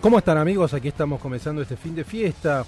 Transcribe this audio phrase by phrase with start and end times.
[0.00, 0.72] ¿Cómo están amigos?
[0.72, 2.64] Aquí estamos comenzando este fin de fiesta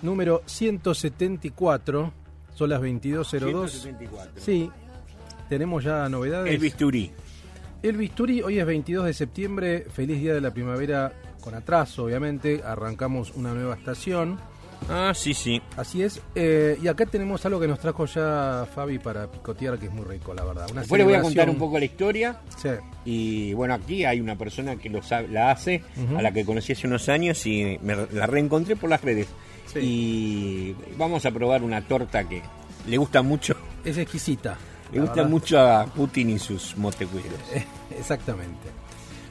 [0.00, 2.12] número 174.
[2.54, 3.68] Son las 22.02.
[3.68, 4.32] 174.
[4.36, 4.70] Sí,
[5.50, 6.50] tenemos ya novedades.
[6.54, 7.12] El bisturí.
[7.82, 11.12] El bisturí, hoy es 22 de septiembre, feliz día de la primavera
[11.42, 12.62] con atraso, obviamente.
[12.64, 14.38] Arrancamos una nueva estación.
[14.88, 15.60] Ah, sí, sí.
[15.76, 16.20] Así es.
[16.34, 20.04] Eh, y acá tenemos algo que nos trajo ya Fabi para picotear, que es muy
[20.04, 20.66] rico, la verdad.
[20.70, 22.40] Una Después les voy a contar un poco la historia.
[22.60, 22.70] Sí.
[23.04, 25.82] Y bueno, aquí hay una persona que lo sabe- la hace,
[26.16, 29.28] a la que conocí hace unos años y me la reencontré por las redes.
[29.72, 29.78] Sí.
[29.80, 32.42] Y vamos a probar una torta que
[32.88, 33.54] le gusta mucho.
[33.84, 34.56] Es exquisita.
[34.92, 35.30] Le gusta verdad.
[35.30, 37.38] mucho a Putin y sus motecuidos.
[37.98, 38.68] Exactamente.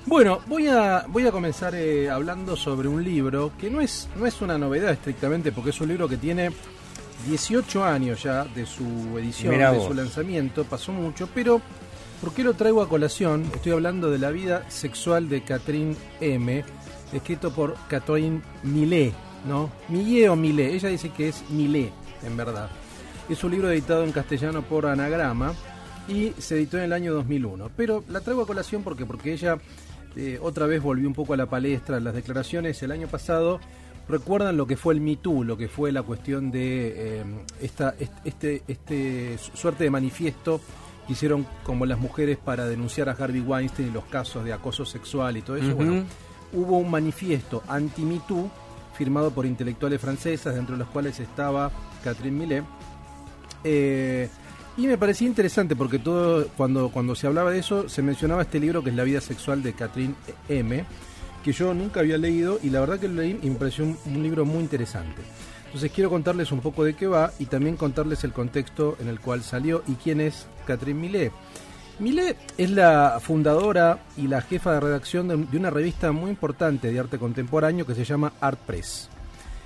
[0.05, 4.25] Bueno, voy a, voy a comenzar eh, hablando sobre un libro que no es, no
[4.25, 6.52] es una novedad estrictamente, porque es un libro que tiene
[7.28, 8.83] 18 años ya de su
[9.17, 9.88] edición, Mirá de vos.
[9.88, 11.61] su lanzamiento, pasó mucho, pero
[12.22, 13.45] ¿por qué lo traigo a colación?
[13.53, 16.63] Estoy hablando de la vida sexual de Catherine M.,
[17.13, 19.13] escrito por Catherine Millet,
[19.47, 19.69] ¿no?
[19.89, 21.91] Millet o Millet, ella dice que es Millet,
[22.23, 22.69] en verdad.
[23.30, 25.53] Es un libro editado en castellano por Anagrama
[26.08, 27.69] y se editó en el año 2001.
[27.78, 29.59] Pero la traigo a colación porque, porque ella
[30.20, 32.00] eh, otra vez volvió un poco a la palestra.
[32.00, 33.59] Las declaraciones el año pasado
[34.08, 37.23] recuerdan lo que fue el Me Too, lo que fue la cuestión de eh,
[37.62, 40.59] esta este, este suerte de manifiesto
[41.08, 44.86] que hicieron como las mujeres para denunciar a Harvey Weinstein y los casos de acoso
[44.86, 45.75] sexual y todo eso.
[45.75, 46.03] Bueno,
[46.53, 48.50] hubo un manifiesto anti-Me Too
[48.94, 51.72] firmado por intelectuales francesas, dentro de los cuales estaba
[52.03, 52.63] Catherine Millet.
[53.63, 54.29] Eh,
[54.79, 58.62] y me parecía interesante porque todo cuando, cuando se hablaba de eso se mencionaba este
[58.62, 60.16] libro que es La vida sexual de Catherine
[60.47, 60.85] M,
[61.44, 63.97] que yo nunca había leído y la verdad que lo leí y me pareció un,
[64.06, 65.22] un libro muy interesante.
[65.66, 69.19] Entonces quiero contarles un poco de qué va y también contarles el contexto en el
[69.19, 71.34] cual salió y quién es Catherine Millet.
[72.00, 76.90] Millet es la fundadora y la jefa de redacción de, de una revista muy importante
[76.90, 79.09] de arte contemporáneo que se llama Art Press.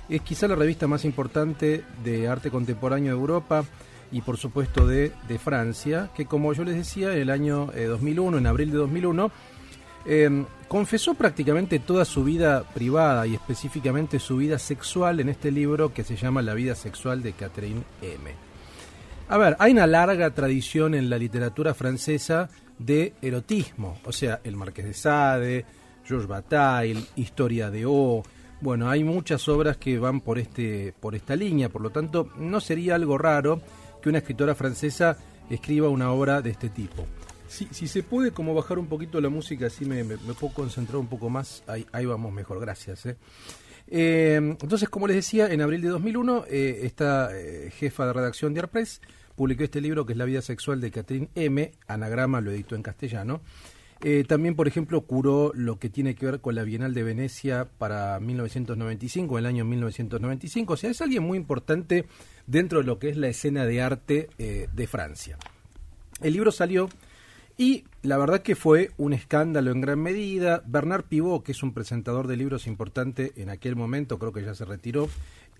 [0.08, 3.64] Es quizá la revista más importante de arte contemporáneo de Europa
[4.14, 7.86] y por supuesto de, de Francia, que como yo les decía, en el año eh,
[7.86, 9.32] 2001, en abril de 2001,
[10.06, 15.92] eh, confesó prácticamente toda su vida privada y específicamente su vida sexual en este libro
[15.92, 18.30] que se llama La vida sexual de Catherine M.
[19.28, 22.48] A ver, hay una larga tradición en la literatura francesa
[22.78, 25.64] de erotismo, o sea, el Marqués de Sade,
[26.04, 28.22] Georges Bataille, Historia de O.
[28.60, 32.60] Bueno, hay muchas obras que van por este por esta línea, por lo tanto, no
[32.60, 33.60] sería algo raro
[34.04, 35.16] que una escritora francesa
[35.48, 37.06] escriba una obra de este tipo.
[37.48, 41.30] Si, se puede como bajar un poquito la música, así me, puedo concentrar un poco
[41.30, 43.06] más, ahí, vamos mejor, gracias.
[43.06, 43.16] ¿eh?
[43.86, 47.30] Eh, entonces, como les decía, en abril de 2001, eh, esta
[47.78, 49.00] jefa de redacción de Arpress
[49.36, 51.72] publicó este libro que es La vida sexual de Catherine M.
[51.86, 53.40] Anagrama lo editó en castellano.
[54.02, 57.68] Eh, también, por ejemplo, curó lo que tiene que ver con la Bienal de Venecia
[57.78, 60.72] para 1995, el año 1995.
[60.74, 62.04] O sea, es alguien muy importante
[62.46, 65.38] dentro de lo que es la escena de arte eh, de Francia.
[66.20, 66.88] El libro salió
[67.56, 70.62] y la verdad que fue un escándalo en gran medida.
[70.66, 74.54] Bernard Pivot, que es un presentador de libros importante en aquel momento, creo que ya
[74.54, 75.08] se retiró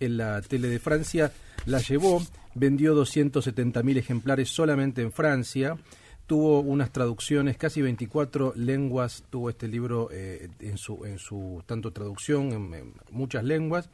[0.00, 1.32] en la tele de Francia,
[1.66, 2.20] la llevó,
[2.54, 5.76] vendió 270.000 ejemplares solamente en Francia,
[6.26, 11.92] tuvo unas traducciones, casi 24 lenguas tuvo este libro eh, en, su, en su tanto
[11.92, 13.90] traducción, en, en muchas lenguas.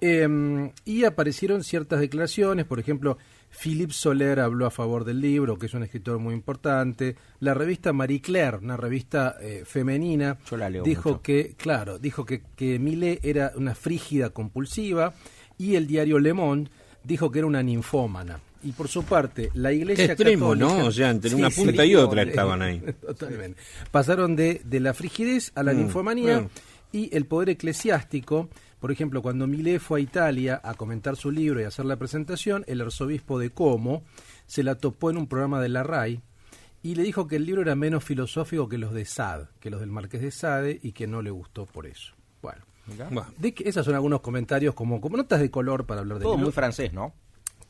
[0.00, 3.18] Eh, y aparecieron ciertas declaraciones, por ejemplo,
[3.50, 7.16] Philippe Soler habló a favor del libro, que es un escritor muy importante.
[7.40, 11.22] La revista Marie Claire, una revista eh, femenina, Yo la leo dijo mucho.
[11.22, 15.14] que, claro, dijo que, que Millet era una frígida compulsiva
[15.58, 16.70] y el diario Le Monde
[17.04, 18.40] dijo que era una ninfómana.
[18.62, 20.86] Y por su parte, la Iglesia Qué extremo, Católica- ¿no?
[20.86, 22.80] O sea, entre Sí, una sí, punta y otra eh, estaban ahí.
[23.06, 23.60] Totalmente.
[23.90, 26.50] Pasaron de, de la frigidez a la Mm, ninfomanía bueno.
[26.92, 28.48] y el poder eclesiástico.
[28.80, 31.96] Por ejemplo, cuando Millet fue a Italia a comentar su libro y a hacer la
[31.96, 34.02] presentación, el arzobispo de Como
[34.46, 36.20] se la topó en un programa de la RAI
[36.82, 39.80] y le dijo que el libro era menos filosófico que los de Sade, que los
[39.80, 42.14] del Marqués de Sade, y que no le gustó por eso.
[42.40, 42.62] Bueno,
[43.10, 46.24] Bueno, de que esos son algunos comentarios como, como notas de color para hablar del
[46.24, 46.46] Todo libro.
[46.46, 47.12] muy francés, ¿no?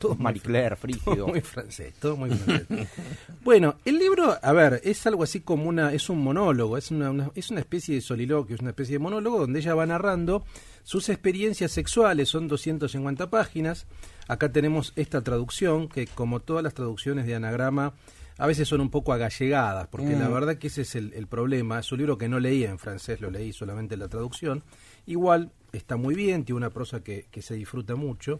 [0.01, 1.27] Todo Marie Claire, todo Frígido.
[1.27, 2.67] muy francés, todo muy francés.
[3.43, 7.09] bueno, el libro, a ver, es algo así como una, es un monólogo, es una,
[7.11, 10.43] una- es una especie de soliloquio, es una especie de monólogo donde ella va narrando
[10.83, 13.85] sus experiencias sexuales, son 250 páginas.
[14.27, 17.93] Acá tenemos esta traducción, que como todas las traducciones de anagrama,
[18.37, 21.79] a veces son un poco agallegadas, porque la verdad que ese es el, el problema.
[21.79, 24.63] Es un libro que no leí en francés, lo leí solamente en la traducción.
[25.05, 28.39] Igual está muy bien, tiene una prosa que, que se disfruta mucho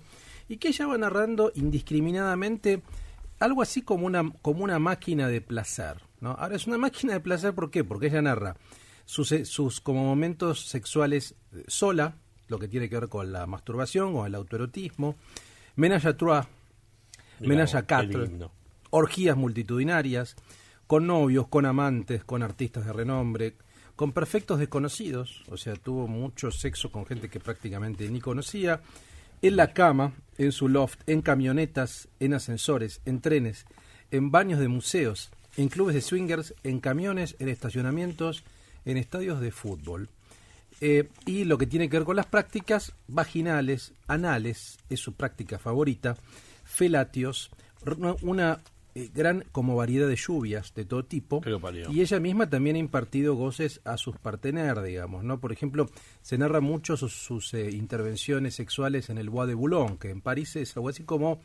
[0.52, 2.82] y que ella va narrando indiscriminadamente
[3.40, 6.02] algo así como una, como una máquina de placer.
[6.20, 6.32] ¿no?
[6.32, 7.86] Ahora es una máquina de placer, ¿por qué?
[7.86, 8.58] Porque ella narra
[9.06, 12.18] sus, eh, sus como momentos sexuales eh, sola,
[12.50, 15.16] lo que tiene que ver con la masturbación o el autoerotismo,
[15.78, 16.46] menage à trois,
[17.40, 18.28] menage à quatre,
[18.90, 20.36] orgías multitudinarias,
[20.86, 23.56] con novios, con amantes, con artistas de renombre,
[23.96, 28.82] con perfectos desconocidos, o sea, tuvo mucho sexo con gente que prácticamente ni conocía,
[29.42, 33.66] en la cama, en su loft, en camionetas, en ascensores, en trenes,
[34.12, 38.44] en baños de museos, en clubes de swingers, en camiones, en estacionamientos,
[38.86, 40.10] en estadios de fútbol.
[40.80, 45.60] Eh, y lo que tiene que ver con las prácticas vaginales, anales, es su práctica
[45.60, 46.18] favorita,
[46.64, 47.52] felatios,
[48.22, 48.60] una
[48.94, 51.42] eh, gran como variedad de lluvias de todo tipo.
[51.92, 55.40] Y ella misma también ha impartido goces a sus partener, digamos, ¿no?
[55.40, 55.90] Por ejemplo,
[56.22, 60.22] se narra mucho sus, sus, eh, intervenciones sexuales en el Bois de Boulogne, que en
[60.22, 61.42] París es algo así como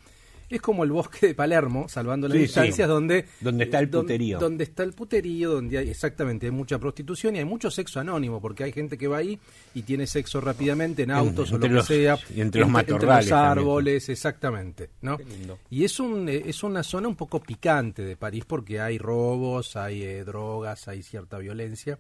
[0.49, 2.93] es como el bosque de Palermo, salvando las Sí, distancias, sí.
[2.93, 4.39] donde Donde está el don- puterío.
[4.39, 8.41] donde está el puterío, donde hay exactamente hay mucha prostitución y hay mucho sexo anónimo,
[8.41, 9.39] porque hay gente que va ahí
[9.75, 12.69] y tiene sexo rápidamente en autos o lo entre que los- sea, y entre los
[12.69, 13.59] entre matorrales los también.
[13.59, 15.17] árboles, exactamente, ¿no?
[15.19, 15.59] Qué lindo.
[15.71, 19.77] Y es un eh, es una zona un poco picante de París porque hay robos,
[19.77, 21.99] hay eh, drogas, hay cierta violencia.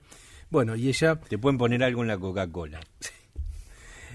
[0.48, 2.80] Bueno, y ella Te pueden poner algo en la Coca-Cola.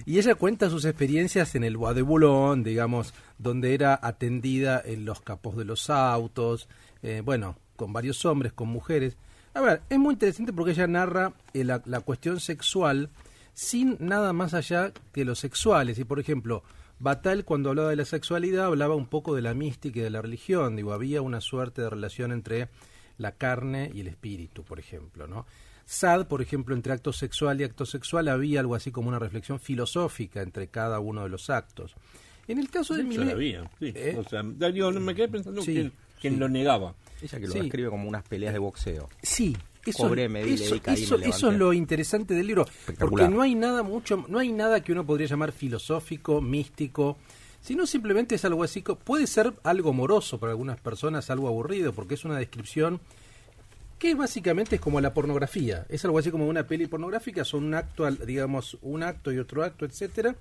[0.06, 5.06] Y ella cuenta sus experiencias en el Bois de Boulogne, digamos, donde era atendida en
[5.06, 6.68] los capos de los autos,
[7.04, 9.18] eh, bueno, con varios hombres, con mujeres.
[9.54, 13.10] A ver, es muy interesante porque ella narra eh, la, la cuestión sexual
[13.54, 16.00] sin nada más allá que lo sexuales.
[16.00, 16.64] Y por ejemplo,
[17.00, 20.22] Batal cuando hablaba de la sexualidad hablaba un poco de la mística y de la
[20.22, 20.76] religión.
[20.76, 22.70] Digo, había una suerte de relación entre
[23.18, 25.48] la carne y el espíritu, por ejemplo, ¿no?
[25.94, 29.60] Sad, por ejemplo, entre acto sexual y acto sexual había algo así como una reflexión
[29.60, 31.96] filosófica entre cada uno de los actos.
[32.48, 33.92] En el caso de Millet, había, sí.
[33.94, 34.16] ¿Eh?
[34.18, 34.42] O sea,
[34.72, 35.92] digo, me quedé pensando Sí, quién,
[36.22, 36.40] quién sí.
[36.40, 36.96] lo negaba.
[37.22, 37.60] Ella que lo Sí.
[37.60, 39.10] describe como unas peleas de boxeo.
[39.22, 42.36] Sí, eso, Cobré, me di, le eso, di, caí, eso- me eso es lo interesante
[42.36, 42.66] del libro,
[42.98, 47.18] porque no hay nada mucho, no hay nada que uno podría llamar filosófico, místico,
[47.60, 52.14] sino simplemente es algo así, puede ser algo moroso para algunas personas, algo aburrido, porque
[52.14, 53.02] es una descripción
[54.02, 57.76] que básicamente es como la pornografía, es algo así como una peli pornográfica, son un
[57.76, 60.36] acto, digamos, un acto y otro acto, etcétera,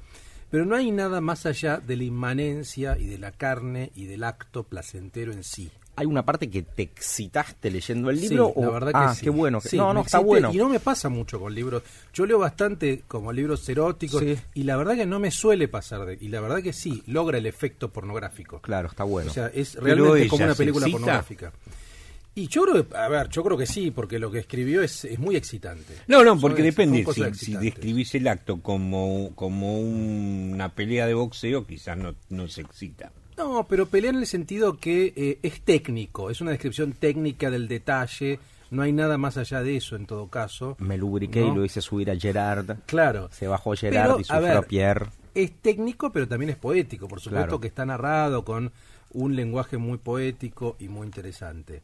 [0.51, 4.25] pero no hay nada más allá de la inmanencia y de la carne y del
[4.25, 5.71] acto placentero en sí.
[5.97, 8.55] ¿Hay una parte que te excitaste leyendo el Sí, libro?
[8.57, 9.25] la o- verdad que ah, sí.
[9.25, 9.61] qué bueno.
[9.61, 10.51] que- Sí, no, no, está bueno.
[10.55, 11.83] Y no me pasa mucho con libros.
[12.15, 14.39] Yo leo bastante como libros eróticos Sí.
[14.55, 16.07] y la verdad que no me suele pasar.
[16.07, 18.61] De, y la verdad que sí, logra el efecto pornográfico.
[18.63, 19.31] Claro, está bueno.
[19.31, 21.53] O sea, es realmente ella como una película pornográfica.
[22.35, 25.05] Y yo creo que, a ver, yo creo que sí, porque lo que escribió es,
[25.05, 25.95] es muy excitante.
[26.07, 27.05] No, no, porque son depende.
[27.35, 32.47] Si, si describís el acto como, como un- una pelea de boxeo, quizás no, no
[32.49, 33.11] se excita.
[33.37, 37.67] No, pero pelea en el sentido que eh, es técnico, es una descripción técnica del
[37.69, 38.39] detalle,
[38.71, 40.77] no hay nada más allá de eso en todo caso.
[40.79, 41.53] Me lubriqué ¿no?
[41.53, 42.77] y lo hice subir a Gerard.
[42.87, 43.29] Claro.
[43.33, 45.07] Se bajó Gerard Pero, y a sufrió a Pierre.
[45.35, 47.09] es técnico, pero también es poético.
[47.09, 47.61] Por supuesto Claro.
[47.61, 48.71] que está narrado con
[49.13, 51.83] un lenguaje muy poético y muy interesante.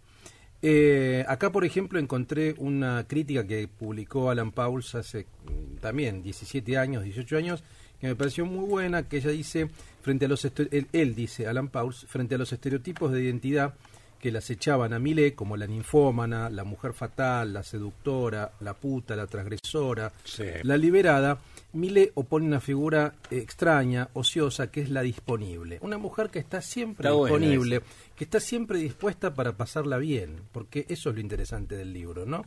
[0.62, 6.78] Eh, acá, por ejemplo, encontré una crítica que publicó Alan Pauls hace mm, también 17
[6.78, 7.62] años, 18 años,
[8.00, 9.68] que me pareció muy buena, que ella dice,
[10.02, 13.74] frente a los él, él dice, Alan Pauls, frente a los estereotipos de identidad
[14.20, 19.14] que las echaban a Milé, como la ninfómana, la mujer fatal, la seductora, la puta,
[19.14, 20.44] la transgresora, Sí.
[20.62, 21.38] la liberada,
[21.76, 25.78] Mile opone una figura extraña, ociosa, que es la disponible.
[25.82, 27.82] Una mujer que está siempre Está disponible,
[28.16, 32.44] que está siempre dispuesta para pasarla bien, porque eso es lo interesante del libro, ¿no?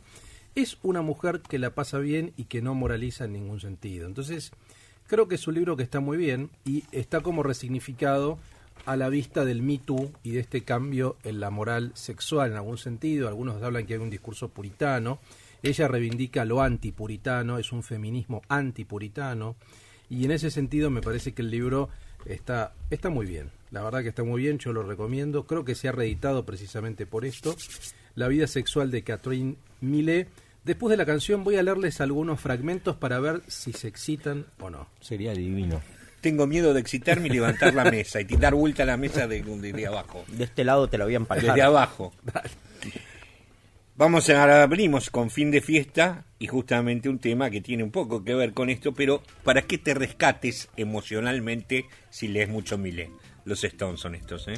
[0.54, 4.06] Es una mujer que la pasa bien y que no moraliza en ningún sentido.
[4.06, 4.50] Entonces,
[5.06, 8.38] creo que es un libro que está muy bien y está como resignificado
[8.86, 12.56] a la vista del Me Too y de este cambio en la moral sexual en
[12.56, 13.28] algún sentido.
[13.28, 15.20] Algunos hablan que hay un discurso puritano.
[15.62, 19.56] Ella reivindica lo antipuritano, es un feminismo antipuritano,
[20.08, 21.88] y en ese sentido me parece que el libro
[22.24, 23.50] está, está muy bien.
[23.70, 25.46] La verdad que está muy bien, yo lo recomiendo.
[25.46, 27.54] Creo que se ha reeditado precisamente por esto.
[28.16, 30.26] La vida sexual de Catherine Millet.
[30.64, 34.70] Después de la canción voy a leerles algunos fragmentos para ver si se excitan o
[34.70, 34.88] no.
[35.00, 35.80] Sería divino.
[36.20, 39.42] Tengo miedo de excitarme y levantar la mesa y tirar vuelta a la mesa de,
[39.42, 40.24] de, de abajo.
[40.26, 41.54] De este lado te la voy a emparejar.
[41.54, 42.12] Desde abajo.
[44.00, 48.24] Vamos a abrimos con fin de fiesta y justamente un tema que tiene un poco
[48.24, 53.10] que ver con esto, pero para que te rescates emocionalmente si lees mucho Milé.
[53.44, 54.54] Los Stones son estos, ¿eh?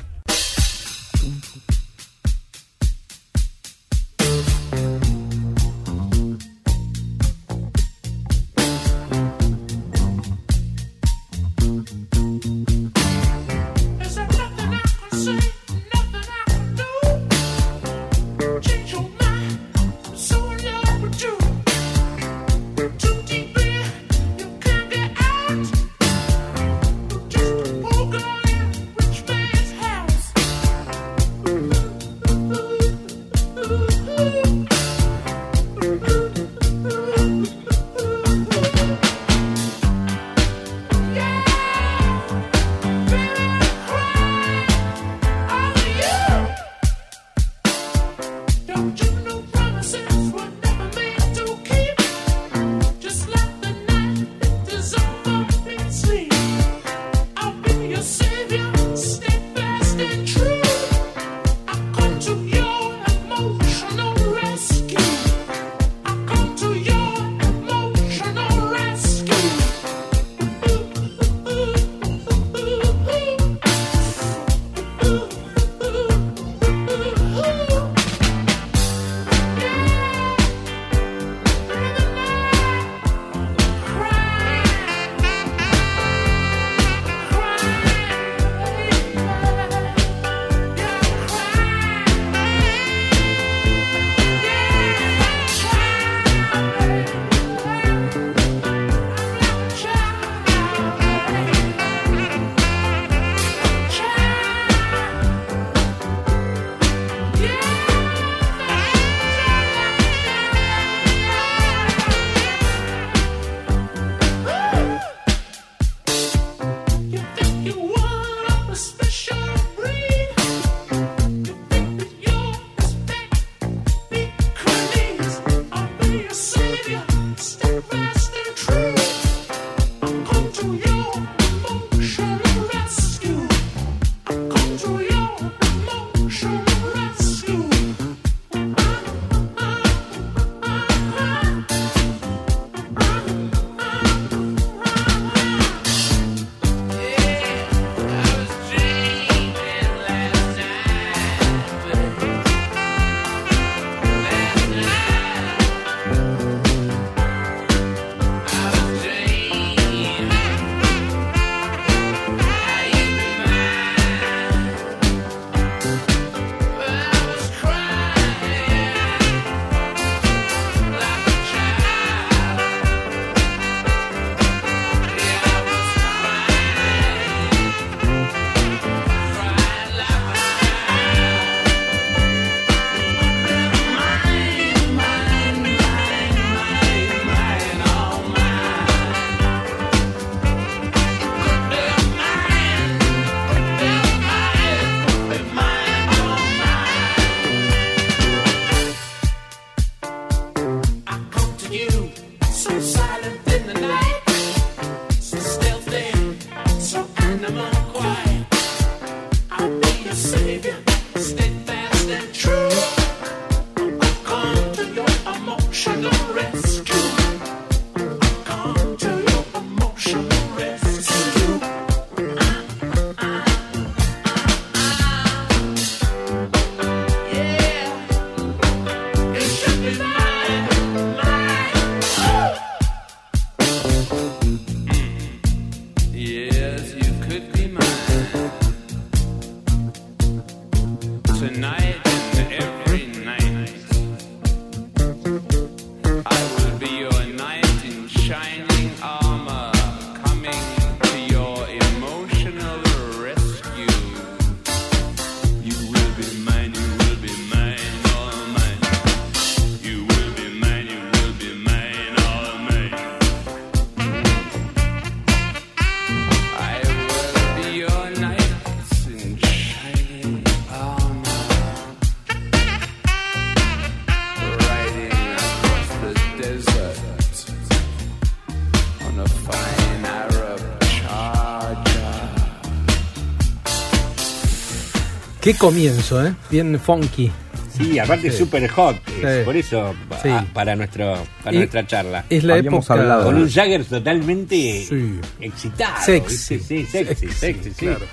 [285.52, 286.34] Qué comienzo, ¿eh?
[286.50, 287.30] Bien funky.
[287.76, 288.38] Sí, aparte Sí.
[288.38, 289.44] super hot, es Sí.
[289.44, 290.28] por eso Sí.
[290.30, 292.24] ah, para nuestro para Y- nuestra charla.
[292.30, 293.00] Es la Habíamos época...
[293.00, 295.20] hablado Con un Jagger totalmente Sí.
[295.40, 295.94] excitado.
[296.04, 296.58] Sexy.
[296.58, 297.86] Sí, sexy, sexy, sí.
[297.86, 298.04] claro.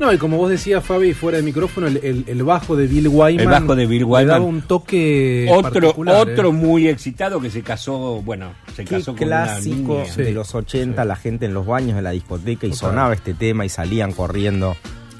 [0.00, 3.06] No, y como vos decías, Fabi, fuera de micrófono, el, el- el bajo de Bill
[3.08, 3.40] Wyman.
[3.40, 4.26] El bajo de Bill Wyman.
[4.26, 5.46] daba un toque.
[5.50, 6.52] Otro, particular, otro ¿eh?
[6.52, 10.12] muy excitado que se casó, bueno, se Qué casó con clásico una niña.
[10.14, 10.22] Sí.
[10.22, 13.64] de los 80, la gente en los baños de la discoteca y sonaba este tema
[13.64, 14.76] y salían corriendo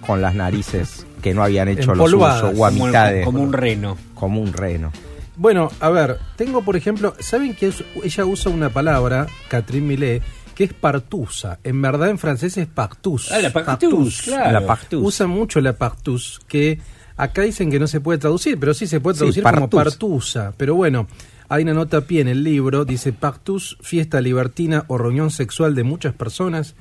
[0.07, 3.43] con las narices que no habían hecho los usos o a como, mitad de, como
[3.43, 3.97] un reno.
[4.15, 4.93] como un reno.
[5.37, 10.23] Bueno, a ver, tengo por ejemplo, ¿saben que es- ella usa una palabra, Catherine Millet,
[10.55, 11.59] que es partusa?
[11.65, 13.33] En verdad en francés es partus.
[13.33, 14.53] Ah, la partus, claro.
[14.53, 15.03] La partus.
[15.03, 16.79] Usa mucho la partus, que
[17.17, 19.95] acá dicen que no se puede traducir, pero sí se puede Sí, traducir como partus.
[19.95, 20.53] partusa.
[20.57, 21.09] Pero bueno,
[21.49, 25.75] hay una nota a pie en el libro, dice partus, fiesta libertina o reunión sexual
[25.75, 26.75] de muchas personas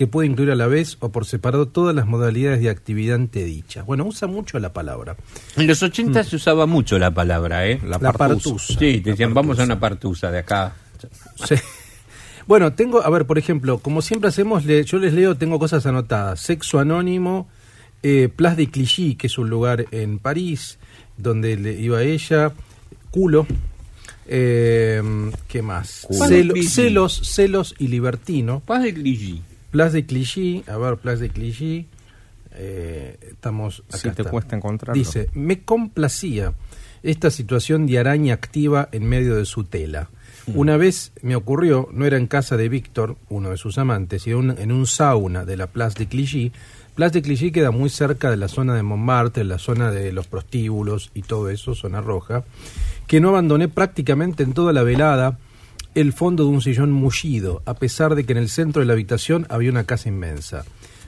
[0.00, 3.84] que puede incluir a la vez o por separado todas las modalidades de actividad antedichas.
[3.84, 5.14] Bueno, usa mucho la palabra.
[5.58, 7.78] En los 80 se usaba mucho la palabra, ¿eh?
[7.82, 8.44] La, La partus.
[8.44, 8.78] partusa.
[8.78, 10.72] Sí, te decían, vamos a una partusa de acá.
[11.46, 11.54] Sí.
[12.46, 15.84] Bueno, tengo, a ver, por ejemplo, como siempre hacemos, le- yo les leo, tengo cosas
[15.84, 16.40] anotadas.
[16.40, 17.46] Sexo Anónimo,
[18.02, 20.78] eh, Place de Clichy, que es un lugar en París,
[21.18, 22.52] donde le iba ella,
[23.10, 23.46] culo,
[24.26, 25.02] eh,
[25.46, 26.08] ¿qué más?
[26.66, 28.60] Celos, celos y libertino.
[28.60, 29.42] Paz de Clichy.
[29.70, 31.86] Place de Clichy, a ver, Place de Clichy,
[32.52, 34.30] eh, estamos acá Si te está.
[34.30, 34.98] cuesta encontrarlo.
[34.98, 36.54] Dice, me complacía
[37.02, 40.10] esta situación de araña activa en medio de su tela.
[40.54, 44.52] Una vez me ocurrió, no era en casa de Víctor, uno de sus amantes, sino
[44.52, 46.52] en un sauna de la Place de Clichy.
[46.96, 50.26] Place de Clichy queda muy cerca de la zona de Montmartre, la zona de los
[50.26, 52.44] prostíbulos y todo eso, zona roja,
[53.06, 55.38] que no abandoné prácticamente en toda la velada
[55.94, 58.92] el fondo de un sillón mullido, a pesar de que en el centro de la
[58.92, 60.64] habitación había una casa inmensa.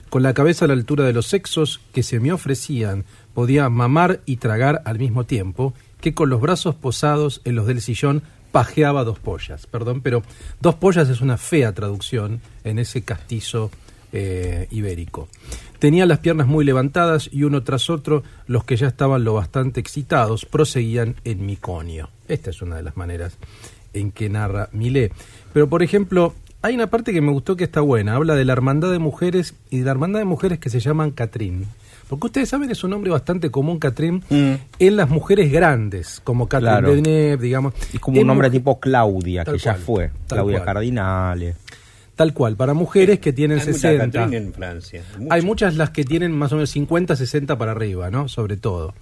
[0.09, 4.21] Con la cabeza a la altura de los sexos que se me ofrecían, podía mamar
[4.25, 9.03] y tragar al mismo tiempo, que con los brazos posados en los del sillón pajeaba
[9.03, 9.65] dos pollas.
[9.65, 10.21] Perdón, pero
[10.61, 13.71] dos pollas es una fea traducción en ese castizo
[14.11, 15.27] eh, ibérico.
[15.79, 19.79] Tenía las piernas muy levantadas y uno tras otro, los que ya estaban lo bastante
[19.79, 22.09] excitados, proseguían en mi conio.
[22.27, 23.37] Esta es una de las maneras
[23.93, 25.11] en que narra Millet.
[25.53, 28.15] Pero, por ejemplo, hay una parte que me gustó que está buena.
[28.15, 31.11] Habla de la hermandad de mujeres y de la hermandad de mujeres que se llaman
[31.11, 31.65] Catrín.
[32.09, 34.53] Porque ustedes saben, es un nombre bastante común, Catrín, Mm.
[34.79, 37.37] en las mujeres grandes, como Catrín Claro.
[37.41, 37.73] Digamos.
[37.93, 40.11] Es como un nombre tipo Claudia, que ya fue.
[40.27, 40.65] Claudia cual.
[40.65, 41.55] Cardinale.
[42.15, 44.05] Tal cual, para mujeres que tienen Hay mucha 60.
[44.19, 45.01] Catherine en Francia.
[45.31, 48.27] Hay muchas las que tienen más o menos 50, 60 para arriba, ¿no?
[48.27, 48.93] Sobre todo.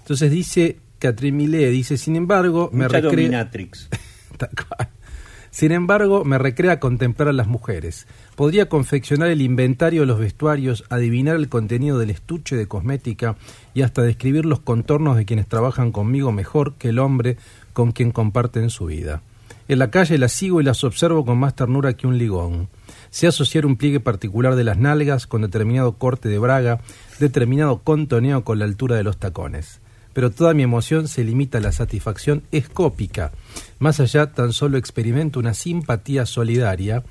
[0.00, 3.12] Entonces dice Catherine Millet, dice, sin embargo, me Mucha recrea...
[3.12, 3.88] dominatrix.
[5.50, 8.06] Sin embargo, me recrea contemplar a las mujeres.
[8.36, 13.36] Podría confeccionar el inventario de los vestuarios, adivinar el contenido del estuche de cosmética
[13.74, 17.36] y hasta describir los contornos de quienes trabajan conmigo mejor que el hombre
[17.72, 19.22] con quien comparten su vida.
[19.66, 22.68] En la calle las sigo y las observo con más ternura que un ligón.
[23.10, 26.80] Sé asociar un pliegue particular de las nalgas con determinado corte de braga,
[27.18, 29.80] determinado contoneo con la altura de los tacones
[30.12, 33.32] pero toda mi emoción se limita a la satisfacción escópica.
[33.78, 37.02] Más allá, tan solo experimento una simpatía solidaria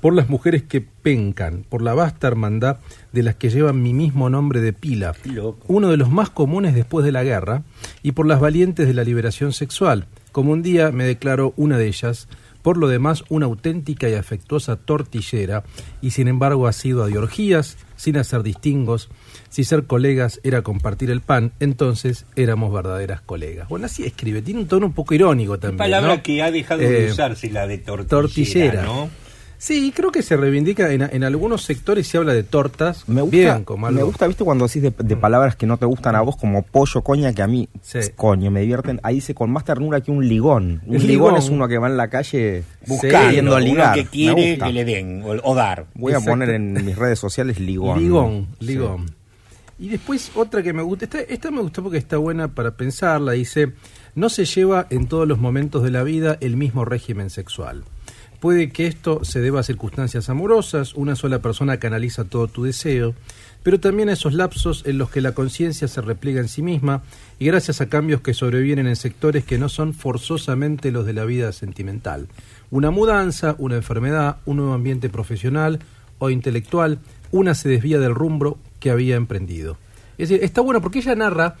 [0.00, 2.78] por las mujeres que pencan, por la vasta hermandad
[3.12, 5.14] de las que llevan mi mismo nombre de pila,
[5.66, 7.62] uno de los más comunes después de la guerra,
[8.02, 11.88] y por las valientes de la liberación sexual, como un día me declaró una de
[11.88, 12.28] ellas,
[12.62, 15.64] por lo demás una auténtica y afectuosa tortillera,
[16.00, 19.08] y sin embargo ha sido a de orgías, sin hacer distingos,
[19.48, 23.68] si ser colegas era compartir el pan, entonces éramos verdaderas colegas.
[23.68, 25.78] Bueno, así escribe, tiene un tono un poco irónico también.
[25.78, 26.22] Palabra ¿no?
[26.22, 28.82] que ha dejado de Eh, usarse, la de tortillera, tortillera.
[28.84, 29.10] ¿no?
[29.62, 33.36] Sí, creo que se reivindica en, en algunos sectores se habla de tortas, Me gusta,
[33.36, 33.98] bien, como algo.
[33.98, 36.62] me gusta, viste, cuando decís de, de palabras que no te gustan a vos, como
[36.62, 37.98] pollo, coña, que a mí, Sí.
[38.16, 39.00] coño, me divierten.
[39.02, 40.80] Ahí dice con más ternura que un ligón.
[40.86, 41.36] Un ligón, ligón.
[41.36, 43.94] es uno que va en la calle Buscando, uno ligar.
[43.96, 44.66] que Me quiere gusta.
[44.66, 45.84] que le den o, o dar.
[45.94, 47.98] Voy a poner en mis redes sociales ligón.
[48.02, 48.66] Ligón, Sí.
[48.66, 49.10] ligón.
[49.78, 53.32] Y después otra que me gusta, esta, esta me gustó porque está buena para pensarla,
[53.32, 53.72] dice,
[54.14, 57.84] no se lleva en todos los momentos de la vida el mismo régimen sexual.
[58.40, 63.14] Puede que esto se deba a circunstancias amorosas, una sola persona canaliza todo tu deseo,
[63.62, 67.02] pero también a esos lapsos en los que la conciencia se repliega en sí misma
[67.38, 71.26] y gracias a cambios que sobrevienen en sectores que no son forzosamente los de la
[71.26, 72.28] vida sentimental.
[72.70, 75.80] Una mudanza, una enfermedad, un nuevo ambiente profesional
[76.18, 76.98] o intelectual,
[77.32, 79.76] una se desvía del rumbo que había emprendido.
[80.16, 81.56] Es decir, está bueno porque ella narra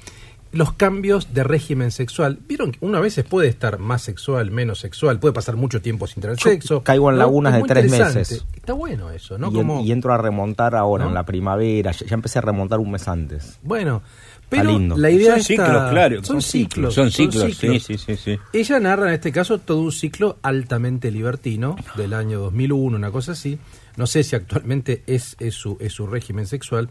[0.52, 2.38] los cambios de régimen sexual.
[2.48, 6.06] Vieron que uno a veces puede estar más sexual, menos sexual, puede pasar mucho tiempo
[6.06, 6.82] sin tener Yo sexo.
[6.82, 7.22] caigo en ¿no?
[7.24, 8.44] lagunas de tres meses.
[8.54, 9.50] Está bueno eso, ¿no?
[9.50, 11.10] y, Como, y entro a remontar ahora, ¿No?
[11.10, 11.92] en la primavera.
[11.92, 13.58] Ya, ya empecé a remontar un mes antes.
[13.62, 14.02] bueno,
[14.48, 14.96] pero lindo.
[14.98, 16.24] la idea Son está- ciclos, claro.
[16.24, 16.94] Son ciclos.
[16.94, 18.36] Son ciclos, sí, sí, sí, sí.
[18.52, 23.32] Ella narra en este caso todo un ciclo altamente libertino del año 2001, una cosa
[23.32, 23.60] así.
[23.96, 26.90] No sé si actualmente es, es, su, es su régimen sexual,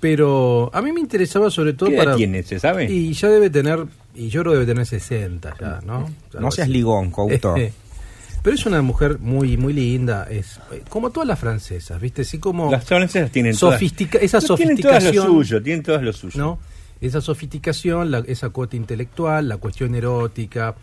[0.00, 2.16] pero a mí me interesaba sobre todo ¿Qué edad para...
[2.16, 2.90] tiene, se sabe?
[2.90, 3.84] Y ya debe tener,
[4.14, 5.96] y yo creo que debe tener 60 ya, ¿no?
[5.96, 6.72] Algo No seas así.
[6.72, 7.54] ligón, Couto.
[8.42, 10.58] Pero es una mujer muy muy linda, es
[10.88, 12.22] como todas las francesas, ¿viste?
[12.22, 16.02] Así como Las francesas tienen sofistica, todas, esa No, Tienen todas lo suyo, tienen todas
[16.02, 16.38] lo suyo.
[16.40, 16.58] ¿no?
[17.02, 20.74] Esa sofisticación, la- esa cuota intelectual, la cuestión erótica,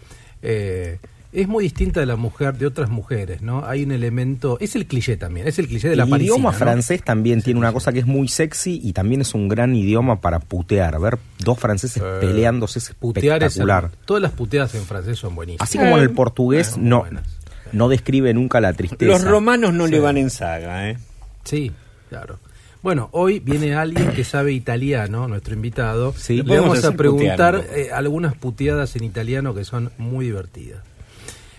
[0.43, 0.99] eh,
[1.41, 3.63] es muy distinta de la mujer, de otras mujeres, ¿no?
[3.65, 6.51] Hay un elemento, es el cliché también, es el cliché de la el parisina, idioma
[6.51, 6.57] ¿no?
[6.57, 10.19] francés también tiene una cosa que es muy sexy y también es un gran idioma
[10.19, 10.99] para putear.
[10.99, 13.91] Ver dos franceses Eh, peleándose es Putear es espectacular.
[14.05, 15.67] Todas las puteadas en francés son buenísimas.
[15.69, 17.27] Así como en el portugués no, buenas.
[17.71, 19.11] no describe nunca la tristeza.
[19.11, 19.91] Los romanos no Sí.
[19.91, 20.97] le van en saga, ¿eh?
[21.43, 21.71] Sí,
[22.09, 22.39] claro.
[22.81, 26.13] Bueno, hoy viene alguien que sabe italiano, nuestro invitado.
[26.17, 26.41] Sí.
[26.41, 30.81] Le vamos a preguntar eh, algunas puteadas en italiano que son muy divertidas.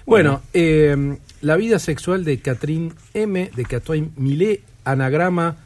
[0.08, 5.56] Bueno, eh, la vida sexual de Catherine M, de Catherine Millet, anagrama,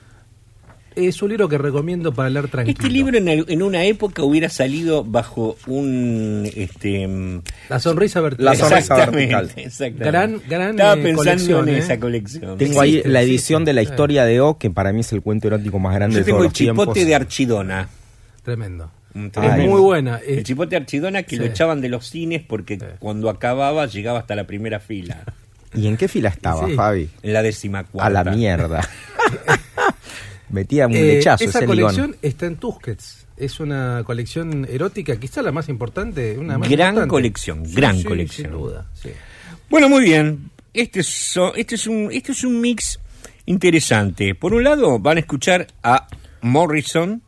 [0.95, 2.77] es un libro que recomiendo para leer tranquilo.
[2.79, 6.43] Este libro en, el- en una época hubiera salido bajo un...
[6.55, 7.09] Este,
[7.71, 8.45] La sonrisa vertical.
[8.45, 9.65] La sonrisa exactamente, vertical.
[9.65, 10.05] exactamente.
[10.05, 11.79] Gran- gran, Estaba eh, pensando colección, en ¿eh?
[11.79, 12.59] esa colección.
[12.59, 13.35] Tengo ahí Existe, la existe.
[13.37, 16.15] edición de la historia de O, que para mí es el cuento erótico más grande
[16.17, 16.85] Yo de tengo todos el los tiempos.
[16.87, 17.89] chipote de Archidona.
[18.43, 18.91] Tremendo.
[19.15, 20.19] Es muy buena.
[20.27, 24.19] El eh, chipote de Archidona que lo echaban de los cines porque cuando acababa llegaba
[24.21, 25.23] hasta la primera fila.
[25.75, 26.75] ¿Y en qué fila estaba, Sí.
[26.75, 27.09] Fabi?
[27.23, 28.21] En la décima cuarta.
[28.21, 28.81] A la mierda.
[30.51, 32.19] Metía un Eh, lechazo esa ese colección ligón.
[32.23, 33.27] está en Tusquets.
[33.39, 36.37] Es una colección erótica, quizá la más importante.
[36.39, 37.09] Una más Gran importante.
[37.11, 38.51] colección, gran sí, colección.
[38.51, 38.87] Sin duda.
[38.95, 39.11] sí.
[39.71, 40.51] Bueno, muy bien.
[40.75, 43.01] Este es, so- este, es un, este es un mix
[43.47, 44.35] interesante.
[44.35, 46.07] Por un lado, van a escuchar a
[46.43, 47.23] Morrison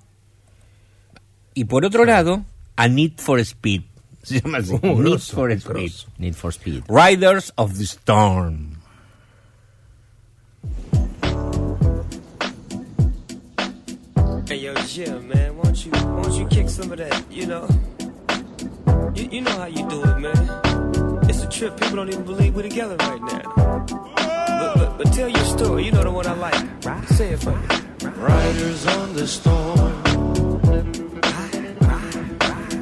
[1.54, 2.44] y por otro lado,
[2.76, 3.82] a Need for Speed.
[4.22, 5.72] Se llama así, Uh, Need grosso, for Speed.
[5.72, 6.08] grosso.
[6.18, 6.84] Need for Speed.
[6.88, 8.78] Riders of the Storm.
[14.46, 17.24] Hey yo, Jim, man, won't you won't you kick some of that?
[17.30, 17.66] You know,
[19.14, 21.20] you, you know how you do it, man.
[21.28, 21.80] It's a trip.
[21.80, 23.84] People don't even believe we're together right now.
[23.86, 25.86] But, but, but tell your story.
[25.86, 27.08] You know the one I like.
[27.08, 27.66] Say it for me.
[28.16, 29.93] Riders on the storm.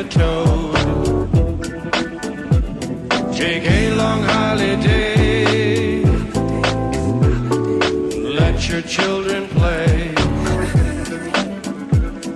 [0.00, 0.74] a toad.
[3.34, 6.02] Take a long holiday.
[8.40, 10.14] Let your children play.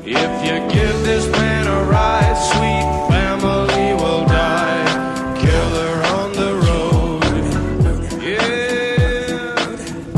[0.05, 4.85] If you give this man a ride, sweet family will die.
[5.45, 7.25] Killer on the road.
[8.23, 9.55] Yeah.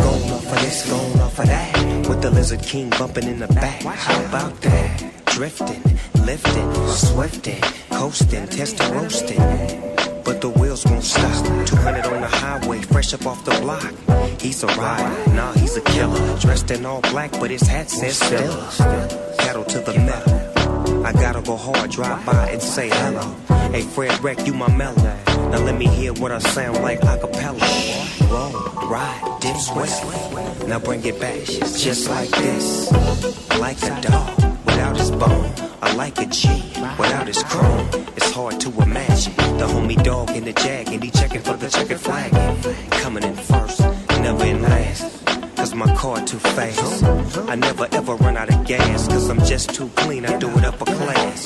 [0.03, 2.09] Going off of this, going off of that.
[2.09, 3.83] With the Lizard King bumping in the back.
[3.83, 5.13] How about that?
[5.27, 5.83] Drifting,
[6.27, 9.39] lifting, swifting, coasting, testing, roasting.
[10.25, 11.67] But the wheels won't stop.
[11.67, 13.95] 200 on the highway, fresh up off the block.
[14.41, 16.21] He's a rider, nah, he's a killer.
[16.41, 19.35] Dressed in all black, but his hat says Stella.
[19.39, 21.07] Pedal to the metal.
[21.07, 23.27] I gotta go hard, drive by and say hello.
[23.71, 25.17] Hey, Fred Wreck, you my mellow.
[25.51, 27.61] Now let me hear what I sound like a cappella.
[28.33, 28.53] Roll,
[28.89, 30.67] ride, dip, sweat.
[30.67, 32.91] Now bring it back, just like this.
[33.61, 34.37] Like a dog
[34.67, 35.66] without his bone.
[35.87, 36.49] I like a G
[36.99, 37.89] without his chrome.
[38.17, 41.69] It's hard to imagine the homie dog in the jag and he checking for the
[41.69, 42.31] checkered flag.
[43.03, 43.81] Coming in first,
[44.27, 45.25] never in last.
[45.57, 47.05] Cause my car too fast.
[47.49, 49.07] I never ever run out of gas.
[49.09, 51.41] Cause I'm just too clean, I do it upper class.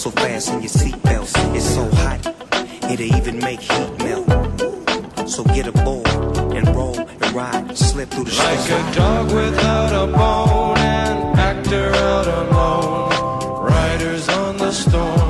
[0.00, 2.26] So fast in your seatbelts, it's so hot,
[2.90, 5.28] it'll even make heat melt.
[5.30, 6.08] So get a aboard
[6.56, 8.96] and roll and ride, slip through the Like streets.
[8.96, 12.49] a dog without a bone, an actor out alone.
[14.70, 15.29] Riders on the storm.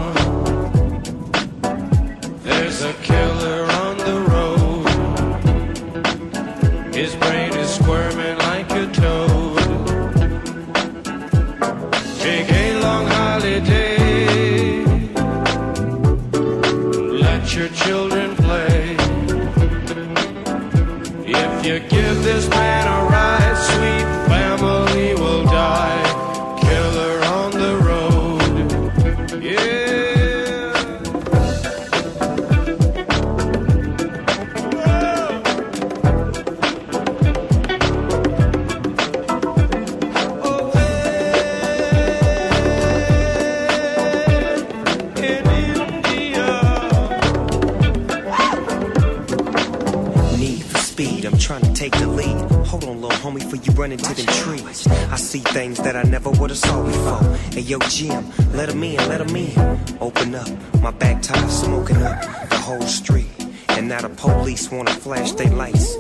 [54.09, 54.87] You them trees.
[54.87, 57.23] I see things that I never would have saw before.
[57.53, 59.81] Hey, yo, Jim, let 'em in, let 'em in.
[60.01, 60.49] Open up,
[60.81, 63.29] my back tire smoking up the whole street.
[63.69, 65.97] And now the police wanna flash their lights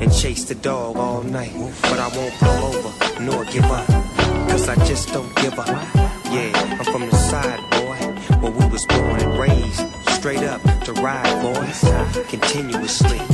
[0.00, 1.54] and chase the dog all night.
[1.82, 3.86] But I won't pull over nor give up,
[4.48, 5.68] cause I just don't give up.
[6.30, 7.98] Yeah, I'm from the side, boy,
[8.40, 9.82] where we was born and raised.
[10.18, 11.80] Straight up to ride, boys,
[12.28, 13.33] continuously.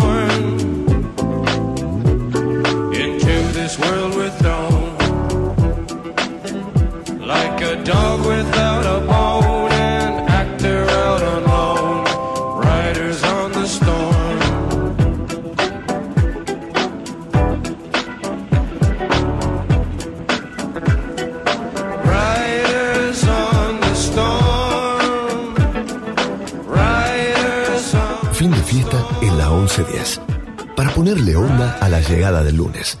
[32.43, 32.97] Del lunes.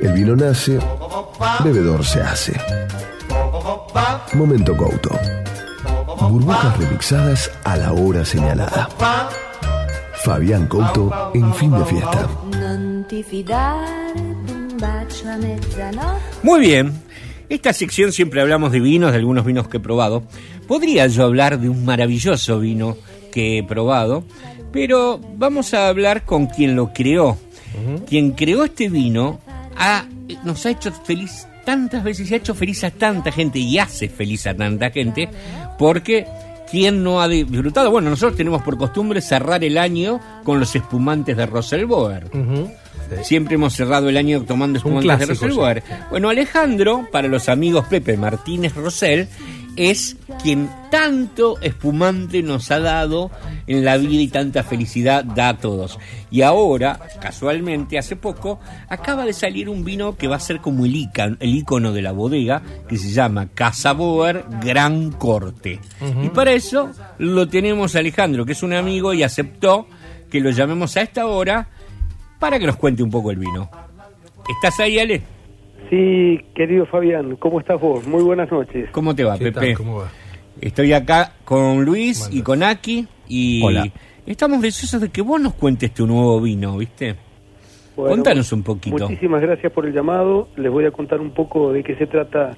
[0.00, 0.78] El vino nace,
[1.64, 2.52] bebedor se hace.
[4.34, 5.10] Momento Couto.
[6.20, 8.88] Burbujas remixadas a la hora señalada.
[10.24, 12.28] Fabián Couto en fin de fiesta.
[16.42, 16.92] Muy bien.
[17.48, 20.24] Esta sección siempre hablamos de vinos, de algunos vinos que he probado.
[20.66, 22.96] Podría yo hablar de un maravilloso vino
[23.36, 24.24] que he probado,
[24.72, 27.36] pero vamos a hablar con quien lo creó.
[28.08, 29.38] Quien creó este vino
[29.76, 30.06] ha-
[30.42, 34.08] nos ha hecho feliz tantas veces y ha hecho feliz a tanta gente y hace
[34.08, 35.28] feliz a tanta gente
[35.78, 36.26] porque
[36.70, 37.90] ¿quién no ha disfrutado?
[37.90, 42.30] Bueno, nosotros tenemos por costumbre cerrar el año con los espumantes de Rosselboer.
[43.22, 45.82] Siempre hemos cerrado el año tomando espumantes de clásico, Rosselboer.
[46.10, 49.28] Bueno, Alejandro, para los amigos Pepe Martínez Rosell,
[49.76, 53.30] es quien tanto espumante nos ha dado
[53.66, 55.98] en la vida y tanta felicidad da a todos.
[56.30, 58.58] Y ahora, casualmente, hace poco,
[58.88, 61.08] acaba de salir un vino que va a ser como el,
[61.40, 65.80] icono de la bodega, que se llama Casa Boer Gran Corte.
[66.22, 69.86] Y para eso lo tenemos a Alejandro, que es un amigo y aceptó
[70.30, 71.68] que lo llamemos a esta hora
[72.38, 73.70] para que nos cuente un poco el vino.
[74.48, 75.35] ¿Estás ahí, Ale?
[75.90, 78.06] Sí, querido Fabián, ¿cómo estás vos?
[78.06, 78.88] Muy buenas noches.
[78.90, 79.60] ¿Cómo te va, ¿Qué Pepe?
[79.68, 79.74] tal?
[79.76, 80.10] ¿Cómo va?
[80.60, 83.86] Estoy acá con Luis y con Aki y Hola.
[84.26, 87.14] estamos deseosos de que vos nos cuentes tu nuevo vino, ¿viste?
[87.94, 89.08] Bueno, Contanos un poquito.
[89.08, 90.48] Muchísimas gracias por el llamado.
[90.56, 92.56] Les voy a contar un poco de qué se trata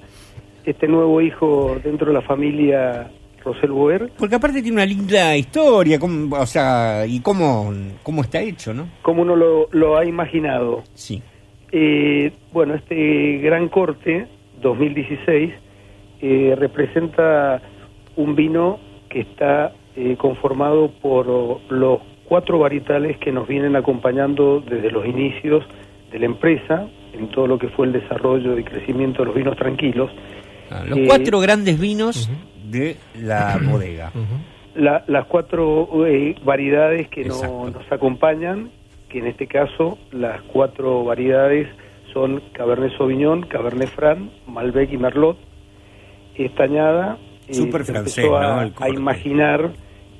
[0.64, 3.10] este nuevo hijo dentro de la familia
[3.44, 4.10] Rosel Boer.
[4.18, 8.88] Porque aparte tiene una linda historia, cómo- o sea, y cómo, cómo está hecho, ¿no?
[9.02, 10.82] ¿Cómo uno lo, lo ha imaginado?
[10.94, 11.22] Sí.
[11.72, 14.26] Eh, bueno, este gran corte
[14.62, 15.52] 2016
[16.20, 17.60] eh, representa
[18.16, 18.78] un vino
[19.08, 21.26] que está eh, conformado por
[21.70, 25.64] los cuatro varietales que nos vienen acompañando desde los inicios
[26.12, 29.56] de la empresa en todo lo que fue el desarrollo y crecimiento de los vinos
[29.56, 30.10] tranquilos.
[30.70, 32.30] Ah, Los Eh, cuatro grandes vinos
[32.70, 34.12] de la bodega.
[34.74, 38.70] La- las cuatro eh, variedades que no- nos acompañan,
[39.08, 41.68] que en este caso las cuatro variedades
[42.12, 45.36] son Cabernet Sauvignon, Cabernet Franc, Malbec y Merlot.
[46.34, 47.18] Esta añada
[47.48, 49.70] eh, se francés, empezó a, imaginar,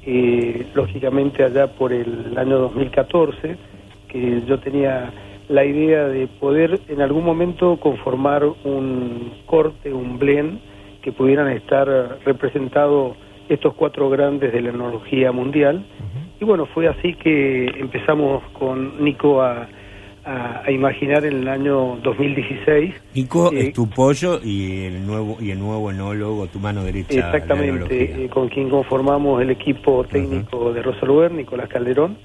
[0.04, 3.56] eh, lógicamente allá por el año 2014,
[4.08, 5.12] que yo tenía
[5.48, 10.60] la idea de poder en algún momento conformar un corte, un blend,
[11.02, 11.88] que pudieran estar
[12.24, 13.16] representados
[13.48, 15.86] estos cuatro grandes de la enología mundial.
[16.40, 19.68] Y bueno, fue así que empezamos con Nico a,
[20.24, 22.94] a- a imaginar en el año 2016.
[23.14, 27.14] Nico Eh, es tu pollo y el nuevo y el nuevo enólogo, tu mano derecha.
[27.18, 32.16] Exactamente, eh, con quien conformamos el equipo técnico de Rosalver, Nicolás Calderón,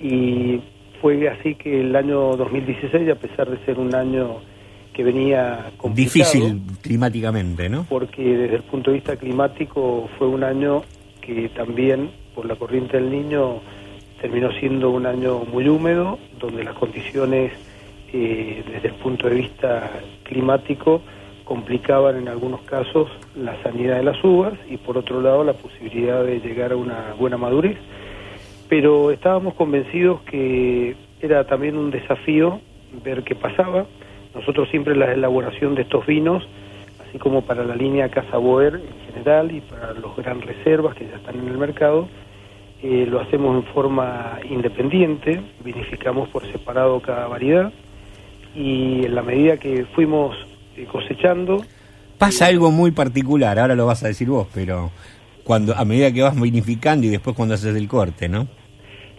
[0.00, 0.60] y
[1.00, 4.38] fue así que el año 2016, a pesar de ser un año
[4.92, 7.86] que venía complicado, Difícil climáticamente, ¿no?
[7.88, 10.82] porque desde el punto de vista climático fue un año
[11.20, 13.58] que también por la corriente del niño
[14.20, 17.50] terminó siendo un año muy húmedo, donde las condiciones
[18.12, 19.90] eh, desde el punto de vista
[20.22, 21.02] climático
[21.42, 26.22] complicaban en algunos casos la sanidad de las uvas y por otro lado la posibilidad
[26.22, 27.76] de llegar a una buena madurez.
[28.68, 32.60] Pero estábamos convencidos que era también un desafío
[33.02, 33.84] ver qué pasaba.
[34.32, 36.46] Nosotros siempre la elaboración de estos vinos,
[37.04, 41.04] así como para la línea Casa Boer en general y para los gran reservas que
[41.04, 42.06] ya están en el mercado,
[42.82, 47.72] eh, lo hacemos en forma independiente, vinificamos por separado cada variedad
[48.54, 50.36] y en la medida que fuimos
[50.76, 51.64] eh, cosechando,
[52.18, 54.90] Pasa algo muy particular, ahora lo vas a decir vos, pero
[55.44, 58.48] cuando a medida que vas vinificando y después cuando haces el corte, ¿no?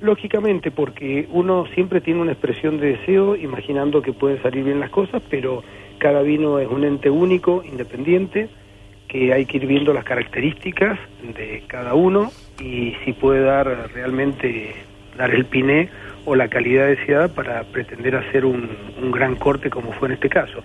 [0.01, 4.89] lógicamente porque uno siempre tiene una expresión de deseo imaginando que pueden salir bien las
[4.89, 5.63] cosas, pero
[5.97, 8.49] cada vino es un ente único, independiente,
[9.07, 10.99] que hay que ir viendo las características
[11.35, 14.73] de cada uno y si puede dar realmente
[15.17, 15.89] dar el piné
[16.25, 18.69] o la calidad deseada para pretender hacer un,
[19.01, 20.63] un gran corte como fue en este caso.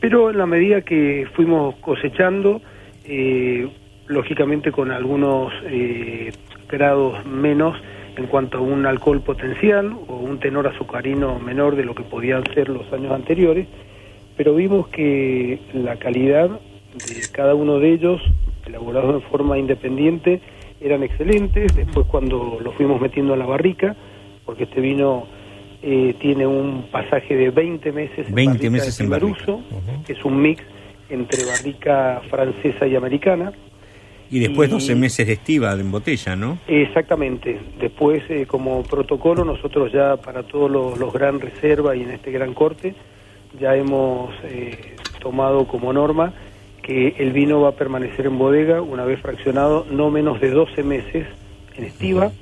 [0.00, 2.62] Pero en la medida que fuimos cosechando,
[3.04, 3.68] eh,
[4.06, 6.32] lógicamente con algunos eh,
[6.68, 7.76] grados menos
[8.16, 12.44] en cuanto a un alcohol potencial o un tenor azucarino menor de lo que podían
[12.54, 13.66] ser los años anteriores,
[14.36, 18.20] pero vimos que la calidad de cada uno de ellos,
[18.66, 20.40] elaborados en forma independiente,
[20.80, 21.74] eran excelentes.
[21.74, 23.94] Después cuando lo fuimos metiendo a la barrica,
[24.44, 25.26] porque este vino
[25.82, 29.56] eh, tiene un pasaje de 20 meses en 20 barrica meses de en barrica.
[30.06, 30.62] Que es un mix
[31.08, 33.52] entre barrica francesa y americana.
[34.30, 36.58] Y después Y- 12 meses de estiva en botella, ¿no?
[36.68, 37.58] Exactamente.
[37.80, 42.30] Después, eh, como protocolo, nosotros ya para todos los, los gran reserva y en este
[42.30, 42.94] gran corte,
[43.60, 46.32] ya hemos eh, tomado como norma
[46.90, 50.82] que el vino va a permanecer en bodega una vez fraccionado no menos de 12
[50.82, 51.24] meses
[51.76, 52.32] en estiva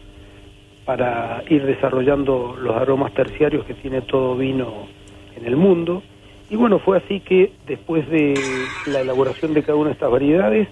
[0.87, 4.87] para ir desarrollando los aromas terciarios que tiene todo vino
[5.37, 6.03] en el mundo.
[6.49, 8.33] Y bueno, fue así que después de
[8.87, 10.67] la elaboración de cada una de estas variedades,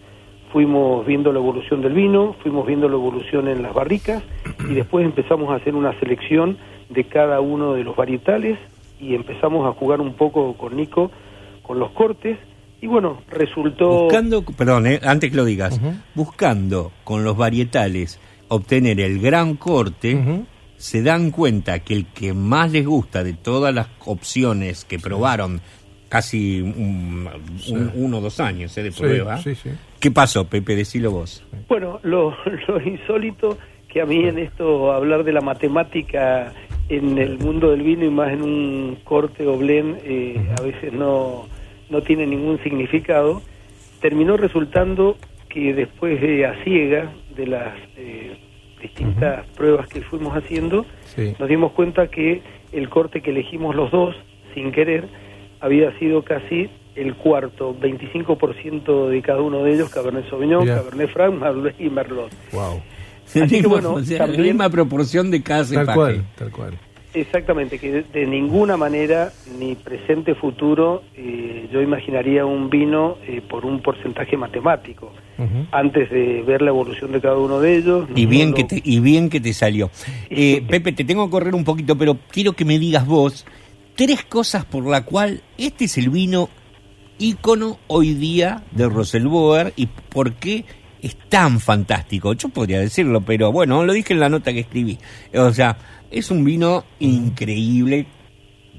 [0.55, 4.23] fuimos viendo la evolución del vino, fuimos viendo la evolución en las barricas
[4.71, 6.57] y después empezamos a hacer una selección
[6.89, 8.59] de cada uno de los varietales
[8.99, 11.11] y empezamos a jugar un poco con Nico
[11.63, 12.39] con los cortes
[12.87, 14.05] y bueno, resultó...
[14.05, 15.81] Buscando, perdón, eh, antes que lo digas,
[16.15, 20.45] buscando con los varietales obtener el gran corte,
[20.77, 25.61] se dan cuenta que el que más les gusta de todas las opciones que probaron
[26.09, 27.29] casi un,
[27.69, 29.39] un- uno o dos años eh, de Sí, prueba.
[29.39, 29.71] sí, sí.
[29.99, 30.77] ¿Qué pasó, Pepe?
[30.77, 31.43] Decilo vos.
[31.69, 32.35] Bueno, lo,
[32.69, 36.53] lo insólito que a mí en esto hablar de la matemática
[36.89, 40.93] en el mundo del vino y más en un corte o blend eh, a veces
[40.93, 41.47] no,
[41.91, 43.43] no tiene ningún significado,
[44.01, 45.17] terminó resultando
[45.49, 48.37] que después de a ciega de las eh,
[48.83, 51.35] distintas pruebas que fuimos haciendo, Sí.
[51.39, 54.15] nos dimos cuenta que el corte que elegimos los dos,
[54.55, 55.09] sin querer,
[55.61, 60.77] había sido casi el cuarto, 25% de cada uno de ellos, Cabernet Sauvignon, Mirá.
[60.77, 62.31] Cabernet Franc, Malbec y Merlot.
[62.53, 62.81] Wow.
[63.27, 66.75] Así que bueno, O sea, la misma proporción de cada Tal cual, tal cual.
[67.17, 73.65] Exactamente, que de, ninguna manera, ni presente futuro, eh, yo imaginaría un vino eh, por
[73.65, 75.13] un porcentaje matemático.
[75.73, 78.09] Antes de ver la evolución de cada uno de ellos.
[78.15, 79.91] Y bien, que te, y bien que te salió.
[80.29, 83.47] Eh, Pepe, te tengo que correr un poquito, pero quiero que me digas vos
[83.95, 86.51] tres cosas por la cual este es el vino
[87.19, 90.67] ícono hoy día de Roselboer y por qué
[91.03, 92.33] es tan fantástico.
[92.33, 94.99] Yo podría decirlo, pero bueno, lo dije en la nota que escribí.
[95.35, 95.77] O sea,
[96.19, 98.07] es un vino increíble.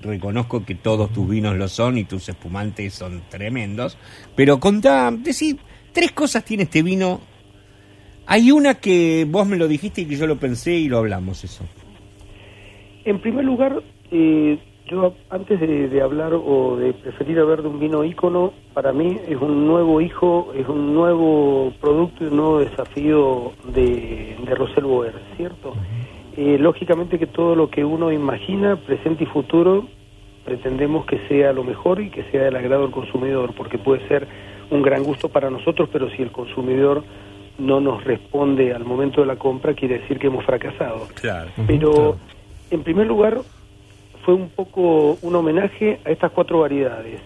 [0.02, 3.98] Reconozco que todos tus vinos lo son y tus espumantes son tremendos.
[4.36, 5.58] Pero contá, decí,
[5.92, 7.22] tres cosas tiene este vino
[8.30, 11.46] hay una que vos me lo dijiste y que yo lo pensé y lo hablamos
[11.46, 11.64] eso.
[13.06, 18.04] En primer lugar, eh, yo antes de, hablar o de preferir hablar de un vino
[18.04, 23.54] ícono, para mí es un nuevo hijo, es un nuevo producto y un nuevo desafío
[23.74, 25.74] de, de Rosel Boer, ¿cierto?
[26.38, 29.88] Eh, lógicamente que todo lo que uno imagina, presente y futuro,
[30.46, 34.28] pretendemos que sea lo mejor y que sea del agrado del consumidor, porque puede ser
[34.70, 37.04] un gran gusto para nosotros, pero si el consumidor
[37.58, 41.08] no nos responde al momento de la compra, quiere decir que hemos fracasado.
[41.16, 41.50] Claro.
[41.66, 42.18] Pero,
[42.70, 43.40] en primer lugar,
[44.24, 47.20] fue un poco un homenaje a estas cuatro variedades.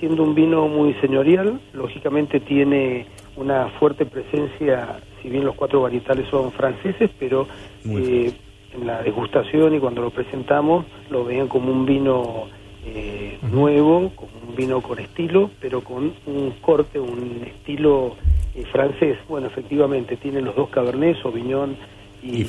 [0.00, 3.06] Siendo un vino muy señorial, lógicamente tiene
[3.36, 7.46] una fuerte presencia, si bien los cuatro varietales son franceses, pero
[7.88, 8.32] eh,
[8.74, 12.46] en la degustación y cuando lo presentamos lo veían como un vino
[12.84, 18.16] eh, nuevo, con un vino con estilo, pero con un corte, un estilo
[18.54, 19.18] eh, francés.
[19.28, 21.76] Bueno, efectivamente, tiene los dos Cabernet, Sauvignon
[22.22, 22.44] y, Y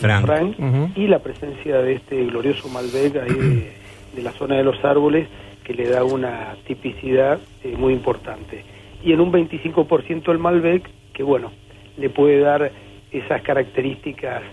[0.95, 3.73] y la presencia de este glorioso Malbec ahí de,
[4.15, 5.27] de la zona de los árboles
[5.63, 8.63] que le da una tipicidad eh, muy importante.
[9.03, 11.51] Y en un 25% el Malbec, que bueno,
[11.97, 12.71] le puede dar
[13.11, 14.43] esas características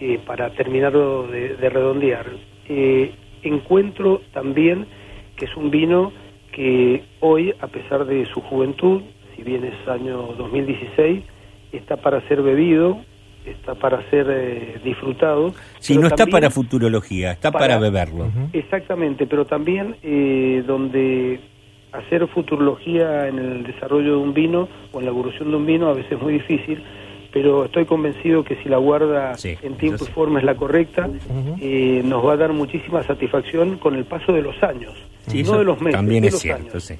[0.00, 2.26] eh, para terminarlo de, de redondear.
[2.68, 4.86] Eh, encuentro también
[5.36, 6.12] que es un vino
[6.52, 9.02] que hoy, a pesar de su juventud,
[9.36, 11.22] si bien es año 2016,
[11.72, 12.98] está para ser bebido,
[13.46, 15.54] está para ser eh, disfrutado.
[15.78, 18.26] Si no está para futurología, está para, para- beberlo.
[18.52, 21.38] Exactamente, pero también eh, donde
[21.92, 25.88] hacer futurología en el desarrollo de un vino o en la evolución de un vino
[25.88, 26.82] a veces es muy difícil,
[27.38, 31.08] pero estoy convencido que si la guarda Sí, en tiempo y forma es la correcta,
[31.60, 34.92] eh, nos va a dar muchísima satisfacción con el paso de los años,
[35.28, 36.84] Sí, no de los meses, También de es los cierto, años.
[36.84, 36.94] sí.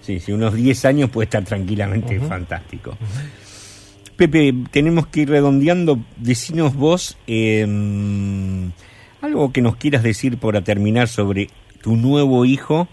[0.00, 2.96] Sí, sí, unos 10 años puede estar tranquilamente fantástico.
[4.16, 5.98] Pepe, tenemos que ir redondeando.
[6.16, 7.64] Decinos vos eh,
[9.22, 11.48] algo que nos quieras decir para terminar sobre
[11.82, 12.88] tu nuevo hijo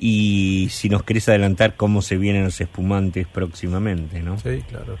[0.00, 4.38] y si nos querés adelantar cómo se vienen los espumantes próximamente, ¿no?
[4.38, 4.96] Sí, claro.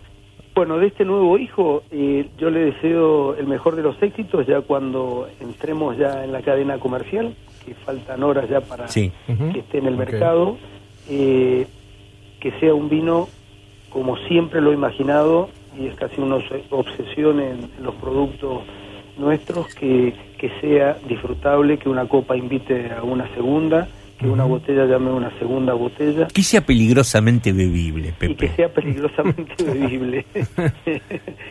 [0.56, 4.62] Bueno, de este nuevo hijo, eh, yo le deseo el mejor de los éxitos ya
[4.62, 7.34] cuando entremos ya en la cadena comercial,
[7.66, 9.12] que faltan horas ya para Sí.
[9.52, 10.56] Que esté en el mercado,
[11.10, 11.66] eh,
[12.40, 13.28] que sea un vino
[13.90, 18.62] como siempre lo he imaginado, y es casi una obs- obsesión en, en los productos
[19.18, 23.88] nuestros, que, que sea disfrutable, que una copa invite a una segunda,
[24.18, 26.26] que una botella llame a una segunda botella.
[26.28, 28.52] Que sea peligrosamente bebible, Y que Pepe.
[28.56, 30.24] sea peligrosamente bebible.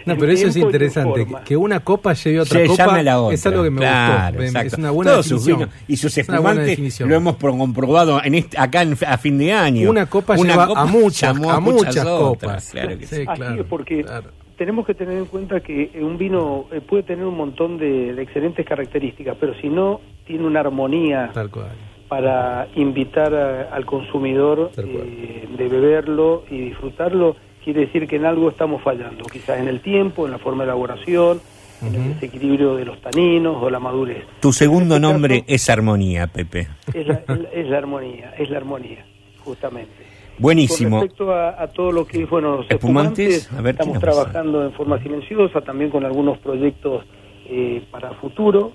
[0.06, 1.28] No, pero eso es interesante.
[1.46, 3.36] Que una copa lleve a otra Se copa la otra.
[3.36, 4.44] es algo que me Claro, gustó.
[4.44, 4.68] Exacto.
[4.68, 5.70] Es una buena Todos sus definición.
[5.70, 9.38] vinos y sus una espumantes lo hemos pro- comprobado en este, acá en- a fin
[9.38, 9.90] de año.
[9.90, 12.70] Una copa lleva a muchas- a muchas otras, copas.
[12.72, 13.16] Claro que sí.
[13.18, 14.30] Sí, Así claro, es, porque claro.
[14.58, 18.14] tenemos que tener en cuenta que eh, un vino eh, puede tener un montón de,
[18.14, 21.72] de excelentes características, pero si no tiene una armonía Tal cual.
[22.08, 28.50] Para invitar a- al consumidor eh, de beberlo y disfrutarlo, quiere decir que en algo
[28.50, 31.42] estamos fallando, quizás en el tiempo, en la forma de elaboración,
[31.82, 34.24] en el desequilibrio de los taninos o la madurez.
[34.40, 36.68] Tu segundo este nombre caso, es Armonía, Pepe.
[36.94, 37.22] es la,
[37.54, 39.06] es armonía, es la armonía,
[39.44, 39.92] justamente.
[40.38, 40.98] Buenísimo.
[40.98, 43.82] Con respecto a, a todo lo que es, bueno, los Espumantes, espumantes, a ver, ¿qué
[43.84, 44.12] estamos pasa?
[44.12, 47.04] trabajando en forma silenciosa, también con algunos proyectos
[47.48, 48.72] eh, para futuro,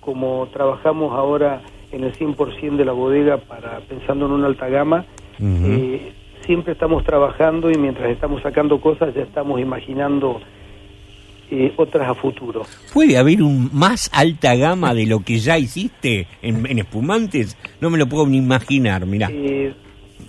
[0.00, 1.62] como trabajamos ahora
[1.94, 5.04] en el 100% de la bodega para pensando en una alta gama,
[5.40, 6.12] eh,
[6.44, 10.40] siempre estamos trabajando y mientras estamos sacando cosas ya estamos imaginando
[11.50, 12.64] eh, otras a futuro.
[12.92, 17.56] ¿Puede haber un más alta gama de lo que ya hiciste en, en espumantes?
[17.80, 19.30] No me lo puedo ni imaginar, mirá.
[19.30, 19.72] Eh,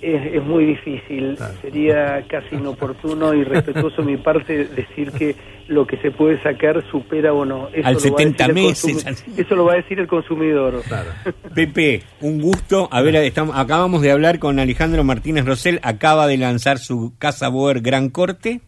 [0.05, 5.35] es, es muy difícil, sería casi inoportuno y respetuoso mi parte decir que
[5.67, 7.69] lo que se puede sacar supera o no.
[7.69, 9.33] Eso Al lo va a 70 decir el meses, así.
[9.37, 10.83] Eso lo va a decir el consumidor.
[11.55, 12.87] Pepe, un gusto.
[12.91, 15.79] A ver, estamos, acabamos de hablar con Alejandro Martínez Rosell.
[15.81, 18.61] Acaba de lanzar su Casa Boer Gran Corte.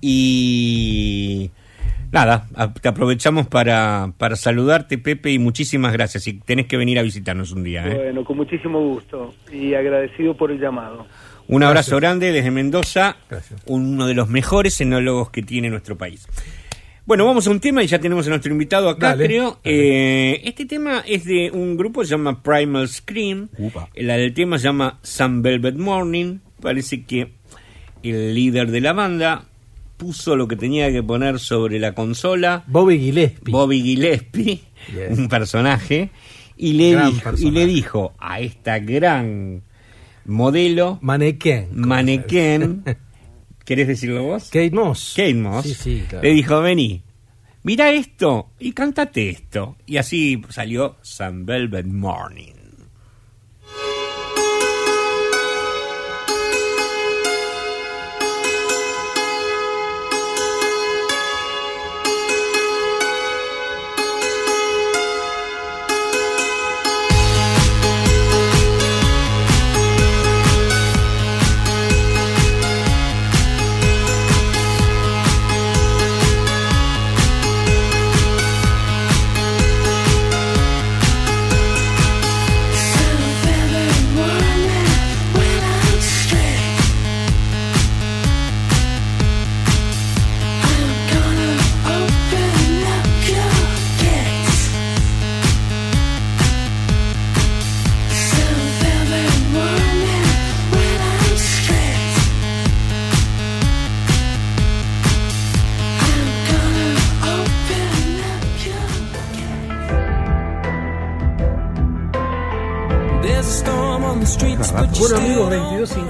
[0.00, 1.50] Y
[2.12, 2.46] nada,
[2.80, 6.28] te aprovechamos para, para saludarte, Pepe, y muchísimas gracias.
[6.28, 7.86] Y tenés que venir a visitarnos un día.
[7.88, 7.94] ¿eh?
[8.04, 11.06] Bueno, con muchísimo gusto y agradecido por el llamado.
[11.48, 13.60] Un abrazo grande desde Mendoza, Gracias.
[13.66, 16.26] uno de los mejores enólogos que tiene nuestro país.
[17.04, 19.58] Bueno, vamos a un tema y ya tenemos a nuestro invitado acá, Dale, creo.
[19.64, 23.48] Eh, este tema es de un grupo que se llama Primal Scream.
[23.58, 23.88] Upa.
[23.92, 26.38] El, el tema se llama Sun Velvet Morning.
[26.60, 27.32] Parece que
[28.04, 29.46] el líder de la banda
[30.02, 32.64] puso lo que tenía que poner sobre la consola.
[32.66, 33.52] Bobby Gillespie.
[33.52, 34.60] Bobby Gillespie,
[34.92, 35.16] Yes.
[35.18, 36.10] un personaje,
[36.56, 37.50] y le, dijo, y personaje.
[37.52, 39.62] le dijo a esta gran
[40.24, 41.68] modelo, Manequén.
[41.68, 42.82] como Mannequin.
[43.64, 44.44] ¿Querés decirlo vos?
[44.50, 45.14] Kate Moss.
[45.16, 45.64] Kate Moss.
[45.64, 46.24] Sí, sí, claro.
[46.26, 47.02] Le dijo, vení,
[47.62, 49.76] mira esto y cántate esto.
[49.86, 52.54] Y así salió Sun Velvet Morning.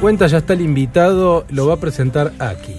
[0.03, 2.77] 22.50 ya está el invitado, lo va a presentar aquí.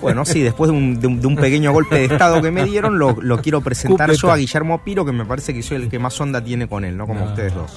[0.00, 2.64] Bueno, sí, después de un, de un- de un pequeño golpe de estado que me
[2.64, 4.22] dieron, lo, lo quiero presentar Cupeta.
[4.22, 6.84] yo a Guillermo Piro, que me parece que soy el que más onda tiene con
[6.84, 7.06] él, ¿no?
[7.08, 7.26] Como No.
[7.26, 7.72] ustedes dos.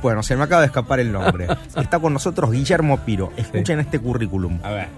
[0.00, 1.46] Bueno, se me acaba de escapar el nombre.
[1.76, 3.30] Está con nosotros Guillermo Piro.
[3.36, 4.58] Escuchen este currículum.
[4.62, 4.88] A ver.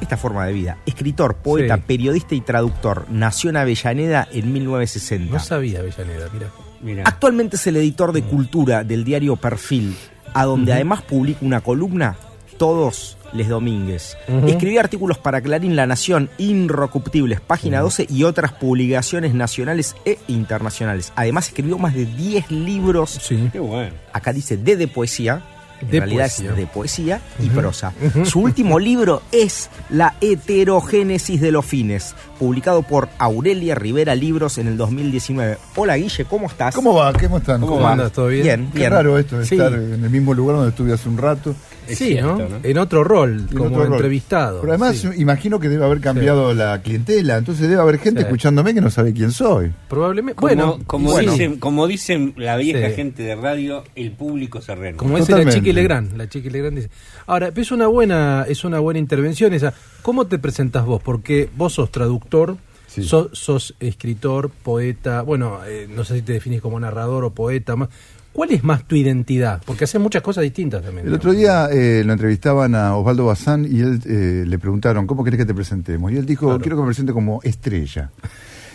[0.00, 0.78] Esta forma de vida.
[0.86, 1.82] Escritor, poeta, Sí.
[1.84, 3.06] periodista y traductor.
[3.10, 5.32] Nació en Avellaneda en 1960.
[5.34, 6.46] No sabía Avellaneda, mira.
[6.80, 7.02] Mira.
[7.06, 9.94] Actualmente es el editor de cultura del diario Perfil,
[10.34, 12.16] a donde además publica una columna
[12.58, 14.16] todos les domínguez.
[14.28, 14.48] Ujú.
[14.48, 21.12] Escribió artículos para Clarín La Nación, Inrocuptibles, Página 12 y otras publicaciones nacionales e internacionales.
[21.16, 23.48] Además escribió más de 10 libros, Sí.
[23.52, 23.92] Qué bueno.
[24.12, 25.42] acá dice de, de poesía,
[25.80, 26.50] en De realidad poesía.
[26.50, 27.92] es de poesía y prosa.
[28.24, 34.66] Su último libro es La heterogénesis de los fines, publicado por Aurelia Rivera Libros en
[34.68, 35.58] el 2019.
[35.76, 36.74] Hola Guille, ¿cómo estás?
[36.74, 37.12] ¿Cómo va?
[37.12, 37.60] ¿Cómo están?
[37.60, 38.12] ¿Cómo andas?
[38.12, 38.42] ¿Todo bien?
[38.42, 38.90] Bien, Qué bien.
[38.92, 39.54] raro esto de Sí.
[39.56, 41.54] estar en el mismo lugar donde estuve hace un rato.
[41.88, 42.48] Es sí, cierto, ¿no?
[42.48, 42.56] ¿no?
[42.62, 43.92] En otro rol, en como otro rol.
[43.94, 44.60] entrevistado.
[44.60, 45.08] Pero además sí.
[45.16, 48.26] imagino que debe haber cambiado la clientela, entonces debe haber gente Sí.
[48.26, 49.72] escuchándome que no sabe quién soy.
[49.88, 50.40] Probablemente.
[50.40, 52.94] Bueno, como, bueno, dicen, como dicen la vieja Sí.
[52.94, 54.98] gente de radio, el público se renueva.
[54.98, 55.50] Como dice la.
[55.50, 56.90] Chiqui Legrand, la Chiqui Legrand dice.
[57.26, 59.74] Ahora, pero es una buena, es una buena intervención esa.
[60.02, 61.02] ¿Cómo te presentas vos?
[61.02, 62.56] Porque vos sos traductor,
[62.86, 63.02] Sí.
[63.04, 67.76] sos, sos escritor, poeta, bueno, eh, no sé si te definís como narrador o poeta.
[67.76, 67.88] Más.
[68.32, 69.60] ¿Cuál es más tu identidad?
[69.66, 71.06] Porque haces muchas cosas distintas también.
[71.06, 75.24] El otro día eh, lo entrevistaban a Osvaldo Bazán y él eh, le preguntaron, ¿cómo
[75.24, 76.12] querés que te presentemos?
[76.12, 76.60] Y él dijo, Claro.
[76.60, 78.10] quiero que me presente como estrella.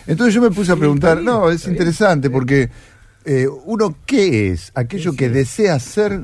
[0.06, 1.74] Entonces yo me puse a preguntar, bien, no, es bien.
[1.74, 2.68] interesante porque
[3.24, 4.70] eh, uno, ¿qué es?
[4.74, 6.20] ¿Aquello que desea ser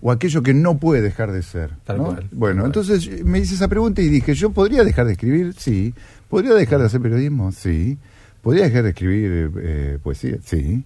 [0.00, 1.70] o aquello que no puede dejar de ser?
[1.84, 2.04] Tal ¿no?
[2.06, 2.84] cual, Bueno, tal cual.
[2.90, 5.54] entonces me hice esa pregunta y dije, ¿yo podría dejar de escribir?
[5.56, 5.94] Sí.
[6.28, 7.52] ¿Podría dejar de hacer periodismo?
[7.52, 7.96] Sí.
[8.42, 10.36] ¿Podría dejar de escribir eh, poesía?
[10.44, 10.84] Sí.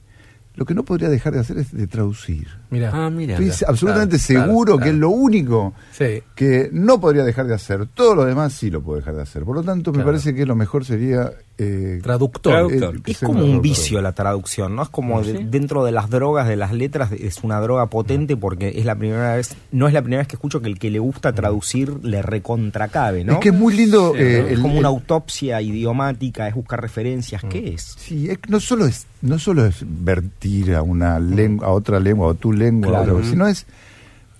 [0.56, 2.48] Lo que no podría dejar de hacer es de traducir.
[2.70, 2.90] Mira.
[2.92, 3.34] Ah, mira.
[3.38, 4.82] Estoy absolutamente claro, seguro claro.
[4.84, 6.22] que es lo único Sí.
[6.34, 7.86] que no podría dejar de hacer.
[7.86, 9.44] Todo lo demás sí lo puedo dejar de hacer.
[9.44, 11.30] Por lo tanto, me parece que lo mejor sería...
[11.58, 12.52] eh, Traductor.
[12.52, 12.96] Traductor.
[12.96, 13.62] eh, Es como un traductor.
[13.62, 14.82] vicio la traducción, ¿no?
[14.82, 18.72] Es como de- dentro de las drogas, de las letras, es una droga potente porque
[18.78, 20.98] es la primera vez, no es la primera vez que escucho que el que le
[20.98, 23.34] gusta traducir le recontracabe, ¿no?
[23.34, 24.12] Es que es muy lindo...
[24.14, 24.46] Sí, eh, ¿no?
[24.48, 27.94] es el- como el- una autopsia idiomática, es buscar referencias, ¿qué es?
[27.98, 32.28] Sí, es no solo es no solo es vertir a una lengua, a otra lengua,
[32.28, 33.14] o tu lengua, Claro.
[33.14, 33.66] o algo, sino es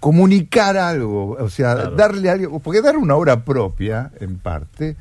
[0.01, 4.97] comunicar algo, o sea, darle algo, porque dar una obra propia, en parte,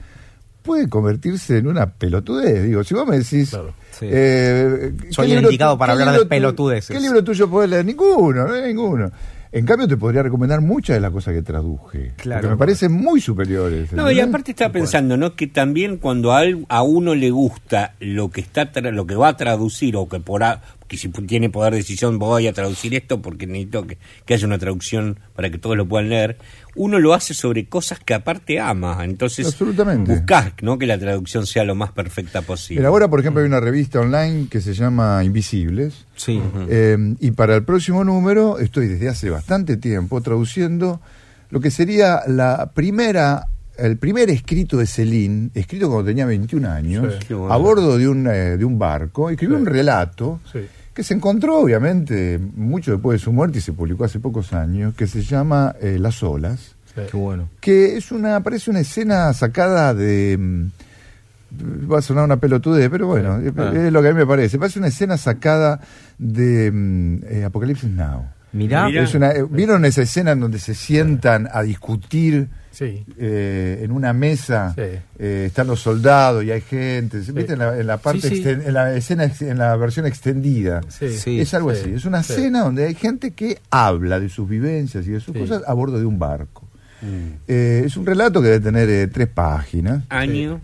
[0.62, 2.64] puede convertirse en una pelotudez.
[2.64, 3.74] Digo, si vos me decís, Claro.
[3.92, 4.08] Sí.
[4.10, 6.96] eh, ¿qué Soy el indicado para hablar de pelotudeces.
[6.96, 7.86] ¿Qué libro tuyo podés leer?
[7.86, 9.12] Ninguno, no hay ninguno.
[9.52, 12.42] En cambio, te podría recomendar muchas de las cosas que traduje, Claro.
[12.42, 13.94] porque me parecen muy superiores.
[13.94, 15.34] No, y aparte estaba pensando, ¿no?
[15.36, 19.38] Que también cuando a, uno le gusta lo que está tra- lo que va a
[19.38, 23.22] traducir o que por a- que si tiene poder de decisión voy a traducir esto
[23.22, 26.38] porque necesito que, que haya una traducción para que todos lo puedan leer,
[26.76, 30.12] uno lo hace sobre cosas que aparte ama, entonces Absolutamente.
[30.12, 30.78] buscás, ¿no?
[30.78, 32.82] Que la traducción sea lo más perfecta posible.
[32.82, 36.06] Mira, ahora, por ejemplo, hay una revista online que se llama Invisibles.
[36.16, 36.42] Sí.
[36.70, 41.02] Eh, y para el próximo número estoy desde hace bastante tiempo traduciendo
[41.50, 43.48] lo que sería la primera,
[43.78, 47.26] el primer escrito de Celine, escrito cuando tenía 21 años, Sí.
[47.28, 47.54] Qué bueno.
[47.54, 49.30] a bordo de un, eh, de un barco.
[49.30, 49.62] Escribió Sí.
[49.62, 50.60] un relato Sí.
[50.94, 54.94] que se encontró, obviamente, mucho después de su muerte y se publicó hace pocos años,
[54.96, 57.02] que se llama eh, Las olas Sí.
[57.12, 57.50] Qué bueno.
[57.60, 63.08] que es una parece una escena sacada de mm, va a sonar una pelotudez pero
[63.08, 63.72] bueno es, Ah.
[63.74, 65.80] es lo que a mí me parece parece una escena sacada
[66.18, 68.88] de mm, eh, Apocalipsis Now Mirá.
[68.90, 73.06] Es una- vieron esa escena en donde se sientan a discutir Sí.
[73.18, 74.82] eh, en una mesa Sí.
[75.18, 77.54] eh, están los soldados y hay gente ¿viste?
[77.54, 78.44] En, la, en la parte Sí, sí.
[78.44, 81.10] exten- en la escena en la versión extendida Sí.
[81.18, 81.40] Sí.
[81.40, 82.34] es algo sí, así es una sí.
[82.34, 85.40] escena donde hay gente que habla de sus vivencias y de sus Sí.
[85.40, 86.68] cosas a bordo de un barco
[87.02, 87.36] Mm.
[87.48, 90.04] eh, es un relato que debe tener eh, tres páginas.
[90.10, 90.60] Año.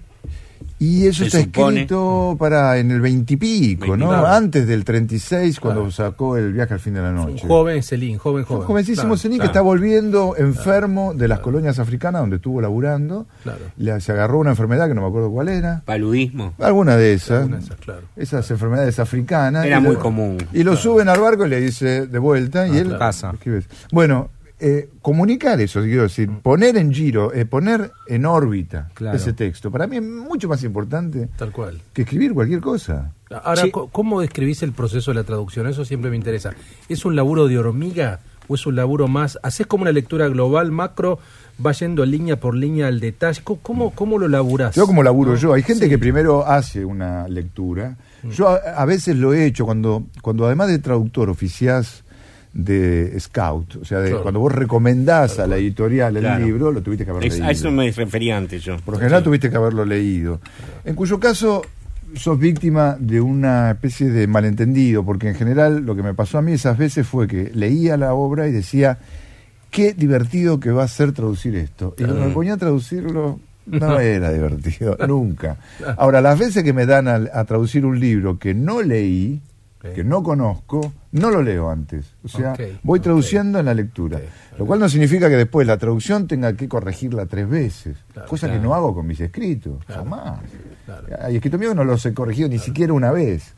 [0.84, 1.82] Y eso Se está supone.
[1.82, 4.08] escrito para en el veintipico, ¿no?
[4.10, 4.26] Claro.
[4.26, 5.92] Antes del 36, cuando Claro.
[5.92, 7.48] sacó el viaje al fin de la Un noche.
[7.48, 8.64] joven Celín, joven, Un joven.
[8.68, 13.28] jovencísimo Claro, Celine que está volviendo enfermo de las colonias africanas donde estuvo laburando.
[13.44, 13.60] Claro.
[13.78, 15.84] Le, se agarró una enfermedad que no me acuerdo cuál era.
[15.86, 16.54] Paludismo.
[16.58, 17.42] Alguna de esas.
[17.44, 18.02] Alguna de esas, claro.
[18.16, 19.66] Esas enfermedades africanas.
[19.68, 20.38] Era Y muy lo- común.
[20.52, 22.68] Y lo suben al barco y le dice de vuelta.
[22.68, 23.00] y Ah, él claro.
[23.00, 23.34] Pasa.
[23.92, 24.30] Bueno,
[24.62, 29.18] eh, comunicar eso, quiero decir, poner en giro, eh, poner en órbita Claro.
[29.18, 31.82] ese texto, para mí es mucho más importante Tal cual.
[31.94, 33.12] que escribir cualquier cosa.
[33.44, 33.72] Ahora, Sí.
[33.72, 35.68] ¿cómo describís el proceso de la traducción?
[35.68, 36.54] Eso siempre me interesa.
[36.90, 39.40] ¿Es un laburo de hormiga o es un laburo más?
[39.42, 41.18] ¿Haces como una lectura global, macro,
[41.66, 43.42] va yendo línea por línea al detalle?
[43.44, 44.76] ¿Cómo, cómo, cómo lo laburás?
[44.76, 45.38] Yo como laburo ¿No?
[45.38, 45.90] yo, hay gente Sí.
[45.90, 47.96] que primero hace una lectura.
[48.24, 48.30] Mm.
[48.32, 52.04] Yo a, a veces lo he hecho cuando, cuando además de traductor oficiás
[52.54, 53.78] de Scout.
[53.78, 54.24] O sea, de Claro.
[54.24, 56.46] cuando vos recomendás a la editorial el Claro.
[56.46, 57.46] libro, lo tuviste que haber leído.
[57.46, 58.78] a eso me refería antes yo.
[58.78, 60.40] Por lo general tuviste que haberlo leído.
[60.84, 61.62] En cuyo caso
[62.14, 66.42] sos víctima de una especie de malentendido, porque en general lo que me pasó a
[66.42, 68.98] mí esas veces fue que leía la obra y decía,
[69.70, 71.96] qué divertido que va a ser traducir esto.
[71.98, 75.56] Y cuando me ponía a traducirlo, no era divertido, nunca.
[75.96, 79.40] Ahora, las veces que me dan a, a traducir un libro que no leí,
[79.82, 82.14] Que no conozco, no lo leo antes.
[82.24, 84.20] O sea, voy traduciendo en la lectura.
[84.58, 87.98] Lo cual no significa que después la traducción tenga que corregirla tres veces.
[88.14, 89.84] Claro, cosa que no hago con mis escritos.
[89.86, 90.40] Claro, Jamás.
[91.20, 93.56] Hay escritos míos no los he corregido ni siquiera una vez.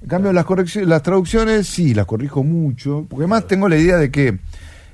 [0.00, 3.04] En cambio, las, traducciones sí, las corrijo mucho.
[3.08, 4.38] Porque además tengo la idea de que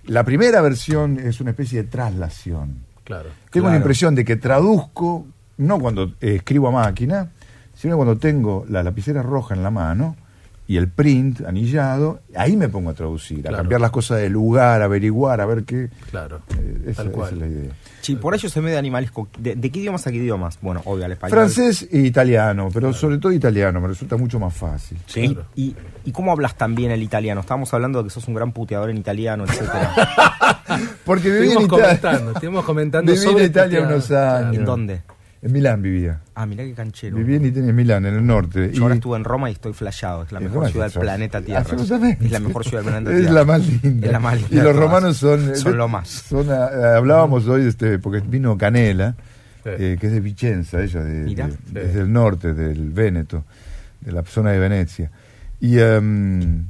[0.06, 2.78] la primera versión es una especie de traslación.
[3.04, 3.30] Claro.
[3.50, 5.26] Tengo la impresión de que traduzco,
[5.58, 7.30] no cuando eh, escribo a máquina,
[7.74, 10.16] sino cuando tengo la lapicera roja en la mano
[10.72, 14.80] y el print anillado, ahí me pongo a traducir, a cambiar las cosas de lugar,
[14.80, 15.90] a averiguar, a ver qué.
[16.10, 16.40] Claro.
[16.58, 17.32] Eh, esa, Tal esa cual.
[17.34, 17.70] es la idea.
[18.00, 19.28] Sí, por ello se medio animalesco.
[19.38, 20.58] ¿De, de qué idiomas a qué idiomas?
[20.62, 21.38] Bueno, obvio, al español.
[21.38, 24.96] Francés e italiano, pero sobre todo italiano, me resulta mucho más fácil.
[25.06, 25.28] Sí.
[25.34, 25.46] Claro.
[25.54, 27.42] ¿Y, ¿Y cómo hablas también el italiano?
[27.42, 29.92] Estábamos hablando de que sos un gran puteador en italiano, etcétera.
[31.04, 31.84] Porque viví en Estuvimos Italia.
[32.00, 33.94] comentando, estuvimos comentando Viví sobre en Italia puteado.
[33.96, 34.56] unos años.
[34.56, 35.02] ¿En dónde?
[35.42, 36.20] En Milán vivía.
[36.36, 37.16] Ah, mirá qué canchero.
[37.16, 38.70] Viví en, Italia, en Milán, en el norte.
[38.72, 40.22] Yo ahora estuve en Roma y estoy flashado.
[40.22, 41.60] Es la mejor Roma ciudad del planeta Tierra.
[41.62, 42.24] Absolutamente.
[42.26, 43.32] Es la mejor ciudad del planeta Es Tierra.
[43.34, 44.06] la más linda.
[44.06, 45.56] Es la más linda Y los romanos son.
[45.56, 46.08] Son lo más.
[46.08, 49.16] son, ah, hablábamos hoy, este, porque vino Canela,
[49.64, 49.70] Sí.
[49.78, 53.44] eh, que es de Vicenza, ella, de, de- es del norte, del Véneto,
[54.00, 55.10] de la zona de Venecia.
[55.60, 56.66] Y em,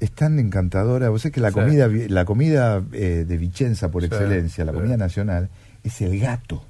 [0.00, 1.08] es tan encantadora.
[1.08, 1.54] Vos sabés que la Sí.
[1.54, 4.78] comida, la comida eh, de Vicenza por Sí, excelencia, la sí.
[4.78, 5.48] comida nacional,
[5.82, 6.62] es el gato.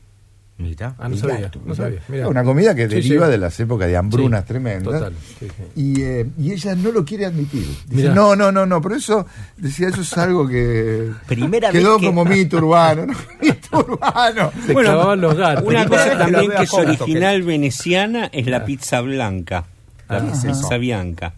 [0.59, 0.95] Mirá.
[0.99, 2.01] Ah, no sabía, no sabía.
[2.09, 2.29] Mirá.
[2.29, 3.33] Una comida que Sí, deriva sí.
[3.33, 4.95] de las épocas de hambrunas Sí, tremendas.
[5.01, 5.13] Total.
[5.39, 5.63] sí, sí.
[5.77, 7.67] Y, eh, y ella no lo quiere admitir.
[7.89, 9.27] Dice, no, no, no, no, pero eso,
[9.59, 13.13] decía, eso es algo que Primera quedó vez que- como mito urbano, ¿no?
[13.43, 14.51] mito urbano.
[14.67, 15.65] Se clavaban los gatos.
[15.67, 19.65] Una cosa también que es original veneciana es la pizza blanca.
[20.09, 21.35] La Ah, pizza bianca.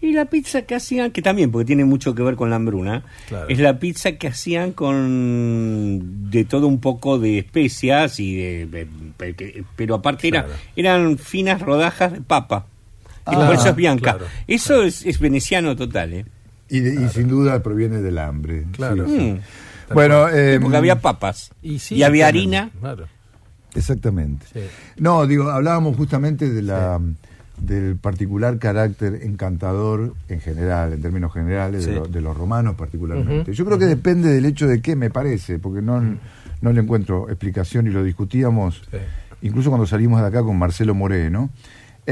[0.00, 3.02] Y la pizza que hacían, que también, porque tiene mucho que ver con la hambruna,
[3.28, 3.48] Claro.
[3.48, 9.64] es la pizza que hacían con de todo un poco de especias y de, de-
[9.76, 10.46] pero aparte era,
[10.76, 12.66] eran finas rodajas de papa.
[13.26, 14.12] Y Ah, por eso es bianca.
[14.12, 14.82] claro, eso claro.
[14.84, 16.24] Es, es veneciano total, ¿eh?
[16.70, 18.64] Y, de- y sin duda proviene del hambre.
[18.72, 19.06] Claro.
[19.08, 19.20] sí, sí.
[19.32, 19.94] Mm.
[19.94, 21.50] Bueno, eh, porque había papas.
[21.62, 22.70] Y, sí, había también, harina.
[22.80, 23.06] Claro.
[23.74, 24.46] exactamente.
[24.52, 24.60] Sí.
[24.98, 27.00] No, digo, hablábamos justamente de la
[27.60, 33.52] del particular carácter encantador en general, en términos generales, de, lo- de los romanos particularmente.
[33.54, 36.00] Yo creo que depende del hecho de qué me parece, porque no,
[36.60, 38.98] no le encuentro explicación y lo discutíamos Sí.
[39.42, 41.50] incluso cuando salimos de acá con Marcelo Moreno,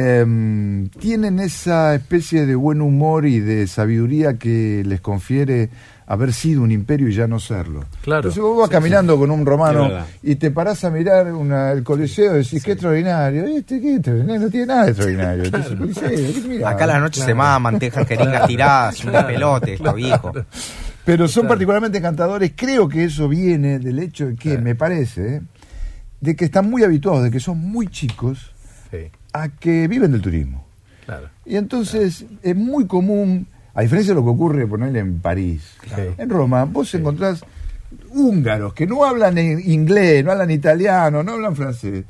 [0.01, 5.70] em, tienen esa especie de buen humor y de sabiduría que les confiere
[6.07, 7.86] haber sido un imperio y ya no serlo.
[8.03, 8.18] Claro.
[8.28, 9.88] Entonces vos vas caminando con un romano
[10.22, 13.44] y te parás a mirar una- el coliseo y decís, qué extraordinario.
[13.47, 15.42] Este, qué extraordinario, no tiene nada de extraordinario.
[15.44, 16.68] Este es el coliseo.
[16.68, 20.30] Acá a la noche se maman, te dejan jeringas tiradas, un despelote, está viejo.
[21.07, 22.53] Pero son particularmente encantadores.
[22.55, 25.40] Creo que eso viene del hecho de que, me parece,
[26.20, 28.56] de que están muy habituados, de que son muy chicos Sí,
[29.43, 30.64] a que viven del turismo.
[31.05, 31.28] claro.
[31.45, 36.14] Y entonces es muy común, a diferencia de lo que ocurre, ponerle en París, Claro.
[36.18, 37.45] en Roma, vos encontrás
[38.11, 42.05] húngaros que no hablan inglés, no hablan italiano, no hablan francés.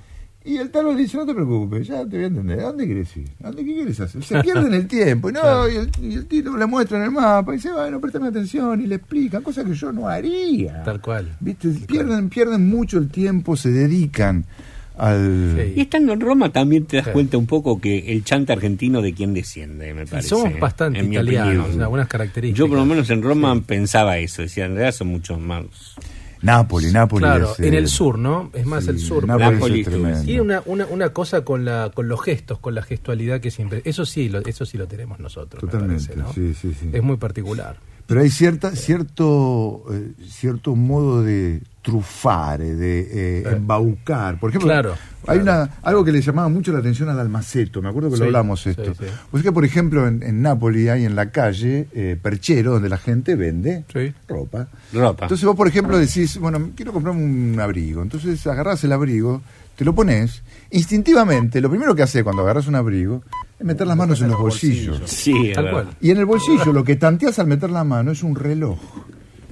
[0.44, 2.60] Y el tal le dice, no te preocupes, ya te voy a entender.
[2.60, 3.28] ¿A dónde quieres ir?
[3.42, 4.22] ¿A dónde qué quieres hacer?
[4.22, 5.28] Se pierden el tiempo.
[5.28, 5.68] Y, no, Claro.
[5.68, 8.80] y, el, y el tipo le muestra en el mapa y dice, bueno, préstame atención
[8.80, 10.84] y le explican, cosas que yo no haría.
[10.84, 11.36] Tal cual.
[11.40, 11.70] ¿Viste?
[11.88, 14.44] Pierden, pierden mucho el tiempo, se dedican
[14.96, 15.54] al...
[15.56, 15.72] Sí.
[15.76, 17.12] Y estando en Roma también te das Sí.
[17.12, 20.28] cuenta un poco que el chanta argentino de quién desciende, me parece.
[20.30, 22.58] somos bastante En italianos, en algunas características.
[22.58, 25.64] Yo por lo menos en Roma pensaba eso, decía, en realidad son muchos más.
[26.42, 27.22] Nápoli, Nápoli.
[27.22, 28.50] Claro, es, en el sur, ¿no?
[28.52, 29.26] Es más sí, el sur.
[29.26, 29.88] Nápoles.
[30.24, 33.80] Tiene una, una, una cosa con la con los gestos, con la gestualidad que siempre.
[33.84, 35.62] Eso sí, lo, eso sí lo tenemos nosotros.
[35.62, 36.32] me Totalmente, parece, ¿no?
[36.32, 36.90] sí, sí, sí.
[36.92, 37.76] Es muy particular.
[38.06, 44.38] Pero hay cierta, cierto, eh, cierto modo de trufare, de eh, embaucar.
[44.38, 44.94] Por ejemplo, Claro,
[45.26, 45.62] hay claro.
[45.64, 47.80] una algo que le llamaba mucho la atención al almaceto.
[47.82, 48.94] Me acuerdo que Sí, lo hablamos sí, esto.
[48.94, 49.04] sí.
[49.30, 52.98] Pues que, por ejemplo, en, en Nápoli hay en la calle eh, perchero donde la
[52.98, 54.12] gente vende Sí.
[54.28, 54.68] ropa.
[54.92, 55.24] Ropa.
[55.26, 58.02] Entonces vos, por ejemplo, decís, bueno, quiero comprarme un abrigo.
[58.02, 59.42] Entonces agarrás el abrigo,
[59.76, 60.42] te lo pones.
[60.70, 63.22] Instintivamente, lo primero que haces cuando agarras un abrigo
[63.60, 65.00] meter las manos en los bolsillos.
[65.06, 65.88] sí, es Tal cual.
[66.00, 68.78] Y en el bolsillo lo que tanteas al meter la mano es un reloj.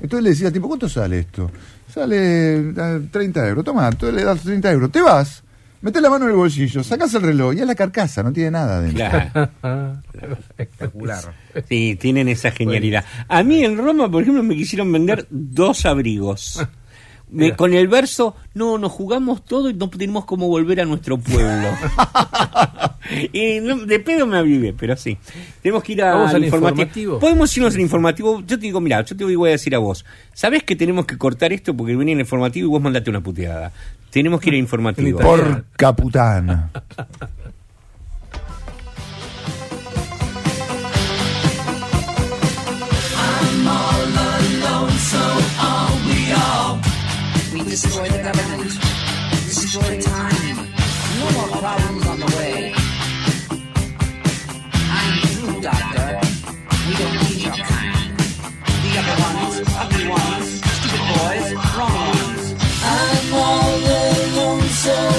[0.02, 1.50] Entonces le decía al tipo, ¿cuánto sale esto?
[1.92, 3.64] Sale eh, 30 euros.
[3.64, 4.92] Toma, entonces le das 30 euros.
[4.92, 5.42] Te vas.
[5.80, 8.52] Metés la mano en el bolsillo, sacás el reloj y es la carcasa, no tiene
[8.52, 9.06] nada dentro.
[9.06, 9.50] Claro.
[10.48, 11.34] Espectacular.
[11.68, 13.04] Sí, tienen esa genialidad.
[13.28, 16.66] A mí en Roma, por ejemplo, me quisieron vender dos abrigos.
[17.30, 21.18] Me- con el verso, no, nos jugamos todo y no tenemos cómo volver a nuestro
[21.18, 21.68] pueblo.
[23.32, 25.18] y no, de pedo me avivé, pero sí.
[25.62, 26.82] Tenemos que ir a- Vamos al al informativo.
[26.82, 27.18] informativo.
[27.20, 28.40] Podemos irnos al informativo.
[28.40, 30.04] Yo te digo, mira, yo te voy a decir a vos.
[30.32, 33.20] ¿Sabés que tenemos que cortar esto porque venía en el informativo y vos mandate una
[33.20, 33.72] puteada?
[34.10, 35.18] Tenemos que ir al informativo.
[35.18, 36.70] Por caputana.
[47.68, 48.70] Destroy the government,
[49.46, 50.56] destroy time.
[51.18, 52.53] No more problems on the way.
[58.96, 62.54] Ugly ones, stupid boys, wrong ones.
[62.84, 65.13] I'm all alone, so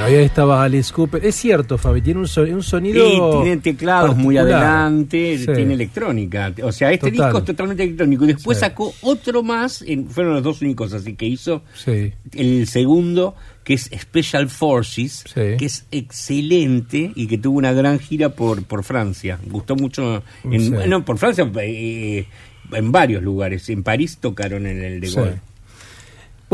[0.00, 1.24] Bueno, y ahí estaba Alice Cooper.
[1.24, 3.06] Es cierto, Fabi, tiene un, so- un sonido.
[3.40, 5.46] Y tiene teclados muy adelante, Sí.
[5.54, 6.52] tiene electrónica.
[6.62, 7.26] O sea, este Total.
[7.28, 8.24] disco es totalmente electrónico.
[8.24, 8.60] Y después Sí.
[8.60, 11.62] sacó otro más, en- fueron los dos únicos así que hizo.
[11.74, 12.12] Sí.
[12.32, 15.56] El segundo, que es Special Forces, Sí.
[15.58, 19.38] que es excelente y que tuvo una gran gira por, por Francia.
[19.50, 20.22] Gustó mucho.
[20.44, 20.70] En, Sí.
[20.88, 22.26] No, por Francia, eh,
[22.72, 23.68] en varios lugares.
[23.70, 25.14] En París tocaron en el de Sí.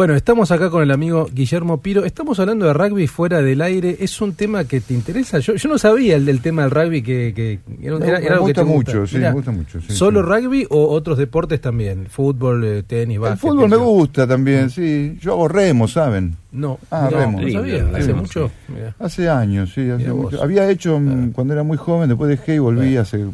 [0.01, 2.07] Bueno, estamos acá con el amigo Guillermo Piro.
[2.07, 3.99] Estamos hablando de rugby fuera del aire.
[4.01, 5.41] ¿Es un tema que te interesa?
[5.41, 8.27] Yo, yo no sabía el del tema del rugby que, que era, Me- era me
[8.29, 10.27] algo que gusta te mucho, sí, Mirá, me gusta mucho, sí, ¿Solo sí.
[10.27, 12.07] rugby o otros deportes también?
[12.07, 13.41] Fútbol, eh, tenis, El básquet.
[13.41, 15.19] fútbol me gusta también, sí.
[15.21, 16.35] Yo hago remo, ¿saben?
[16.51, 17.41] No, Ah, no, remo.
[17.43, 17.87] no sabía.
[17.95, 18.51] Hace mucho.
[18.69, 18.95] Mirá.
[18.99, 19.91] Hace años, sí.
[19.91, 20.43] Hace mucho.
[20.43, 23.27] Había hecho mm, cuando era muy joven, después dejé y volví hace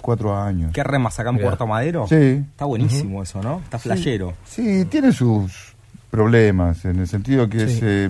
[0.00, 0.70] cuatro años.
[0.72, 1.48] ¿Qué remas acá en Mirá.
[1.48, 2.06] Puerto Madero?
[2.08, 2.14] Sí.
[2.16, 3.60] Está buenísimo eso, ¿no?
[3.62, 4.32] Está flashero.
[4.46, 5.73] Sí, tiene sus
[6.18, 7.74] problemas, en el sentido que Sí.
[7.76, 8.08] es eh,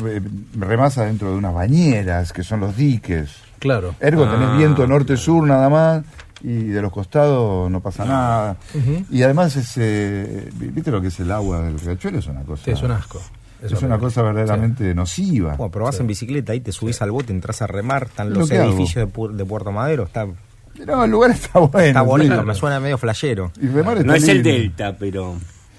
[0.00, 0.22] re-
[0.58, 3.30] remasa dentro de unas bañeras, que son los diques.
[3.58, 3.94] Claro.
[4.00, 6.02] Ergo Ah, tenés viento norte-sur nada más,
[6.42, 8.56] y de los costados no pasa nada.
[8.74, 9.04] Ujú.
[9.10, 12.18] Y además, es, eh, ¿viste lo que es el agua del riachuelo?
[12.20, 12.64] Es una cosa...
[12.64, 13.20] Sí, es un asco.
[13.62, 15.56] Es una cosa verdaderamente nociva.
[15.56, 18.36] Bueno, pero vas en bicicleta ahí, te subís al bote, entras a remar, están Es
[18.38, 20.26] los lo edificios de, Pu- de Puerto Madero, está,
[20.86, 21.86] No, el lugar está bueno.
[21.86, 22.46] está bonito, sí.
[22.46, 22.98] me suena medio.
[23.62, 24.42] Y remar está No es el.
[24.42, 25.36] Delta, pero.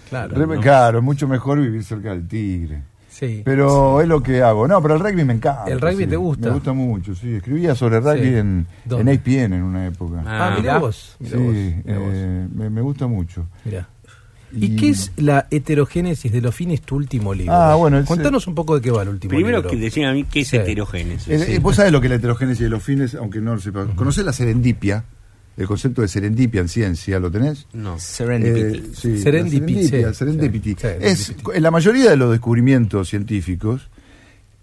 [0.10, 0.46] Claro.
[0.46, 2.84] Re- Claro, es mucho mejor vivir cerca del tigre.
[3.10, 3.42] Sí.
[3.46, 4.68] Pero es lo que hago.
[4.68, 5.64] No, pero el rugby me encanta.
[5.72, 6.08] ¿El rugby sí.
[6.10, 6.48] te gusta?
[6.50, 7.36] Me gusta mucho, sí.
[7.36, 8.36] Escribía sobre rugby Sí.
[8.36, 9.14] en, ¿Dónde?
[9.14, 10.22] en APN en una época.
[10.26, 10.78] Ah, Ah, mira mirá.
[10.80, 11.16] vos.
[11.20, 11.54] sí, Mirá vos,
[11.86, 12.10] mirá vos.
[12.14, 13.48] eh, me, me gusta mucho.
[13.64, 13.88] Mirá.
[14.58, 17.54] ¿Y qué es la heterogénesis de los fines, tu último libro?
[17.54, 19.70] Ah, bueno, Contanos un poco de qué va el último Primero libro.
[19.70, 20.58] que decían a mí que es Sí.
[20.58, 21.28] heterogénesis.
[21.28, 23.60] Eh, eh, Vos sabés lo que es la heterogénesis de los fines, aunque no lo
[23.62, 23.88] sepas.
[23.96, 25.04] ¿Conocés la serendipia?
[25.58, 27.66] El concepto de serendipia en ciencia, ¿lo tenés?
[27.74, 27.98] No.
[27.98, 28.78] Serendipity.
[28.78, 30.70] Eh, sí, Serendipity, serendipia, sí, serendipity.
[30.72, 33.90] sí, Es, en la mayoría de los descubrimientos científicos,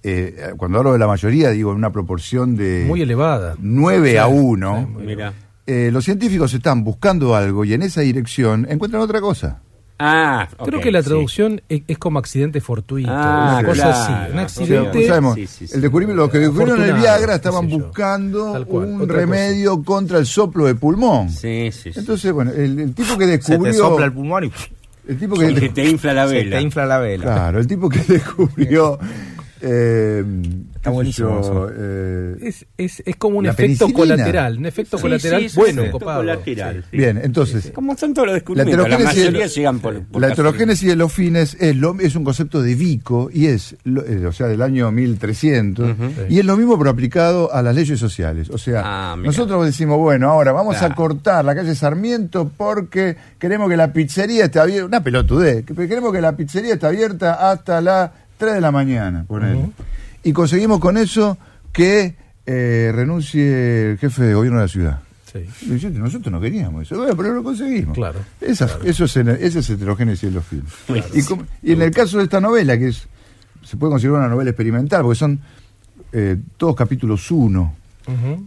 [0.03, 3.57] eh, cuando hablo de la mayoría, digo en una proporción de Muy elevada.
[3.59, 5.33] 9 Sí, a sí, 1, muy Mira.
[5.67, 9.63] eh, los científicos están buscando algo y en esa dirección encuentran otra cosa.
[10.05, 11.09] Ah, Creo que la sí.
[11.09, 13.93] traducción es, es como accidente fortuito, Ah, una cosa claro.
[13.93, 15.07] así, un O sea, accidente.
[15.07, 15.75] sabemos, Sí, sí, sí.
[15.77, 20.67] el descubrimiento, los que descubrieron el Viagra estaban buscando cual, un remedio contra el soplo
[20.67, 21.31] de pulmón.
[21.31, 22.01] Sí, sí, sí.
[22.01, 23.75] Entonces, bueno, el, el tipo que Se te descubrió...
[23.75, 24.53] sopla el pulmón y
[25.09, 26.57] el tipo que, Y que te infla la se vela.
[26.57, 27.25] te infla la vela.
[27.25, 28.99] Claro, el tipo que descubrió...
[29.63, 30.25] eh,
[30.83, 34.15] sé buenísimo yo, eh, Es, es, es como un La efecto penicilina.
[34.17, 36.19] colateral, un efecto Sí, colateral sí, es bueno, un efecto copado.
[36.21, 36.97] colateral, sí.
[36.97, 40.29] Bien, entonces, Como son todos los la descubrimientos, la, heterogénesis, mayoría llegan por, por la
[40.33, 44.27] heterogénesis de los fines es, lo, es un concepto de Vico y es, lo- eh,
[44.27, 46.05] o sea, del año 1300, Ujú.
[46.29, 48.51] y es lo mismo pero aplicado a las leyes sociales.
[48.51, 50.93] O sea, Ah, nosotros decimos, bueno, ahora vamos Claro.
[50.93, 55.75] a cortar la calle Sarmiento porque queremos que la pizzería esté abierta, una pelotudez, que
[55.75, 58.11] queremos que la pizzería esté abierta hasta las
[58.43, 59.71] 3 de la mañana, ponele.
[60.25, 61.39] Y conseguimos con eso
[61.71, 65.01] que eh, renuncie el jefe de gobierno de la ciudad.
[65.33, 65.47] Sí.
[65.93, 67.95] Nosotros no queríamos eso, bueno, pero lo conseguimos.
[67.95, 68.83] Claro, Esa, claro.
[68.83, 70.73] Eso es, esa es heterogénesis de los filmes.
[71.63, 73.07] Y, en el caso de esta novela, que es
[73.63, 75.39] se puede considerar una novela experimental, porque son
[76.13, 77.77] eh, todos capítulos uno.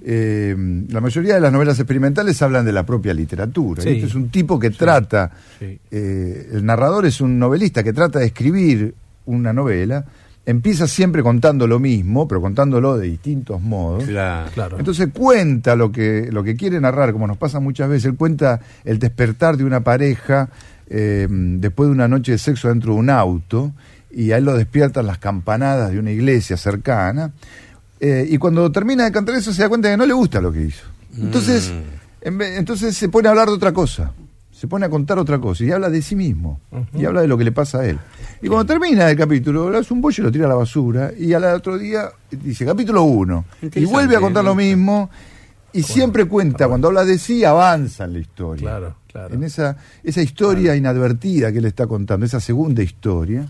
[0.02, 0.54] Eh,
[0.90, 3.82] la mayoría de las novelas experimentales hablan de la propia literatura.
[3.82, 3.92] Sí.
[3.92, 5.32] Este es un tipo que trata,
[5.62, 8.94] eh, el narrador es un novelista que trata de escribir
[9.26, 10.06] una novela,
[10.46, 14.04] empieza siempre contando lo mismo, pero contándolo de distintos modos.
[14.04, 14.50] Claro.
[14.54, 14.80] Claro.
[14.80, 18.60] Entonces cuenta lo que, lo que quiere narrar, como nos pasa muchas veces, él cuenta
[18.84, 20.50] el despertar de una pareja
[20.88, 23.72] eh, después de una noche de sexo dentro de un auto,
[24.12, 27.32] y a él lo despiertan las campanadas de una iglesia cercana,
[28.00, 30.52] eh, y cuando termina de cantar eso se da cuenta que no le gusta lo
[30.52, 30.84] que hizo.
[31.18, 31.74] Entonces,
[32.22, 34.12] en vez- entonces se pone a hablar de otra cosa,
[34.56, 36.62] se pone a contar otra cosa, y habla de sí mismo,
[36.94, 38.00] y habla de lo que le pasa a él.
[38.42, 41.34] Y cuando termina el capítulo, hace un bollo y lo tira a la basura, y
[41.34, 43.46] al otro día dice, capítulo 1,
[43.76, 45.10] y vuelve a contar lo mismo,
[45.74, 48.62] y siempre cuenta, cuando habla de sí, avanza en la historia.
[48.62, 49.36] Claro, claro.
[49.36, 53.46] En esa, esa historia inadvertida que él está contando, esa segunda historia.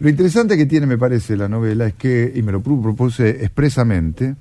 [0.00, 3.30] Lo interesante que tiene, me parece, la novela es que, y me lo pro- propuse
[3.42, 4.34] expresamente,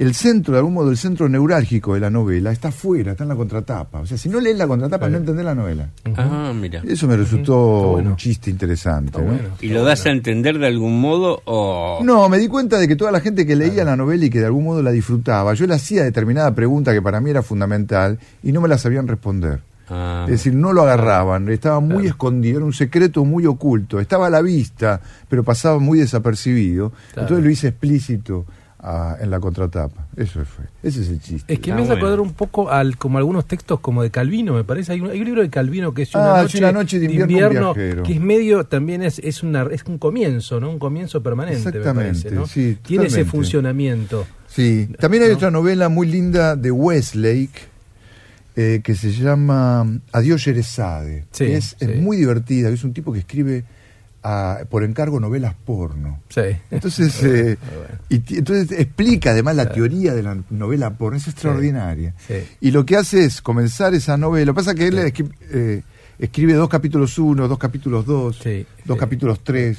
[0.00, 3.28] el centro, de algún modo, el centro neurálgico de la novela está fuera, está en
[3.28, 4.00] la contratapa.
[4.00, 5.90] O sea, si no lees la contratapa, no entendés la novela.
[6.16, 6.82] Ah, mira.
[6.88, 8.10] Eso me resultó bueno.
[8.12, 9.10] un chiste interesante.
[9.10, 9.26] Está ¿no?
[9.26, 9.48] bueno.
[9.60, 12.00] ¿Y lo das a entender de algún modo o...?
[12.02, 14.40] No, me di cuenta de que toda la gente que leía la novela y que
[14.40, 18.18] de algún modo la disfrutaba, yo le hacía determinada pregunta que para mí era fundamental
[18.42, 19.60] y no me la sabían responder.
[19.90, 24.28] Ah, Es decir, no lo agarraban, estaba muy escondido, era un secreto muy oculto, estaba
[24.28, 24.98] a la vista,
[25.28, 26.90] pero pasaba muy desapercibido.
[27.12, 27.22] Claro.
[27.22, 28.46] Entonces lo hice explícito
[28.82, 30.06] ah, en la contratapa.
[30.16, 31.52] Eso fue, ese es el chiste.
[31.52, 32.00] Es que Ah, me hace bueno.
[32.06, 34.92] acordar un poco al como algunos textos como de Calvino, me parece.
[34.92, 36.98] Hay un, hay un libro de Calvino que es Ah, una, sí, noche, Una noche
[36.98, 40.70] de invierno, que es medio también es, es una es un comienzo, ¿no?
[40.70, 42.46] Un comienzo permanente, me Exactamente, parece, ¿no?
[42.46, 44.26] sí, Tiene ese funcionamiento.
[44.48, 45.36] Sí, también hay ¿no?
[45.36, 47.70] otra novela muy linda de Westlake
[48.56, 51.24] eh, que se llama Adiós Yerezade.
[51.30, 53.64] Sí, es, es muy divertida, es un tipo que escribe
[54.68, 56.20] por encargo novelas porno.
[56.28, 56.42] Sí.
[56.70, 57.56] Entonces, eh,
[58.08, 62.14] y entonces explica además la teoría de la novela porno, es extraordinaria.
[62.26, 62.34] Sí.
[62.60, 64.46] Y lo que hace es comenzar esa novela.
[64.46, 65.82] Lo que pasa es que él escri- eh,
[66.18, 68.40] escribe dos capítulos uno, dos capítulos dos,
[68.84, 69.78] dos capítulos tres.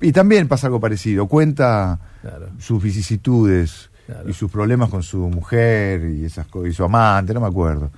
[0.00, 1.26] Y también pasa algo parecido.
[1.26, 2.48] Cuenta Claro.
[2.58, 4.28] sus vicisitudes Claro.
[4.28, 7.90] y sus problemas con su mujer y esas y su amante, no me acuerdo.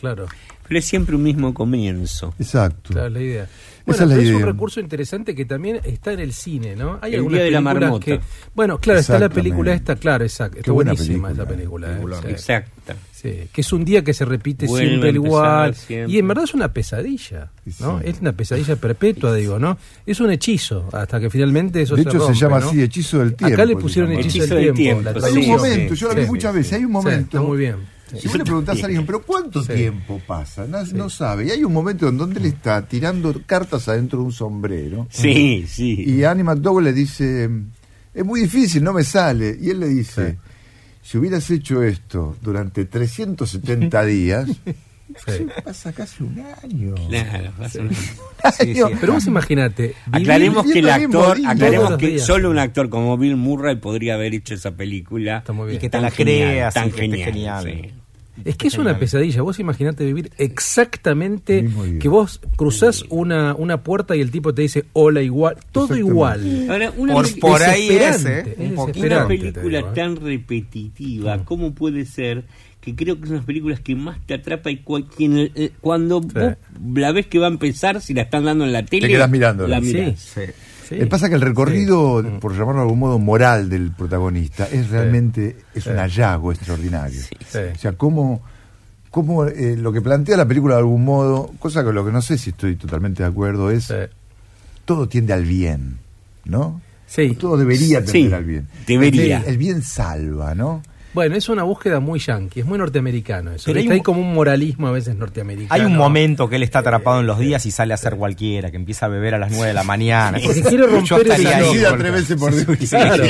[0.00, 0.26] Claro.
[0.66, 2.34] Pero es siempre un mismo comienzo.
[2.38, 2.92] Exacto.
[2.92, 3.44] Claro, la idea.
[3.44, 4.46] Esa Bueno, es la pero es un idea.
[4.46, 6.98] recurso interesante que también está en el cine, ¿no?
[7.02, 8.04] Hay El algunas Día de la Marmota.
[8.04, 8.20] que
[8.54, 11.86] bueno, claro, está la película esta, claro, exacto, está Qué buena buenísima película, esa película,
[11.86, 11.90] ¿eh?
[11.90, 12.22] peliculón.
[12.22, 12.28] Sí.
[12.30, 12.96] Exacta.
[13.12, 15.74] Sí, que es un día que se repite Vuelve siempre igual.
[15.74, 16.12] siempre.
[16.14, 17.50] Y en verdad es una pesadilla,
[17.80, 17.98] ¿no?
[18.00, 18.04] Sí.
[18.08, 19.76] Es una pesadilla perpetua, digo, ¿no?
[20.06, 22.68] Es un hechizo, hasta que finalmente eso De se hecho, se rompe, llama ¿no?
[22.70, 23.54] así, hechizo del tiempo.
[23.54, 25.02] Acá le pusieron hechizo, Hechizo del tiempo.
[25.02, 26.86] tiempo, la Hay un momento, sí, yo la vi sí, muchas sí, veces, hay un
[26.88, 27.36] sí, momento.
[27.38, 27.76] está muy bien.
[28.20, 29.72] Si vos le preguntás a alguien, pero ¿cuánto Sí.
[29.72, 30.66] tiempo pasa?
[30.66, 31.46] No, no sabe.
[31.46, 35.06] Y hay un momento en donde él está tirando cartas adentro de un sombrero.
[35.10, 36.04] Sí, sí.
[36.06, 37.48] Y Annie McDowell le dice,
[38.12, 39.56] es muy difícil, no me sale.
[39.60, 40.38] Y él le dice, Sí.
[41.10, 44.48] si hubieras hecho esto durante 370 días,
[45.26, 45.46] Sí.
[45.62, 46.94] pasa casi un año.
[47.08, 47.94] Claro, vas a- Un Sí,
[48.74, 48.80] sí.
[48.82, 48.88] año.
[49.00, 53.36] Pero vos imaginate, vivir- Aclaremos que el actor, aclaremos que solo un actor como Bill
[53.36, 55.44] Murray podría haber hecho esa película.
[55.70, 57.92] Y que te Tan la genial, creas, tan genial, genial.
[58.44, 59.42] Es que es una pesadilla.
[59.42, 61.68] Vos imaginate vivir exactamente
[62.00, 66.66] que vos cruzás una, una puerta y el tipo te dice hola igual, todo igual.
[66.68, 68.56] Ahora, una, Por- por ahí es, ¿eh?
[68.58, 69.06] es Un poquito.
[69.06, 69.92] una te película digo, ¿eh?
[69.94, 72.44] tan repetitiva, ¿cómo puede ser?
[72.80, 75.38] Que creo que es una de las películas que más te atrapa y cua- quien,
[75.54, 76.34] eh, cuando vos
[76.94, 79.76] la ves que va a empezar, si la están dando en la tele, quedás mirándola.
[79.76, 80.20] la mirás.
[80.20, 80.40] Sí.
[80.46, 80.52] Sí.
[80.90, 82.28] Me pasa que el recorrido, Sí.
[82.40, 87.20] por llamarlo de algún modo, moral del protagonista es realmente es un hallazgo extraordinario.
[87.20, 87.36] Sí.
[87.74, 88.42] O sea, cómo,
[89.10, 92.20] cómo eh, lo que plantea la película de algún modo, cosa con lo que no
[92.22, 93.94] sé si estoy totalmente de acuerdo, es Sí.
[94.84, 95.98] todo tiende al bien,
[96.44, 96.80] ¿no?
[97.06, 97.36] Sí.
[97.38, 98.68] Todo debería tender Sí, al bien.
[98.86, 99.38] debería.
[99.40, 100.82] El, el bien salva, ¿no?
[101.14, 103.64] Bueno, es una búsqueda muy yankee, es muy norteamericano eso.
[103.72, 105.72] Pero hay como un moralismo a veces norteamericano.
[105.72, 108.70] Hay un momento que él está atrapado en los días y sale a hacer cualquiera,
[108.70, 110.38] que empieza a beber a las 9 de la mañana.
[110.44, 111.60] Porque quiere romper esa
[111.90, 112.76] con- tres veces por día.
[112.88, 113.24] Claro.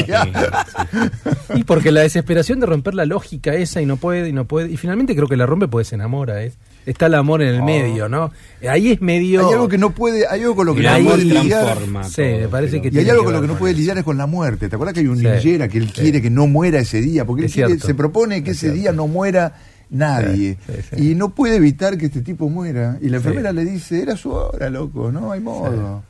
[1.54, 4.70] Y porque la desesperación de romper la lógica esa y no puede, y no puede,
[4.70, 6.52] y finalmente creo que la rompe porque se enamora, ¿eh?
[6.86, 8.30] Está el amor en el medio, ¿no?
[8.68, 9.46] Ahí es medio...
[9.46, 11.64] Hay algo que no puede, hay algo con lo que no puede lidiar.
[11.64, 12.04] transforma.
[12.04, 13.98] Sí, todo, me parece pero- que Y hay algo con lo que no puede lidiar
[13.98, 14.68] es con la muerte.
[14.68, 16.00] ¿Te acuerdas que hay un Sí, ninjera que él sí.
[16.02, 17.24] quiere que no muera ese día?
[17.24, 18.80] Porque él quiere- se propone que Es ese cierto.
[18.80, 19.54] día no muera
[19.90, 20.58] nadie.
[20.66, 21.10] Sí, sí, sí.
[21.10, 22.98] Y no puede evitar que este tipo muera.
[23.00, 26.02] Y la enfermera le dice, era su hora, loco, no hay modo.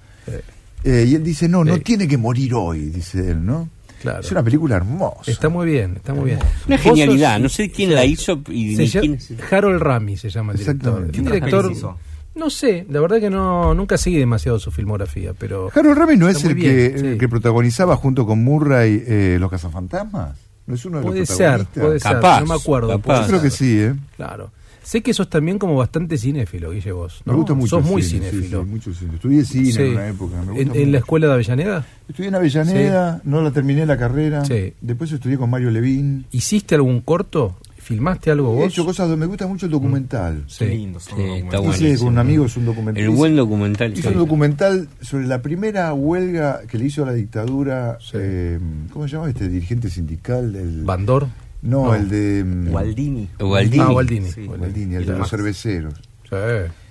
[0.84, 3.68] Eh, y él dice, no, no tiene que morir hoy, dice él, ¿no?
[4.04, 4.20] Claro.
[4.20, 5.30] Es una película hermosa.
[5.30, 6.38] Está muy bien, está muy bien.
[6.68, 9.18] Una genialidad, sos- no sé quién la hizo y Se quién.
[9.50, 11.00] Harold Rami se llama el director.
[11.00, 11.18] Exactamente.
[11.20, 11.98] Un ¿Qué otras director, hizo?
[12.36, 16.28] no sé, la verdad que no nunca seguí demasiado su filmografía, pero Harold Ramis no
[16.28, 17.06] es el que, bien, sí.
[17.06, 20.36] el que protagonizaba junto con Murray eh, Los Cazafantasmas.
[20.66, 21.82] ¿No es uno de Puede los ser, protagonistas?
[21.84, 22.88] puede ser, Capaz, no me acuerdo.
[22.88, 23.20] capaz.
[23.22, 23.50] Yo creo ser.
[23.50, 23.94] que sí, ¿eh?
[24.16, 24.50] Claro.
[24.84, 27.22] Sé que sos también como bastante cinéfilo, Guille, vos.
[27.24, 27.32] ¿no?
[27.32, 27.80] Me gusta mucho.
[27.80, 28.62] Sos muy cine, sí, cinéfilo.
[28.62, 29.14] sí, mucho cine.
[29.14, 29.82] Estudié cine Sí.
[29.82, 30.36] en una época.
[30.42, 31.86] Me gusta ¿En, la escuela de Avellaneda?
[32.08, 34.44] Estudié en Avellaneda, no la terminé la carrera.
[34.44, 34.74] Sí.
[34.80, 36.26] Después estudié con Mario Levín.
[36.30, 37.56] ¿Hiciste algún corto?
[37.78, 38.66] ¿Filmaste algo He vos?
[38.68, 40.44] hecho cosas donde me gusta mucho el documental.
[40.46, 40.64] Sí.
[40.64, 41.22] Qué lindo Sí, está
[41.58, 41.80] documentales.
[41.82, 43.02] Hice con amigos un documental.
[43.04, 43.92] El buen documental.
[43.92, 44.08] Hice sí.
[44.08, 47.98] un documental sobre la primera huelga que le hizo a la dictadura.
[48.00, 48.12] Sí.
[48.18, 48.58] eh,
[48.90, 50.56] ¿Cómo se llama este dirigente sindical?
[50.56, 51.26] El, ¿Bandor?
[51.64, 51.94] No, No.
[51.96, 52.44] el de.
[52.44, 53.28] mm, Gualdini.
[53.38, 53.82] Gualdini.
[53.82, 54.30] Ah, Gualdini.
[54.30, 54.46] Sí.
[54.46, 55.94] Gualdini, el de los más- cerveceros.
[56.30, 56.36] Sí.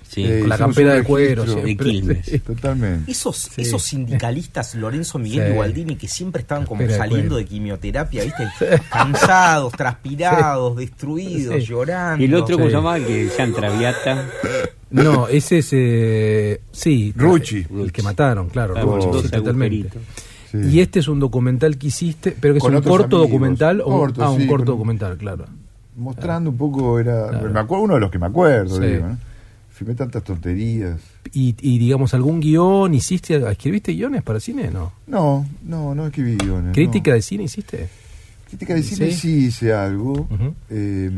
[0.10, 0.24] Sí.
[0.26, 1.44] Eh, Con la campera de cuero.
[1.44, 2.26] De Quilmes.
[2.28, 2.38] Sí.
[2.46, 3.12] Totalmente.
[3.12, 5.52] Esos, esos sindicalistas, Lorenzo Miguel Sí.
[5.52, 8.48] y Gualdini, que siempre estaban como Espera, saliendo de quimioterapia, ¿viste?
[8.92, 11.66] Cansados, transpirados, destruidos, Sí.
[11.66, 12.22] llorando.
[12.22, 13.00] Y el otro, ¿cómo se llamaba?
[13.00, 14.30] Que Jean Traviata.
[14.92, 15.70] No, ese es.
[15.72, 17.12] eh, sí.
[17.16, 17.66] Rucci.
[17.72, 18.76] El que mataron, claro.
[18.78, 19.98] Ah, Rucci, totalmente.
[20.54, 20.60] Sí.
[20.70, 23.30] Y este es un documental que hiciste, pero que es un corto amigos.
[23.30, 25.46] documental o un- Corto, ah, un sí, corto con- documental, claro.
[25.98, 27.28] Mostrando un poco, era.
[27.30, 27.50] Claro.
[27.52, 29.00] Me acuerdo, uno de los que me acuerdo, Sí.
[29.72, 31.00] Filmé tantas tonterías.
[31.34, 34.92] Y, y digamos, algún guion hiciste, escribiste guiones para cine, no.
[35.08, 36.74] No, no, no escribí guiones.
[36.74, 37.16] Crítica no.
[37.16, 37.90] de cine hiciste.
[38.54, 39.18] Crítica de cine Sí.
[39.18, 40.28] sí, hice algo.
[40.70, 41.10] Eh,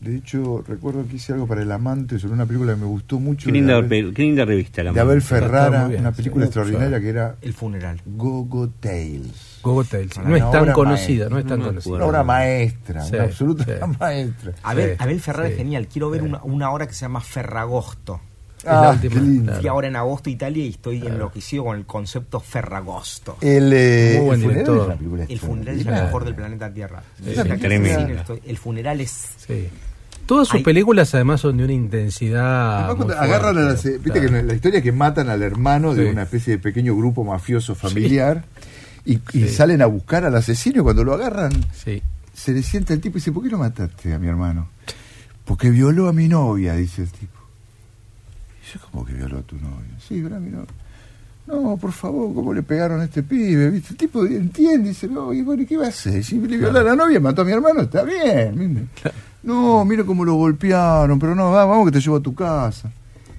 [0.00, 3.18] de hecho, recuerdo que hice algo para El Amante sobre una película que me gustó
[3.18, 3.46] mucho.
[3.46, 7.00] Qué linda, de Abel, qué linda revista la de Abel Ferrara, bien, una película extraordinaria
[7.00, 8.02] que era El funeral.
[8.04, 9.60] Gogo Tales.
[9.62, 10.14] Gogo Tales.
[10.18, 11.94] Una No es tan conocida, no es tan No conocida.
[11.94, 13.72] Una obra maestra, Sí, una absoluta sí.
[13.98, 14.52] maestra.
[14.62, 15.52] Abel, Ferrara sí.
[15.52, 15.88] es genial.
[15.88, 16.26] Quiero ver Sí.
[16.28, 18.20] una, una obra que se llama Ferragosto.
[18.64, 19.44] Es la Ah, última, qué lindo.
[19.44, 19.60] claro.
[19.60, 23.36] Fui ahora en agosto a Italia y estoy enloquecido con el concepto Ferragosto.
[23.40, 26.04] El, eh, Muy buen el funeral es una película El funeral es la extraordinaria.
[26.04, 27.02] mejor del planeta Tierra.
[27.18, 27.60] Sí, sí, el
[27.96, 29.68] cine estoy- El funeral es Sí.
[30.26, 32.86] Todas sus películas además son de una intensidad.
[32.90, 34.42] Además, agarran a viste que claro.
[34.42, 38.42] la historia que matan al hermano de una especie de pequeño grupo mafioso familiar
[39.04, 39.48] y, y Sí.
[39.50, 42.02] salen a buscar al asesino y cuando lo agarran Sí.
[42.32, 44.68] se le sienta el tipo y dice, ¿por qué lo mataste a mi hermano?
[45.44, 47.33] Porque violó a mi novia, dice el tipo.
[48.78, 49.98] ¿Cómo que violó a tu novia?
[50.06, 50.72] Sí, violó a mi novia.
[51.46, 53.70] No, por favor, ¿cómo le pegaron a este pibe?
[53.70, 53.90] ¿Viste?
[53.90, 56.24] El tipo entiende, dice, no, y bueno, ¿y ¿qué va a hacer?
[56.24, 58.88] Si le violó a la novia, mató a mi hermano, está bien.
[59.42, 62.90] No, mira cómo lo golpearon, pero no, va, vamos que te llevo a tu casa.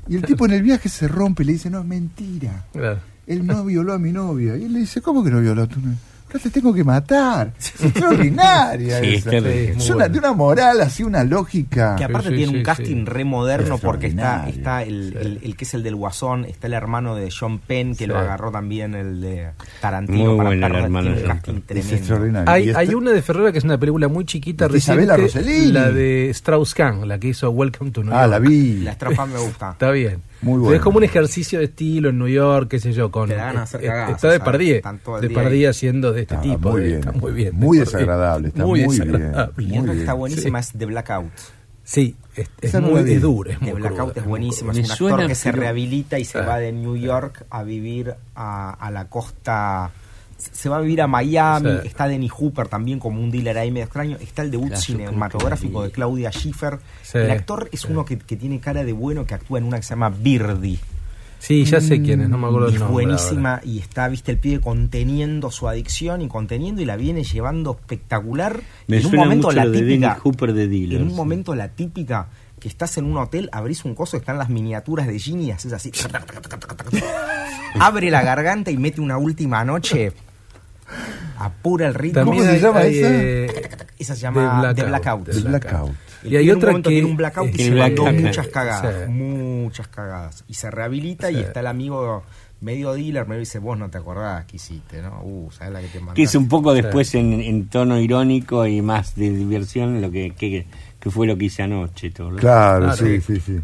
[0.07, 2.65] Y el tipo en el viaje se rompe y le dice, no, es mentira.
[2.73, 2.99] Claro.
[3.25, 4.55] Él no violó a mi novia.
[4.55, 5.97] Y él le dice, ¿cómo que no violó a tu novia?
[6.27, 7.53] Ahora te tengo que matar.
[7.57, 9.37] Es extraordinaria Sí, esa.
[9.37, 11.95] es una, de una moral, así una lógica.
[11.95, 13.05] Que aparte sí, tiene sí, un casting sí.
[13.05, 16.73] re moderno porque está, está el, el- el que es el del Guasón, está el
[16.73, 18.07] hermano de John Penn, que Sí.
[18.07, 19.49] lo agarró también el de
[19.81, 21.55] Tarantino Muy para buena hermano tiene de un John.
[21.57, 21.95] Es tremendo.
[21.95, 22.51] extraordinario.
[22.51, 25.71] Hay, hay una de Ferrera que es una película muy chiquita, reciente, Rossellini.
[25.71, 28.31] la de Strauss-Kahn, la que hizo Welcome to New Ah, York.
[28.31, 28.79] la vi.
[28.79, 29.71] La estrofa me gusta.
[29.71, 30.21] Está bien.
[30.41, 30.75] Muy buena.
[30.77, 33.57] Es como un ejercicio de estilo en New York, qué sé yo, con Te dan
[33.57, 36.71] a hacer eh, cagadas, está de el de día Pardier haciendo de este Está tipo,
[36.71, 36.99] muy de- bien.
[36.99, 37.55] está muy bien.
[37.55, 38.89] Muy de desagradable, está muy bien.
[38.91, 39.53] desagradable.
[39.57, 40.71] Muy que está buenísima Sí.
[40.73, 41.31] es The Blackout.
[41.83, 44.73] Sí, es, muy es dura, es The muy Blackout cruda, es.
[44.73, 46.47] Me Es un actor que se rehabilita y se Claro.
[46.47, 49.91] va de New York a vivir a, a la costa.
[50.37, 51.69] Se va a vivir a Miami.
[51.81, 51.87] Sí.
[51.87, 54.17] Está Denny Hooper también como un dealer ahí medio extraño.
[54.19, 56.79] Está el debut cinematográfico de Claudia Schiffer.
[57.03, 57.87] Sí, el actor es sí.
[57.89, 60.79] uno que, que tiene cara de bueno que actúa en una que se llama Birdie.
[61.39, 63.05] Sí, ya sé quién es, no me acuerdo Y el es nombre.
[63.05, 63.65] buenísima ahora.
[63.65, 68.61] y está, viste, el pibe conteniendo su adicción y conteniendo y la viene llevando espectacular.
[68.87, 71.01] Me en un momento mucho la de típica, Hooper de Dealer.
[71.01, 72.29] en un momento la típica
[72.59, 75.71] que estás en un hotel, abrís un coso, están las miniaturas de Ginny y haces
[75.73, 75.91] así.
[77.79, 80.13] abre la garganta y mete una última noche.
[81.37, 82.23] Apura el ritmo.
[82.25, 83.09] ¿Cómo se llama hay, esa?
[83.11, 83.69] eh,
[83.99, 85.29] Esa se llama The Blackout.
[85.29, 85.91] The Blackout.
[86.23, 89.11] Y hay otra momento que tiene un blackout y se mandó muchas cagadas, Sí.
[89.11, 90.43] muchas cagadas.
[90.47, 92.23] Y se rehabilita y está el amigo
[92.61, 95.21] medio dealer, me dice, vos no te acordás que hiciste, ¿no?
[95.23, 96.15] Uh, ¿sabes la que te mandaste?
[96.21, 100.31] Que es un poco después en, en tono irónico y más de diversión lo que,
[100.31, 100.65] que,
[100.99, 102.09] que fue lo que hice anoche.
[102.11, 102.37] Todo, ¿no?
[102.37, 102.95] Claro, Claro.
[102.97, 103.59] sí, sí, sí.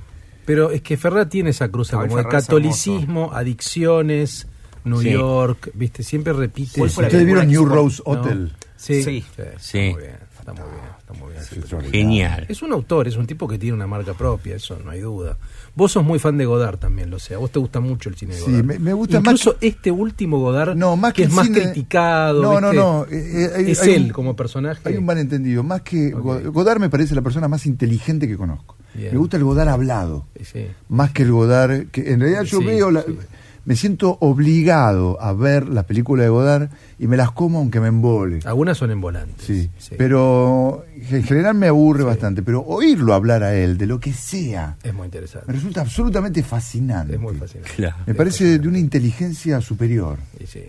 [0.45, 4.47] Pero es que Ferrer tiene esa cruza Ay, como de catolicismo, adicciones,
[4.85, 5.11] New Sí.
[5.11, 6.79] York, viste, siempre repite.
[6.79, 8.11] ¿Cuál fue la ese- ¿Ustedes vieron New que se Rose ¿no?
[8.11, 8.51] Hotel?
[8.77, 9.23] Sí, Sí.
[9.35, 9.77] sí, Sí.
[9.79, 11.41] Está muy bien, está muy bien, está muy bien.
[11.43, 11.91] Es extraordinario.
[11.91, 12.45] Genial.
[12.49, 15.37] Es un autor, es un tipo que tiene una marca propia, eso no hay duda.
[15.75, 17.35] Vos sos muy fan de Godard también, lo sé.
[17.35, 18.63] A vos te gusta mucho el cine de Sí, Godard.
[18.65, 21.61] me- me gusta más Incluso este último Godard, No, más que que es más cine-
[21.61, 22.41] criticado.
[22.41, 22.83] No, no, ¿viste?
[22.83, 23.03] no.
[23.05, 23.09] eh,
[23.45, 24.81] eh, hay- es hay él un- como personaje.
[24.83, 25.61] Hay un malentendido.
[25.63, 28.77] Más que Godard me parece la persona más inteligente que conozco.
[28.95, 29.11] Bien.
[29.13, 30.25] Me gusta el Godard hablado.
[30.43, 30.65] Sí.
[30.89, 31.85] Más que el Godard.
[31.91, 32.89] que En realidad yo Sí, veo.
[32.89, 33.15] la- sí.
[33.63, 37.87] Me siento obligado a ver las películas de Godard y me las como aunque me
[37.89, 38.39] embole.
[38.45, 39.45] Algunas son envolantes.
[39.45, 42.41] Sí, pero en general me aburre bastante.
[42.41, 45.51] Pero oírlo hablar a él de lo que sea Es muy me interesante.
[45.51, 47.13] resulta absolutamente fascinante.
[47.15, 47.71] Es muy fascinante.
[47.75, 47.97] Claro.
[48.07, 50.17] Me parece de una inteligencia superior.
[50.39, 50.63] Sí, sí.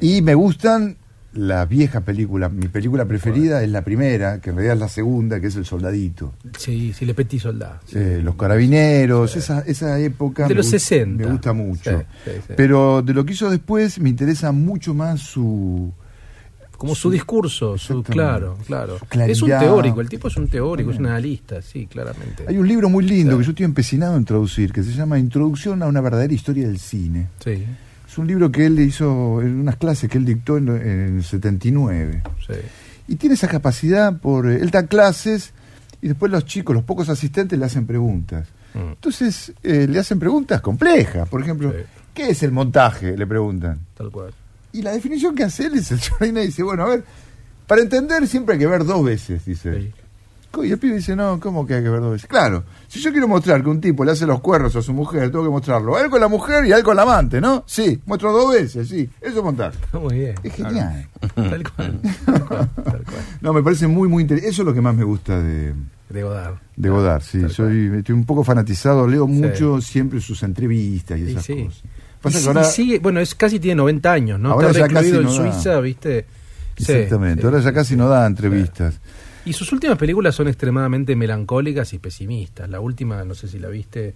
[0.00, 0.96] Y me gustan
[1.34, 2.48] la vieja película.
[2.48, 5.64] Mi película preferida es la primera, que en realidad es la segunda, que es El
[5.64, 6.34] Soldadito.
[6.58, 7.80] Sí, sí, Le Petit Soldat.
[7.86, 7.96] sí.
[7.98, 10.44] Eh, los carabineros, esa, esa época.
[10.44, 11.24] De me los gust- 60.
[11.24, 11.90] Me gusta mucho.
[12.24, 12.30] Sí.
[12.56, 15.92] Pero de lo que hizo después me interesa mucho más su.
[16.76, 18.98] Como su discurso, su, claro, claro.
[18.98, 19.20] Su.
[19.20, 22.44] Es un teórico, el tipo es un teórico, es un analista, sí, claramente.
[22.48, 25.80] Hay un libro muy lindo que yo estoy empecinado en traducir, que se llama Introducción
[25.84, 27.28] a una verdadera historia del cine.
[27.44, 27.64] Sí,
[28.12, 31.24] Es un libro que él hizo en unas clases que él dictó en, en el
[31.24, 32.22] 79.
[32.46, 32.52] sí.
[33.08, 34.48] Y tiene esa capacidad por...
[34.48, 35.52] eh, Él da clases
[36.02, 38.46] y después los chicos, los pocos asistentes le hacen preguntas.
[38.74, 38.92] Mm.
[38.92, 41.28] Entonces eh, le hacen preguntas complejas.
[41.28, 41.78] Por ejemplo, Sí.
[42.14, 43.16] ¿qué es el montaje?
[43.16, 43.80] Le preguntan.
[43.96, 44.32] Tal cual.
[44.72, 47.04] Y la definición que hace él es el Chorina dice, bueno, a ver,
[47.66, 49.80] para entender siempre hay que ver dos veces, dice.
[49.80, 49.92] Sí.
[50.62, 52.26] Y el pibe dice, no, ¿cómo que hay que ver dos veces?
[52.28, 55.30] Claro, si yo quiero mostrar que un tipo le hace los cuernos a su mujer,
[55.30, 57.64] tengo que mostrarlo él con la mujer y él con la amante, ¿no?
[57.66, 59.78] Sí, muestro dos veces, sí, eso es montaje.
[59.98, 60.34] Muy bien.
[60.42, 61.08] Es genial.
[61.34, 63.22] Tal cual, tal cual, tal cual.
[63.40, 64.50] No, me parece muy, muy interesante.
[64.52, 65.72] Eso es lo que más me gusta de,
[66.10, 66.54] De Godard.
[66.76, 67.48] de Godard, sí.
[67.48, 71.64] Soy, estoy un poco fanatizado, leo mucho siempre sus entrevistas y Y esas sí.
[71.64, 71.82] cosas.
[71.84, 71.88] Y,
[72.22, 74.52] Pasa que sí- ahora- y sigue, bueno, es casi tiene 90 años, ¿no?
[74.52, 75.52] Ahora Está ya casi recluido en no da.
[75.52, 76.26] Suiza, ¿viste?
[76.76, 79.00] Exactamente, ahora ya casi no da entrevistas.
[79.44, 82.68] Y sus últimas películas son extremadamente melancólicas y pesimistas.
[82.70, 84.14] La última, no sé si la viste,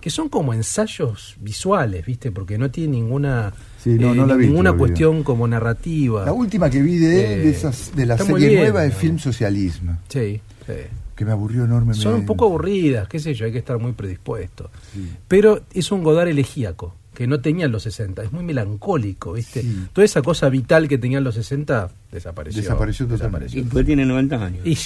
[0.00, 2.30] que son como ensayos visuales, ¿viste?
[2.30, 3.52] Porque no tiene ninguna
[3.82, 6.24] Sí, no, eh, no la vi ninguna cuestión como narrativa.
[6.24, 8.94] La última que vi de él, Eh, de, esas, de la serie bien, nueva, es
[8.94, 9.00] ¿no?
[9.00, 10.72] Film Socialismo, Sí, sí.
[11.16, 12.00] que me aburrió enormemente.
[12.00, 14.70] Son un poco aburridas, qué sé yo, hay que estar muy predispuesto.
[15.26, 19.62] Pero es un Godard elegíaco, que no tenía en los 60, es muy melancólico, ¿viste?
[19.62, 19.86] Sí.
[19.92, 22.62] Toda esa cosa vital que tenía en los 60 desapareció.
[22.62, 23.58] Desapareció totalmente.
[23.58, 24.64] Y tiene 90 años.
[24.64, 24.78] Y.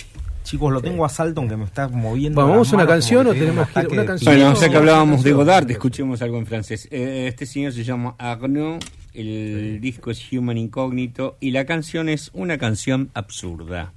[0.43, 2.41] Chicos, lo tengo a salto aunque me está moviendo.
[2.41, 4.35] Vamos, las ¿vamos a una canción o que tenemos un que una canción?
[4.35, 5.33] Bueno, ya que no, hablábamos de.
[5.35, 6.89] Godard, escuchemos algo en francés.
[6.91, 12.31] Eh, Este señor se llama Arnaud, el disco es Human Incógnito y la canción es
[12.33, 13.93] una canción absurda.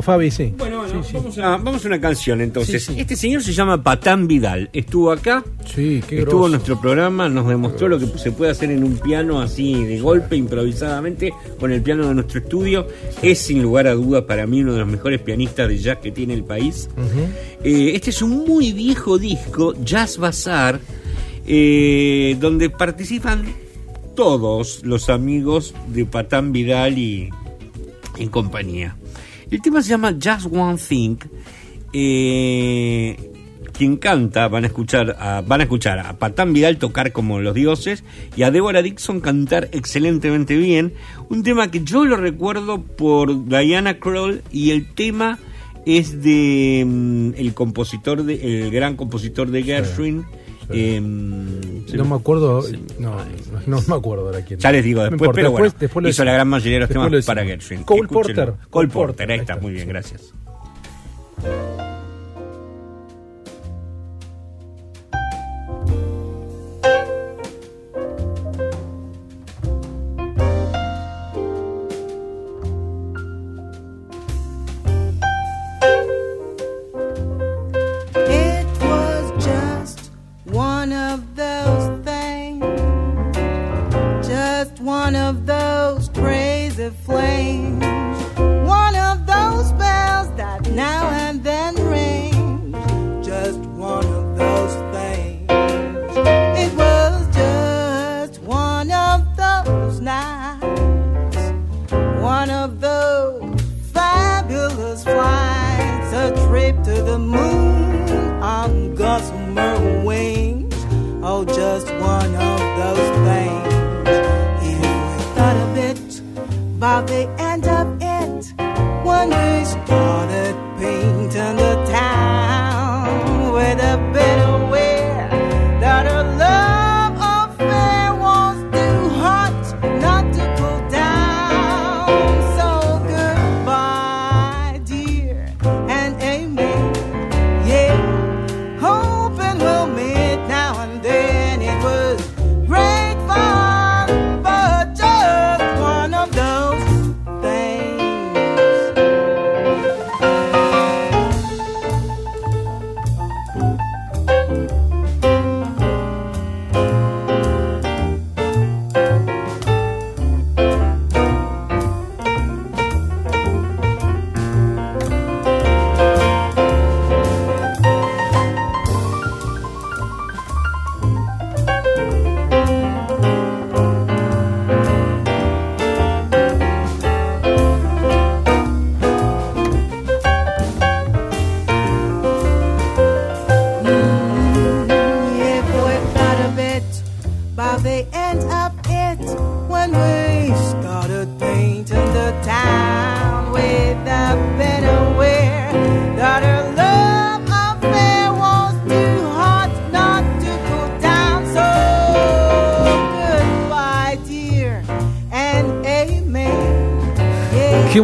[0.00, 0.54] Vamos, Fabi, sí.
[0.56, 1.16] Bueno, bueno, Sí, sí.
[1.16, 2.84] Vamos, a, vamos a una canción entonces.
[2.84, 2.94] Sí.
[2.98, 4.70] Este señor se llama Patán Vidal.
[4.72, 6.46] Estuvo acá, Sí, qué estuvo grosso.
[6.46, 10.00] en nuestro programa, nos demostró lo que se puede hacer en un piano así de
[10.00, 12.86] golpe, improvisadamente, con el piano de nuestro estudio.
[13.22, 16.10] Es sin lugar a dudas para mí uno de los mejores pianistas de jazz que
[16.12, 16.88] tiene el país.
[17.62, 20.80] Eh, este es un muy viejo disco, Jazz Bazaar,
[21.46, 23.44] eh, donde participan
[24.14, 27.30] todos los amigos de Patán Vidal y
[28.18, 28.96] en compañía.
[29.50, 31.16] El tema se llama Just One Thing.
[31.92, 33.16] Eh,
[33.72, 37.54] quien canta van a escuchar a, van a escuchar a Patán Vidal tocar como los
[37.54, 38.04] dioses
[38.36, 40.92] y a Deborah Dixon cantar excelentemente bien.
[41.30, 45.38] Un tema que yo lo recuerdo por Diana Kroll y el tema
[45.84, 50.26] es de mm, el compositor de el gran compositor de Gershwin.
[50.70, 52.62] Se No me- acuerdo,
[52.98, 53.16] no, no,
[53.66, 54.60] no me acuerdo ahora quién.
[54.60, 56.72] ya les digo No después, importa, pero bueno, después- después lo hizo la gran mayoría
[56.74, 57.82] de los Después temas lo para Gershwin.
[57.84, 58.08] Cole.
[58.08, 58.54] Porter.
[58.70, 59.88] Cole Porter, ahí está, muy bien, sí.
[59.90, 60.32] gracias.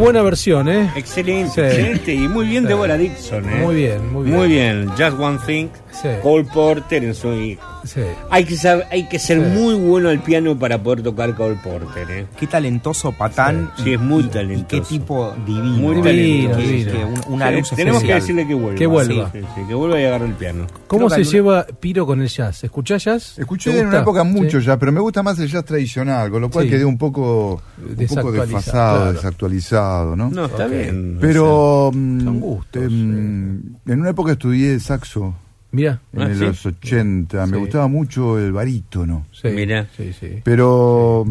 [0.07, 0.89] Buena versión, ¿eh?
[0.95, 1.61] Excelente, Sí.
[1.61, 2.15] excelente.
[2.15, 3.57] Y muy bien Deborah Dixon, ¿eh?
[3.61, 4.37] Muy bien, muy bien.
[4.37, 4.89] Muy bien.
[4.91, 5.67] Just One Thing.
[5.91, 6.09] Sí.
[6.23, 7.57] Cole Porter en su.
[7.87, 8.01] Sí.
[8.31, 9.59] Hay que, saber, hay que ser Sí.
[9.59, 12.27] muy bueno al piano para poder tocar Cole Porter, ¿eh?
[12.39, 13.71] Qué talentoso Patán.
[13.83, 14.77] Sí, es muy y- talentoso.
[14.77, 15.65] Y qué tipo divino.
[15.77, 16.03] Muy ¿eh?
[16.03, 16.57] Que- divino.
[16.93, 18.79] que un- una Sí, luz Tenemos que decirle que vuelva.
[18.79, 19.31] Que vuelva.
[19.33, 20.67] Sí, sí, sí, que vuelva y agarre el piano.
[20.87, 22.65] ¿Cómo Creo se que lleva Piro con el jazz?
[22.65, 23.39] ¿Escuchás jazz?
[23.39, 24.67] Escuché ¿Te en una época mucho Sí.
[24.67, 26.71] ya, pero me gusta más el jazz tradicional, con lo cual Sí.
[26.71, 29.13] quedé un poco, un poco Desactualizado, desfasado, claro.
[29.13, 30.31] desactualizado, ¿no?
[30.31, 31.19] No, está bien.
[31.21, 35.35] Pero mm, Son gustos, em, en una época estudié saxo
[35.77, 36.01] Mira.
[36.13, 36.41] en Ah, ¿sí?
[36.41, 37.59] los 80, me Sí.
[37.61, 39.49] gustaba mucho el barítono, Sí.
[39.49, 39.87] Mira.
[39.97, 40.41] Sí, sí.
[40.43, 41.25] pero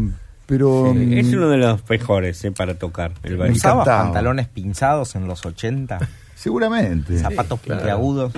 [0.46, 3.56] pero Sí, mm, es uno de los mejores eh, para tocar el Me baile.
[3.56, 4.04] ¿Usabas encantaba.
[4.04, 5.98] pantalones pinzados en los 80?
[6.36, 7.80] seguramente Zapatos claro.
[7.80, 8.32] puntiagudos.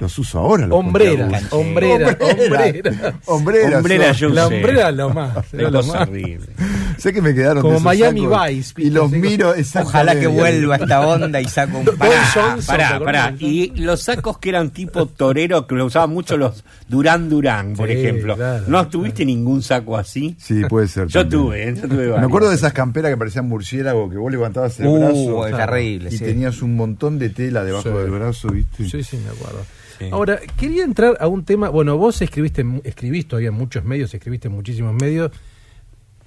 [0.00, 1.52] los uso ahora los Hombrera, puntiagudos.
[1.52, 3.14] hombrera, hombrera.
[3.26, 4.16] Hombreras Hombrera son.
[4.16, 5.54] yo La hombrera lo más.
[5.54, 6.08] Era lo más.
[6.08, 6.46] horrible.
[6.98, 10.76] sé que me quedaron Como de Miami sacos Vice, y los miro Ojalá que vuelva
[10.76, 12.10] esta onda y saco un Boy par.
[12.34, 13.04] Johnson, ¿te Pará, acordás?
[13.30, 13.36] pará.
[13.40, 17.88] Y los sacos que eran tipo torero, que lo usaban mucho los Durán Durán, por
[17.88, 18.36] Sí, ejemplo.
[18.36, 20.36] claro, ¿No tuviste ningún saco así?
[20.38, 21.06] Sí, puede ser.
[21.08, 21.40] Yo también.
[21.42, 21.74] tuve, ¿eh?
[21.74, 22.28] yo tuve Me varios.
[22.28, 26.08] acuerdo de esas camperas que parecían murciélago, que vos levantabas el Uh, brazo es terrible,
[26.12, 26.24] y sí.
[26.24, 27.96] tenías un montón de tela debajo Sí.
[27.96, 28.88] del brazo, ¿viste?
[28.88, 29.64] Sí, sí, me acuerdo.
[29.98, 30.06] Sí.
[30.10, 31.68] Ahora, quería entrar a un tema.
[31.68, 35.30] Bueno, vos escribiste, escribís todavía en muchos medios, escribiste en muchísimos medios.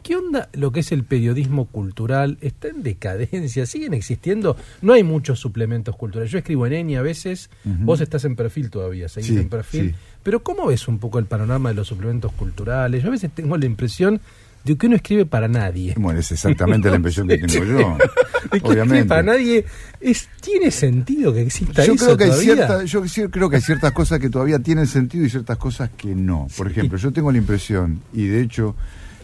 [0.08, 2.38] ¿Qué onda lo que es el periodismo cultural?
[2.40, 3.66] ¿Está en decadencia?
[3.66, 4.56] ¿Siguen existiendo?
[4.82, 6.32] No hay muchos suplementos culturales.
[6.32, 7.84] Yo escribo en ENI a veces, Ujú.
[7.84, 9.90] vos estás en perfil todavía, seguís Sí, en perfil.
[9.90, 9.96] sí.
[10.24, 13.04] Pero ¿cómo ves un poco el panorama de los suplementos culturales?
[13.04, 14.22] Yo a veces tengo la impresión
[14.64, 15.94] de que uno escribe para nadie.
[15.98, 17.78] Bueno, es exactamente la impresión que tengo yo.
[17.78, 19.06] De que escribe Obviamente.
[19.10, 19.66] para nadie.
[20.00, 23.62] Es, ¿Tiene sentido que exista Yo eso creo que hay cierta, yo creo que hay
[23.62, 26.48] ciertas cosas que todavía tienen sentido y ciertas cosas que no.
[26.56, 28.74] Por ejemplo, yo tengo la impresión, y de hecho,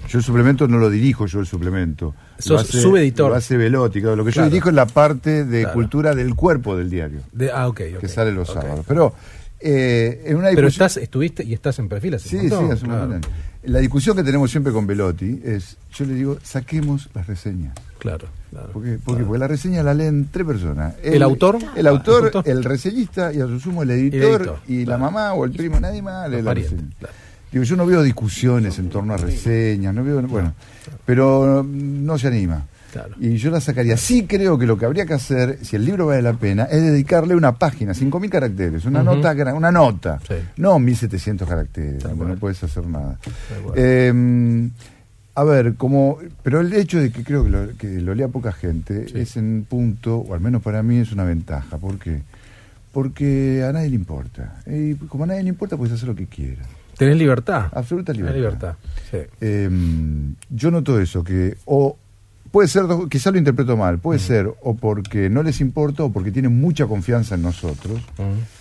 [0.10, 2.14] yo el suplemento no lo dirijo yo el suplemento.
[2.40, 3.30] Sos hace, subeditor.
[3.32, 4.16] Lo hace Velotti, claro.
[4.18, 4.48] Lo que Claro.
[4.48, 5.74] yo dirijo es la parte de Claro.
[5.74, 8.00] cultura del cuerpo del diario, De- ah, ok, ok.
[8.02, 8.86] que sale los sábados.
[8.88, 9.14] Pero
[9.66, 12.54] eh, en una Pero discusión- estás, estuviste y estás en perfil hace Sí, un sí,
[12.54, 13.08] hace un claro.
[13.08, 13.32] montón.
[13.64, 17.74] La discusión que tenemos siempre con Velotti es, yo le digo, saquemos las reseñas.
[17.98, 18.72] Claro, claro.
[18.74, 19.00] ¿Por qué?
[19.02, 20.96] Porque, porque la reseña la leen tres personas.
[21.02, 21.60] ¿El autor?
[21.78, 22.44] El autor, ¿El autor?
[22.46, 25.00] el reseñista y a su sumo el editor, editor, y la claro.
[25.04, 26.84] mamá o el primo, nadie más lee la reseña.
[27.54, 30.54] Digo, yo no veo discusiones en torno a reseñas, no veo, bueno,
[31.06, 32.66] pero no se anima.
[32.92, 33.16] Claro.
[33.20, 33.96] Y yo la sacaría.
[33.98, 36.82] Sí creo que lo que habría que hacer, si el libro vale la pena, es
[36.82, 39.16] dedicarle una página, 5.000 caracteres, una Ujú.
[39.16, 40.36] nota, gra- una nota, Sí.
[40.58, 43.18] no 1.700 caracteres, no puedes hacer nada.
[43.76, 44.70] Eh,
[45.36, 48.52] a ver, como, pero el hecho de que creo que lo, que lo lea poca
[48.52, 49.14] gente Sí.
[49.20, 51.78] es en punto, o al menos para mí es una ventaja.
[51.80, 52.22] ¿Por qué?
[52.92, 54.62] Porque a nadie le importa.
[54.68, 56.68] Y como a nadie le importa, puedes hacer lo que quieras.
[56.98, 57.68] Tenés libertad.
[57.74, 58.76] Absoluta Tenés libertad.
[59.10, 59.18] Sí.
[59.42, 59.70] Eh,
[60.50, 61.98] yo noto eso, que o
[62.52, 66.32] puede ser, quizá lo interpreto mal, puede ser o porque no les importa o porque
[66.32, 68.00] tienen mucha confianza en nosotros,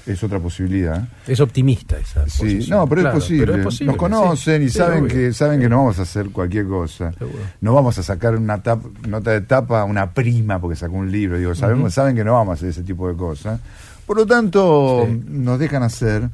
[0.07, 1.07] es otra posibilidad.
[1.27, 2.79] Es optimista esa Sí, posición.
[2.79, 3.47] no, pero, Claro, es posible.
[3.47, 4.67] pero es posible, Nos conocen sí.
[4.67, 5.15] y Sí, saben obvio.
[5.15, 7.13] que saben que no vamos a hacer cualquier cosa.
[7.13, 7.39] Seguro.
[7.61, 11.13] No vamos a sacar una tap- nota de tapa a una prima porque sacó un
[11.13, 11.37] libro.
[11.39, 13.61] Digo, sabemos, saben que no vamos a hacer ese tipo de cosas.
[14.07, 16.31] Por lo tanto, nos dejan hacer.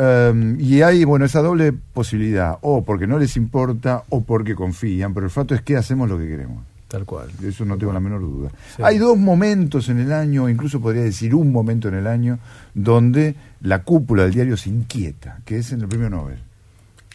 [0.00, 5.12] Um, y hay, bueno, esa doble posibilidad, o porque no les importa o porque confían,
[5.12, 6.64] pero el fato es que hacemos lo que queremos.
[6.88, 7.28] Tal cual.
[7.38, 8.50] De eso no tengo la menor duda.
[8.74, 8.82] Sí.
[8.82, 12.38] Hay dos momentos en el año, incluso podría decir un momento en el año,
[12.72, 16.38] donde la cúpula del diario se inquieta, que es en el premio Nobel.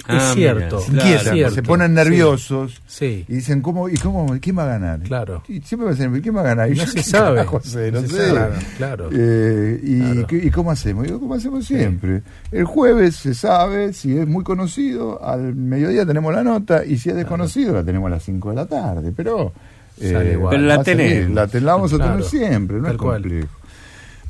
[0.08, 0.76] Es Ah, cierto.
[0.78, 1.56] mira, Se inquietan, Claro, cierto.
[1.56, 3.26] se ponen nerviosos Sí.
[3.28, 5.00] y dicen, ¿cómo, y cómo, ¿quién va a ganar?
[5.00, 5.42] Claro.
[5.48, 6.68] Y siempre me dicen, ¿quién va a ganar?
[6.72, 7.38] Y No yo, se ¿qué sabe.
[7.38, 7.92] carajo sé?
[7.92, 8.30] No, No se sé.
[8.30, 9.10] sabe, claro.
[9.12, 10.28] Eh, y, Claro.
[10.28, 11.06] ¿qué- ¿Y cómo hacemos?
[11.06, 12.22] Digo, ¿cómo hacemos siempre?
[12.52, 17.10] El jueves se sabe, si es muy conocido, al mediodía tenemos la nota, y si
[17.10, 19.12] es desconocido, la tenemos a las 5 de la tarde.
[19.16, 19.54] Pero,
[20.00, 20.52] eh, Sale igual.
[20.56, 21.34] Pero la tenemos.
[21.36, 22.12] La, ten- la vamos a Claro.
[22.12, 23.48] tener siempre, no Tal es cual.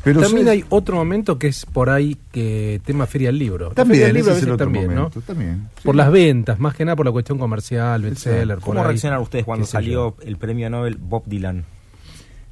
[0.06, 3.72] Pero también sí- hay otro momento que es por ahí que tema Feria del Libro.
[3.72, 5.22] También, Feria del Libro a ese es el veces otro también, momento, ¿no?
[5.26, 5.82] también, sí.
[5.84, 8.88] Por las ventas, más que nada por la cuestión comercial, bestseller, por ¿Cómo ahí.
[8.88, 11.66] reaccionaron ustedes cuando salió el premio Nobel Bob Dylan?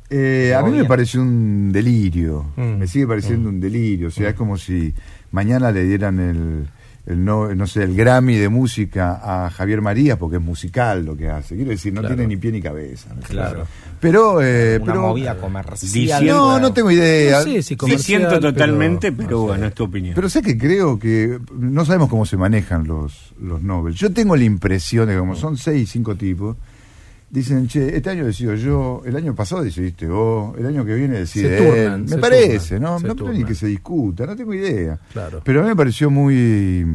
[0.09, 2.77] Eh, a mí me pareció un delirio, Mm.
[2.79, 4.93] me sigue pareciendo un delirio, o sea, es como si
[5.31, 6.67] mañana le dieran el,
[7.05, 11.17] el no, no sé, el Grammy de música a Javier Marías porque es musical lo
[11.17, 11.55] que hace.
[11.55, 12.15] Quiero decir, no Claro.
[12.15, 13.13] tiene ni pie ni cabeza.
[13.13, 13.21] ¿no?
[13.21, 13.67] Claro.
[13.99, 15.91] Pero, eh, Una pero movida comercial.
[15.91, 17.39] Diciendo- no, no tengo idea.
[17.39, 20.15] No sé si pero- totalmente, pero, bueno, es tu opinión.
[20.15, 23.93] Pero sé que creo que no sabemos cómo se manejan los, los Nobel.
[23.93, 26.55] Yo tengo la impresión de que como son seis, cinco tipos,
[27.33, 31.17] dicen, che, este año decido yo, el año pasado decidiste vos, el año que viene
[31.17, 32.01] decide Se turnan, él.
[32.01, 33.07] Me se parece, turnan, ¿no?
[33.07, 34.99] No creo ni que se discuta, no tengo idea.
[35.11, 35.41] Claro.
[35.43, 36.85] Pero a mí me pareció muy...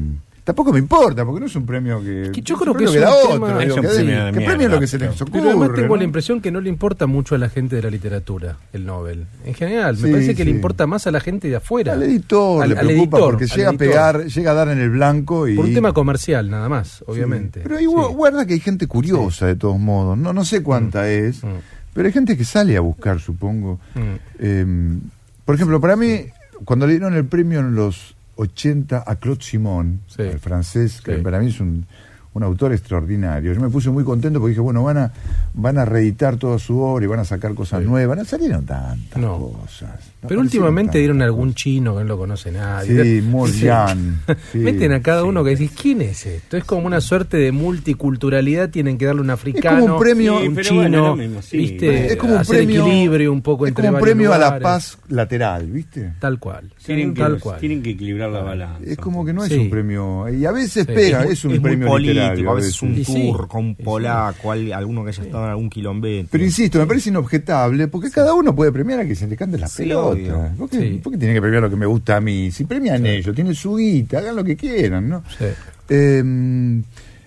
[0.49, 2.31] Tampoco me importa, porque no es un premio que...
[2.33, 3.61] que yo creo que es un otro.
[3.61, 5.31] Es un que, premio de que mierda, premio es lo que se les ocurre.
[5.41, 5.97] Pero además tengo ¿no?
[5.97, 9.27] la impresión que no le importa mucho a la gente de la literatura el Nobel.
[9.45, 11.93] En general, me Sí, parece que le importa más a la gente de afuera.
[11.93, 14.69] Al editor Al- le al preocupa editor, porque al llega a pegar, llega a dar
[14.71, 15.55] en el blanco y...
[15.55, 17.61] Por un tema comercial, nada más, obviamente.
[17.61, 20.17] Sí, Pero ahí gu- guarda que hay gente curiosa de todos modos.
[20.17, 21.49] No, no sé cuánta es, Mm.
[21.93, 23.79] pero hay gente que sale a buscar, supongo.
[23.95, 24.01] Mm.
[24.39, 24.99] Eh,
[25.45, 26.23] por ejemplo, para mí,
[26.65, 30.23] cuando le dieron el premio en los 80 a Claude Simon, Sí.
[30.23, 31.23] el francés, que Sí.
[31.23, 31.87] para mí es un,
[32.35, 33.53] un autor extraordinario.
[33.53, 35.13] Yo me puse muy contento porque dije, bueno, van a,
[35.55, 37.89] van a reeditar toda su obra y van a sacar cosas Sí.
[37.89, 38.17] nuevas.
[38.17, 39.39] No salieron tantas No.
[39.39, 39.91] cosas.
[40.23, 41.57] no Pero últimamente dieron algún cosas.
[41.57, 43.03] chino que no lo conoce nadie.
[43.21, 44.21] Sí, Morjan.
[44.53, 45.29] Sí, Meten a cada sí.
[45.29, 46.57] uno que decís, ¿quién es esto?
[46.57, 50.57] Es como una suerte de multiculturalidad, tienen que darle un africano, como un premio- un
[50.59, 51.57] chino, bueno, lo mismo, sí.
[51.59, 52.07] ¿viste?
[52.09, 54.59] Es como un Hacer premio, equilibrio un poco es entre como un premio a la
[54.61, 56.13] paz lateral, ¿viste?
[56.21, 56.71] Tal cual.
[56.85, 57.59] Tienen que, tal cual.
[57.61, 58.85] tienen que equilibrar la balanza.
[58.85, 59.59] Es como que no es Sí.
[59.59, 60.29] un premio.
[60.29, 60.93] Y a veces Sí.
[60.95, 61.89] pega, es un premio
[62.31, 63.05] político, a veces un sí.
[63.05, 63.83] turco, un sí.
[63.83, 66.29] polaco, al- alguno que haya estado en algún quilombete.
[66.31, 69.59] Pero insisto, me parece inobjetable porque cada uno puede premiar a quien se le cante
[69.59, 70.07] la Sí, pelota.
[70.09, 70.51] obvio.
[70.59, 71.01] ¿Por qué, Sí.
[71.03, 72.51] por qué tiene que premiar lo que me gusta a mí?
[72.51, 75.23] Si premian ellos, tienen su guita, hagan lo que quieran, ¿no?
[75.39, 75.45] Sí.
[75.91, 76.23] Eh,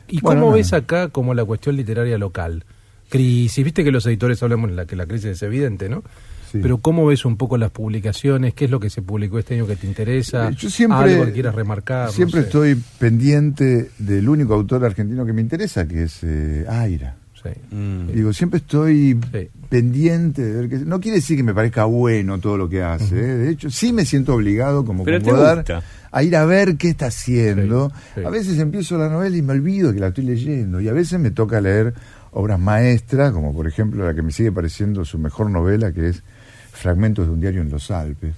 [0.10, 2.66] ¿Y bueno, cómo ves acá como la cuestión literaria local?
[3.10, 6.04] Crisis, viste que los editores hablamos de la que la crisis es evidente, ¿no?
[6.52, 6.60] Sí.
[6.62, 8.54] Pero ¿cómo ves un poco las publicaciones?
[8.54, 10.50] ¿Qué es lo que se publicó este año que te interesa?
[10.50, 12.08] Eh, Yo siempre, Algo que quieras remarcar.
[12.08, 12.48] no siempre sé.
[12.48, 17.16] estoy pendiente del único autor argentino que me interesa, que es eh, Aira.
[17.42, 17.50] Sí.
[17.76, 18.08] Mm.
[18.14, 19.50] Digo, siempre estoy Sí.
[19.70, 20.78] pendiente de ver que...
[20.86, 23.16] No quiere decir que me parezca bueno todo lo que hace.
[23.18, 23.36] ¿eh?
[23.38, 25.82] De hecho, sí me siento obligado, como gusta.
[26.12, 27.90] a ir a ver qué está haciendo.
[27.90, 28.26] Sí, sí.
[28.26, 30.80] A veces empiezo la novela y me olvido que la estoy leyendo.
[30.82, 31.94] Y a veces me toca leer
[32.32, 36.24] obras maestras, como por ejemplo la que me sigue pareciendo su mejor novela, que es
[36.72, 38.34] Fragmentos de un diario en los Alpes.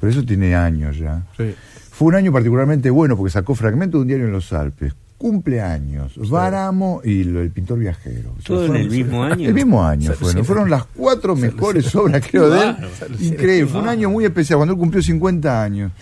[0.00, 1.22] Pero eso tiene años ya.
[1.36, 1.54] Sí.
[1.90, 4.94] Fue un año particularmente bueno porque sacó Fragmentos de un diario en los Alpes.
[5.16, 8.34] Cumpleaños, Váramo y lo- el pintor viajero.
[8.44, 9.48] ¿Todo en Fueron- el mismo año?
[9.48, 10.44] El mismo año fueron.
[10.44, 12.76] Fueron las cuatro mejores obras, creo, de él.
[13.20, 13.70] Increíble.
[13.70, 15.92] Fue un año muy especial, cuando él cumplió 50 años.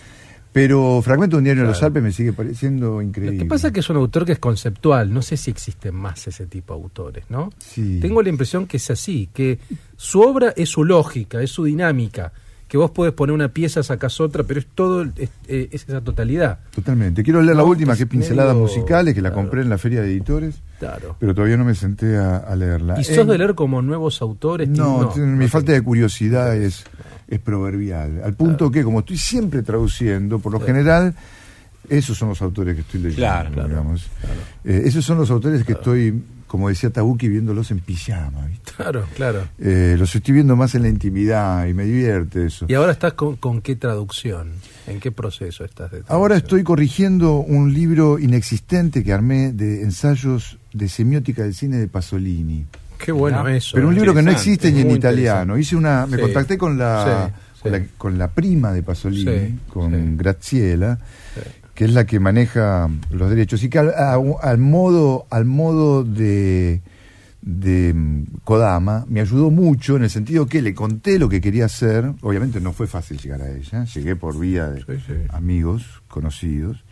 [0.57, 3.37] Pero Fragmento de un diario en los Alpes me sigue pareciendo Lo increíble.
[3.37, 5.13] que pasa es que es un autor que es conceptual.
[5.13, 7.51] No sé si existen más ese tipo de autores, ¿no?
[7.59, 7.99] Sí.
[8.01, 9.59] Tengo la impresión que es así, que
[9.95, 12.31] su obra es su lógica, es su dinámica.
[12.67, 16.01] Que vos podés poner una pieza, sacás otra, pero es todo, es, eh, es esa
[16.01, 16.59] totalidad.
[16.75, 17.23] Totalmente.
[17.23, 19.41] Quiero leer la No, última, es que es Pinceladas medio- Musicales, que la claro.
[19.43, 21.15] compré en la Feria de Editores, Claro.
[21.17, 22.99] pero todavía no me senté a, a leerla.
[22.99, 24.67] ¿Y sos En- de leer como nuevos autores?
[24.67, 26.83] No, t- mi no falta de curiosidad es,
[27.27, 28.21] es proverbial.
[28.23, 31.13] Al punto que, como estoy siempre traduciendo, por lo general,
[31.89, 33.21] esos son los autores que estoy leyendo.
[33.21, 34.07] Claro, claro, digamos.
[34.63, 38.45] Eh, esos son los autores que estoy, como decía Tabuki, viéndolos en pijama.
[38.45, 38.71] ¿viste?
[38.75, 39.47] Claro, claro.
[39.59, 42.65] Eh, los estoy viendo más en la intimidad y me divierte eso.
[42.67, 44.51] ¿Y ahora estás con, con qué traducción?
[44.87, 45.91] ¿En qué proceso estás?
[45.91, 51.77] de Ahora estoy corrigiendo un libro inexistente que armé de ensayos de semiótica del cine
[51.77, 52.65] de Pasolini.
[52.97, 53.71] Qué bueno eso.
[53.75, 53.97] Pero un eh.
[53.97, 55.57] libro que no existe ni en italiano.
[55.57, 57.79] Hice una, me Sí, contacté con la, sí, con sí.
[57.79, 60.15] la con la prima de Pasolini, Sí, con sí.
[60.17, 60.97] Graziella,
[61.35, 61.41] Sí.
[61.75, 66.03] que es la que maneja los derechos y que al, a- al modo al modo
[66.03, 66.81] de
[67.41, 71.65] de mm, Kodama me ayudó mucho en el sentido que le conté lo que quería
[71.65, 72.11] hacer.
[72.21, 73.85] Obviamente no fue fácil llegar a ella.
[73.85, 75.13] Llegué por vía de Sí, sí.
[75.29, 76.83] amigos conocidos.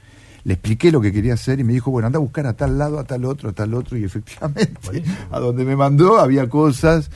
[0.45, 2.77] Le expliqué lo que quería hacer y me dijo, bueno, anda a buscar a tal
[2.77, 3.97] lado, a tal otro, a tal otro.
[3.97, 4.71] Y efectivamente,
[5.31, 7.09] a donde me mandó había cosas.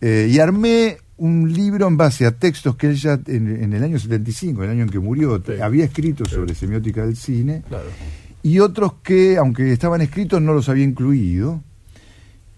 [0.00, 3.98] eh, y armé un libro en base a textos que ella en, en el año
[3.98, 5.52] 75, el año en que murió, Sí.
[5.62, 7.62] había escrito sobre semiótica del cine.
[7.66, 7.86] Claro.
[8.42, 11.62] Y otros que, aunque estaban escritos, no los había incluido.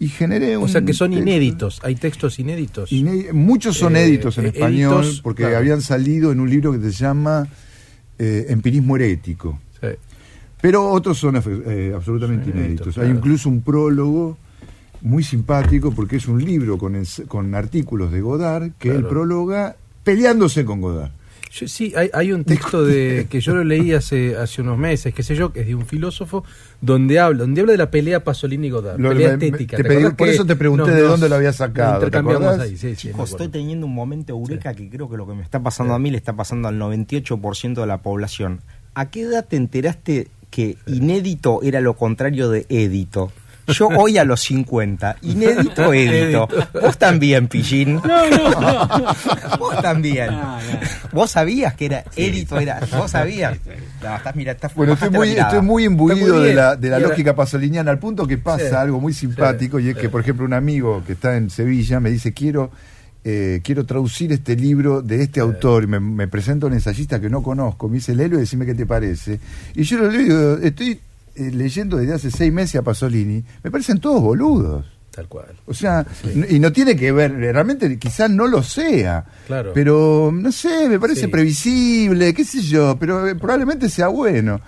[0.01, 2.91] Y generé un O sea que son texto- inéditos, hay textos inéditos.
[2.93, 5.59] Iné- muchos son Eh, éditos en eh, español porque claro.
[5.59, 7.47] habían salido en un libro que se llama
[8.19, 9.61] eh, Empirismo herético.
[10.61, 12.87] Pero otros son eh, absolutamente inéditos.
[12.89, 14.37] inéditos, Hay incluso un prólogo
[15.03, 19.09] muy simpático porque es un libro con, ens- con artículos de Godard que él Claro.
[19.09, 21.11] prologa peleándose con Godard.
[21.53, 25.15] Yo- sí, hay, hay un texto de que yo lo leí hace, hace unos meses,
[25.15, 26.45] qué sé yo, que es de un filósofo,
[26.81, 29.77] donde habla, donde habla de la pelea Pasolini-Godard, Lo- pelea me- estética.
[29.77, 32.17] te ¿te pedí- acordás por eso te pregunté nos- de dónde lo había sacado, ¿te
[32.19, 35.63] ahí, sí, Chicos, estoy teniendo un momento eureka que creo que lo que me está
[35.63, 38.61] pasando a mí le está pasando al 98% de la población.
[38.95, 43.33] ¿A qué edad te enteraste que inédito era lo contrario de édito.
[43.69, 46.49] Yo hoy a los 50, inédito, édito.
[46.81, 48.01] Vos también, Pillín.
[49.59, 50.31] Vos también.
[51.13, 52.81] Vos sabías que era édito, era.
[52.97, 53.59] Vos sabías.
[54.03, 56.97] No, estás, mira, estás Bueno, estoy muy, estoy muy imbuido muy de la, de la
[56.97, 60.01] ahora- lógica pasoliniana, al punto que pasa Sí, algo muy simpático, y es sí.
[60.03, 62.71] que, por ejemplo, un amigo que está en Sevilla me dice, quiero,
[63.25, 67.29] eh, quiero traducir este libro de este autor, y me, me presenta un ensayista que
[67.29, 69.41] no conozco, me dice, léelo y decime qué te parece.
[69.75, 71.01] Y yo lo leo estoy
[71.35, 74.98] eh, leyendo desde hace seis meses a Pasolini, me parecen todos boludos.
[75.19, 75.47] Tal cual.
[75.67, 76.07] O sea,
[76.49, 79.73] y no tiene que ver, realmente quizás no lo sea, Claro.
[79.75, 81.27] pero no sé, me parece Sí.
[81.27, 84.61] previsible, qué sé yo, pero eh, probablemente sea bueno.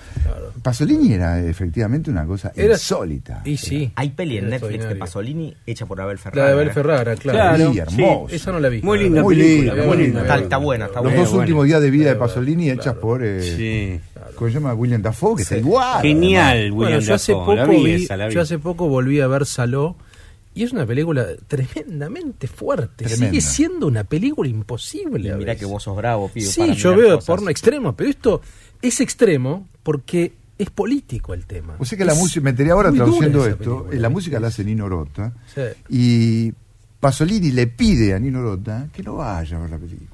[0.61, 3.43] Pasolini era efectivamente una cosa Era- insólita.
[3.45, 3.93] Y sí.
[3.95, 4.97] Hay peli en Era Netflix de.
[4.97, 6.43] Pasolini hecha por Abel Ferrara.
[6.43, 6.73] La de Abel ¿eh?
[6.73, 7.39] Ferrara, claro.
[7.57, 8.35] Claro, Sí, hermosa.
[8.35, 8.83] Esa no la vi.
[8.83, 9.23] Muy linda.
[9.23, 10.23] Muy linda, muy linda.
[10.23, 11.21] Está, está buena, está Los buena.
[11.29, 13.01] dos últimos días de vida de Pasolini hechas claro.
[13.01, 14.01] por, eh, Sí.
[14.35, 14.75] ¿cómo se llama?
[14.75, 15.55] William Dafoe, que Sí.
[15.55, 16.03] está igual.
[16.03, 17.57] Genial, William Bueno, yo hace Dafoe.
[17.57, 19.97] poco vi esa, yo hace poco volví a ver Saló
[20.61, 23.05] y es una película tremendamente fuerte.
[23.05, 23.29] Tremenda.
[23.29, 25.29] Sigue siendo una película imposible.
[25.29, 25.61] Y a mirá veces.
[25.61, 26.47] que vos sos bravo, pibe.
[26.47, 27.27] Sí, para yo veo cosas.
[27.27, 28.43] porno extremo, pero esto
[28.83, 31.77] es extremo porque es político el tema.
[31.79, 33.97] O sea que la música, me enteré ahora traduciendo esto, película.
[33.97, 35.63] eh, la música la hace Nino Rota, Sí.
[35.89, 36.53] y
[37.01, 40.09] Pasolini le pide a Nino Rota que no vaya a ver la película.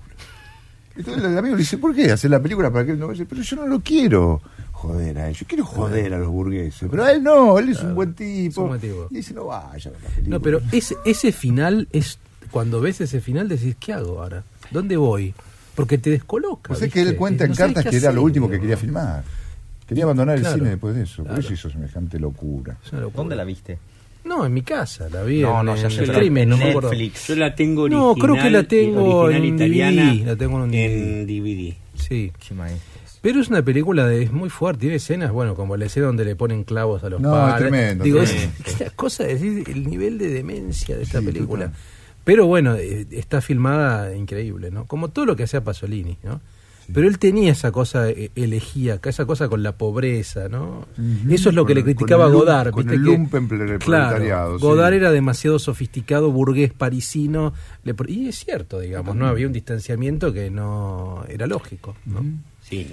[0.97, 3.25] Entonces el amigo le dice, ¿por qué hacer la película para que él no vaya?
[3.29, 4.41] Pero yo no lo quiero
[4.77, 6.89] joder a él, yo quiero joder a los burgueses.
[6.91, 8.51] Pero a él no, él es un buen tipo.
[8.51, 9.07] es un buen tipo.
[9.11, 9.91] Y dice, no vaya.
[10.27, 12.19] No, pero ese, ese final es.
[12.51, 14.45] Cuando ves ese final decís, ¿qué hago ahora?
[14.71, 15.35] ¿Dónde voy?
[15.75, 16.73] Porque te descoloca.
[16.73, 17.11] O sea que ¿viste?
[17.11, 19.25] él cuenta No en cartas que era lo último que quería filmar.
[19.87, 21.25] Quería abandonar Claro, el cine después de eso.
[21.25, 22.77] Por eso hizo semejante locura.
[22.85, 23.17] Es una locura.
[23.23, 23.79] ¿Dónde la viste?
[24.25, 26.49] No, en mi casa, la vi No, en, no, en ya sé, el streaming, en
[26.49, 26.91] no me acuerdo.
[26.91, 27.29] Netflix.
[27.29, 28.07] Yo la tengo original.
[28.09, 31.75] No, creo que la tengo en italiana DVD, la tengo en un en DVD.
[31.95, 32.33] Sí.
[32.39, 32.55] Qué.
[33.27, 36.25] Pero es una película de, es muy fuerte, tiene escenas, bueno, como la escena donde
[36.25, 37.55] le ponen clavos a los No, padres.
[37.55, 38.53] es tremendo, Digo, tremendo.
[38.85, 41.65] es, cosa el nivel de demencia de esta Sí, película.
[41.67, 41.81] total.
[42.23, 44.85] Pero bueno, eh, está filmada increíble, ¿no?
[44.85, 46.41] Como todo lo que hacía Pasolini, ¿no?
[46.95, 50.87] Pero él tenía esa cosa eh, elegíaca, esa cosa con la pobreza, ¿no?
[51.29, 52.71] Eso es lo que le criticaba Godard.
[52.71, 53.49] con ¿viste el lumpen
[53.81, 54.63] Claro, sí.
[54.65, 57.55] Godard era demasiado sofisticado, burgués parisino.
[57.83, 59.27] le y es cierto, digamos, ¿no?
[59.27, 62.25] Había un distanciamiento que no era lógico, ¿no?
[62.69, 62.85] Sí,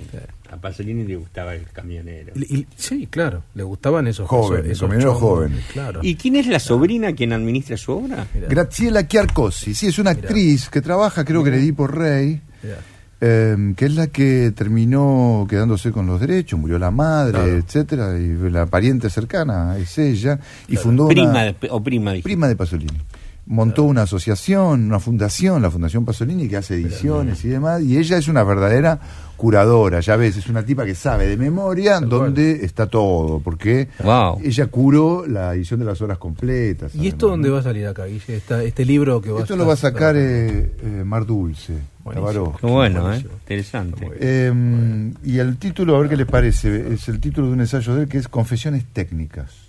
[0.51, 2.31] a Pasolini le gustaba el camionero.
[2.35, 5.65] Y- y- sí, claro, le gustaban esos Joven, esos, camioneros jóvenes.
[5.73, 5.99] Claro.
[6.03, 8.27] ¿Y quién es la sobrina quien administra su obra?
[8.35, 10.27] Mirá, Graciela Chiarcosi, sí, es una Mirá.
[10.27, 12.75] actriz que trabaja, creo que en Edipo Rey, mirá.
[13.19, 17.57] eh, que es la que terminó quedándose con los derechos, murió la madre, Claro.
[17.57, 22.47] etcétera, y la pariente cercana es ella, y fundó Prima una de- o prima, prima
[22.47, 22.99] de Pasolini.
[23.45, 28.17] Montó una asociación, una fundación, la Fundación Pasolini, que hace ediciones y demás, y ella
[28.17, 28.99] es una verdadera
[29.35, 33.89] curadora, ya ves, es una tipa que sabe de memoria Tal dónde está todo, porque
[34.01, 34.39] Wow.
[34.41, 36.95] ella curó la edición de las horas completas.
[36.95, 37.55] ¿Y esto dónde ¿no?
[37.55, 38.37] va a salir acá, Guille?
[38.37, 41.73] Esta- este libro que va Esto lo va a sacar eh, eh, Mar Dulce,
[42.05, 42.55] Buenísimo.
[42.59, 43.17] Qué bueno, ¿eh?
[43.41, 44.09] Interesante.
[44.19, 47.95] Eh, y el título, a ver qué les parece, es el título de un ensayo
[47.95, 49.62] de él que es Confesiones Técnicas.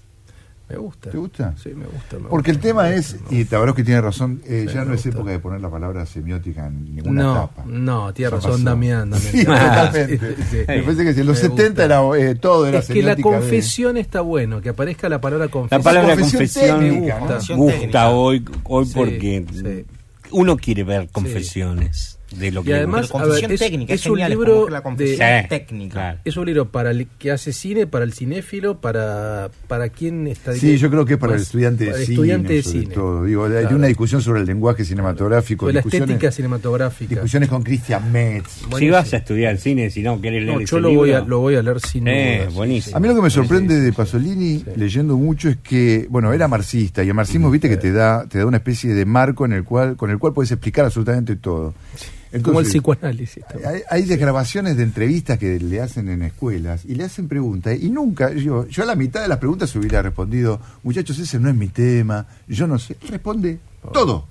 [0.67, 1.11] Me gusta.
[1.11, 1.55] ¿Te gusta?
[1.63, 2.19] Sí, me gusta.
[2.19, 3.75] me Porque el gusta, tema me es, gusta, me y gusta.
[3.75, 5.09] Que tiene razón, eh, Sí, ya me no es gusta.
[5.11, 7.65] época de poner la palabra semiótica en ninguna No, etapa.
[7.67, 8.65] no, tiene razón pasó.
[8.65, 9.11] Damián.
[9.11, 9.31] Damián.
[9.33, 10.19] Sí, totalmente.
[10.37, 10.57] Sí, sí.
[10.67, 11.85] Me parece que en los Me 70 gusta.
[11.85, 15.21] era, eh, todo era Es que la semiótica de- confesión está bueno, que aparezca la
[15.21, 15.81] palabra confesión.
[15.81, 17.57] La palabra confesión confesión, técnica, ¿no?
[17.57, 18.09] gusta, técnica.
[18.11, 19.85] hoy, hoy Sí, porque sí.
[20.31, 24.19] uno quiere ver confesiones de lo que además, a ver, es- técnica, es, es un
[24.19, 25.93] libro la confesión de- técnica.
[25.95, 26.19] claro.
[26.25, 30.53] Es un libro para el que hace cine, para el cinéfilo, para, para quien está
[30.55, 32.95] Sí, yo creo que es para el estudiante de para el cine, estudiante de cine.
[32.95, 33.25] todo.
[33.25, 37.11] Digo, hay una discusión sobre el lenguaje cinematográfico, Sobre la estética cinematográfica.
[37.15, 38.63] discusiones con Christian Metz.
[38.79, 41.21] Si vas a estudiar cine, si no querés leer No, ese yo lo voy, a,
[41.21, 42.91] lo voy a leer sin Eh, duda, sí, buenísimo.
[42.91, 42.97] sí.
[42.97, 43.93] A mí lo que me sorprende de.
[43.93, 44.65] Pasolini, Sí.
[44.77, 48.39] leyendo mucho, es que, bueno, era marxista, y el marxismo, viste, que te da, te
[48.39, 51.75] da una especie de marco en el cual, con el cual puedes explicar absolutamente todo.
[52.43, 53.45] Como el Entonces, psicoanálisis.
[53.47, 53.71] también.
[53.71, 57.91] Hay, hay desgrabaciones de entrevistas que le hacen en escuelas y le hacen preguntas y
[57.91, 61.55] nunca, yo, yo a la mitad de las preguntas hubiera respondido, muchachos, ese no es
[61.55, 62.97] mi tema, yo no sé.
[63.09, 63.59] Responde
[63.93, 64.27] todo,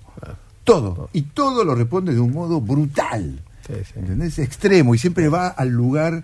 [0.64, 1.10] todo.
[1.14, 3.40] Y todo lo responde de un modo brutal.
[3.66, 3.94] Sí, sí.
[4.00, 4.40] ¿Entendés?
[4.40, 6.24] Extremo y siempre va al lugar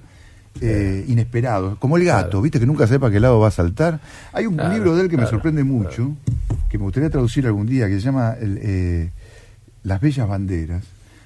[0.62, 1.78] eh, inesperado.
[1.80, 2.42] Como el gato, Claro.
[2.42, 2.60] ¿viste?
[2.60, 4.02] Que nunca sepa qué lado va a saltar.
[4.34, 6.12] Hay un Claro, libro de él que me sorprende mucho,
[6.70, 9.10] que me gustaría traducir algún día, que se llama el, eh,
[9.84, 10.84] Las Bellas Banderas,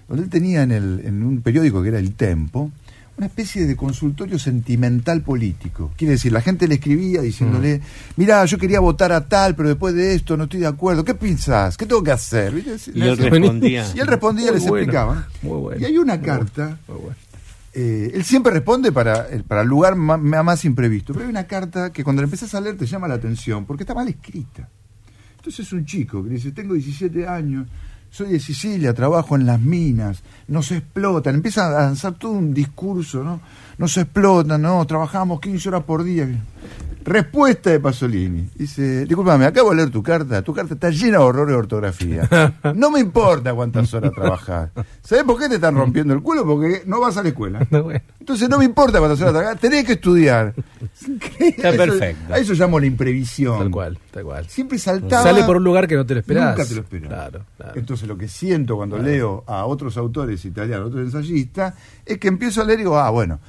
[0.07, 2.71] donde él tenía en, el, en un periódico que era El Tempo,
[3.15, 5.91] una especie de consultorio sentimental político.
[5.95, 7.79] Quiere decir, la gente le escribía diciéndole,
[8.15, 11.05] mirá, yo quería votar a tal, pero después de esto no estoy de acuerdo.
[11.05, 11.77] ¿Qué piensas?
[11.77, 12.53] ¿Qué tengo que hacer?
[12.57, 13.85] Y Le él respondía.
[13.95, 15.27] y él respondía, Muy les bueno, explicaba.
[15.43, 17.15] muy bueno, y hay una muy carta Muy bueno.
[17.75, 21.13] eh, él siempre responde para el, para el lugar ma- más, imprevisto.
[21.13, 23.83] Pero hay una carta que cuando la empezás a leer te llama la atención porque
[23.83, 24.67] está mal escrita.
[25.37, 27.67] Entonces es un chico que dice, tengo 17 años,
[28.13, 31.33] soy de Sicilia, trabajo en las minas, no se explotan.
[31.33, 33.41] Empieza a lanzar todo un discurso, ¿no?
[33.79, 36.27] No se explotan, no, trabajamos 15 horas por día.
[37.05, 38.49] Respuesta de Pasolini.
[38.55, 40.41] Dice, discúlpame, acabo de leer tu carta.
[40.41, 42.29] Tu carta está llena de horrores de ortografía.
[42.75, 44.71] No me importa cuántas horas trabajas.
[45.01, 46.45] ¿Sabes por qué te están rompiendo el culo?
[46.45, 47.65] Porque no vas a la escuela.
[48.19, 49.59] Entonces no me importa cuántas horas trabajas.
[49.59, 50.53] Tenés que estudiar.
[51.39, 52.33] Está A eso- perfecto.
[52.33, 53.59] A eso llamo la imprevisión.
[53.59, 54.47] Tal cual, tal cual.
[54.49, 55.23] Siempre saltaba.
[55.23, 56.57] Sale por un lugar que no te lo esperás.
[56.57, 57.09] Nunca te lo esperás.
[57.09, 57.73] Claro, claro.
[57.75, 61.73] Entonces lo que siento cuando leo a otros autores italianos, otros ensayistas,
[62.05, 63.39] es que empiezo a leer y digo, ah, bueno,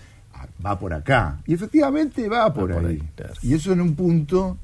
[0.65, 1.41] va por acá.
[1.47, 3.03] Y efectivamente va por, ahí.
[3.43, 4.57] Y eso en un punto,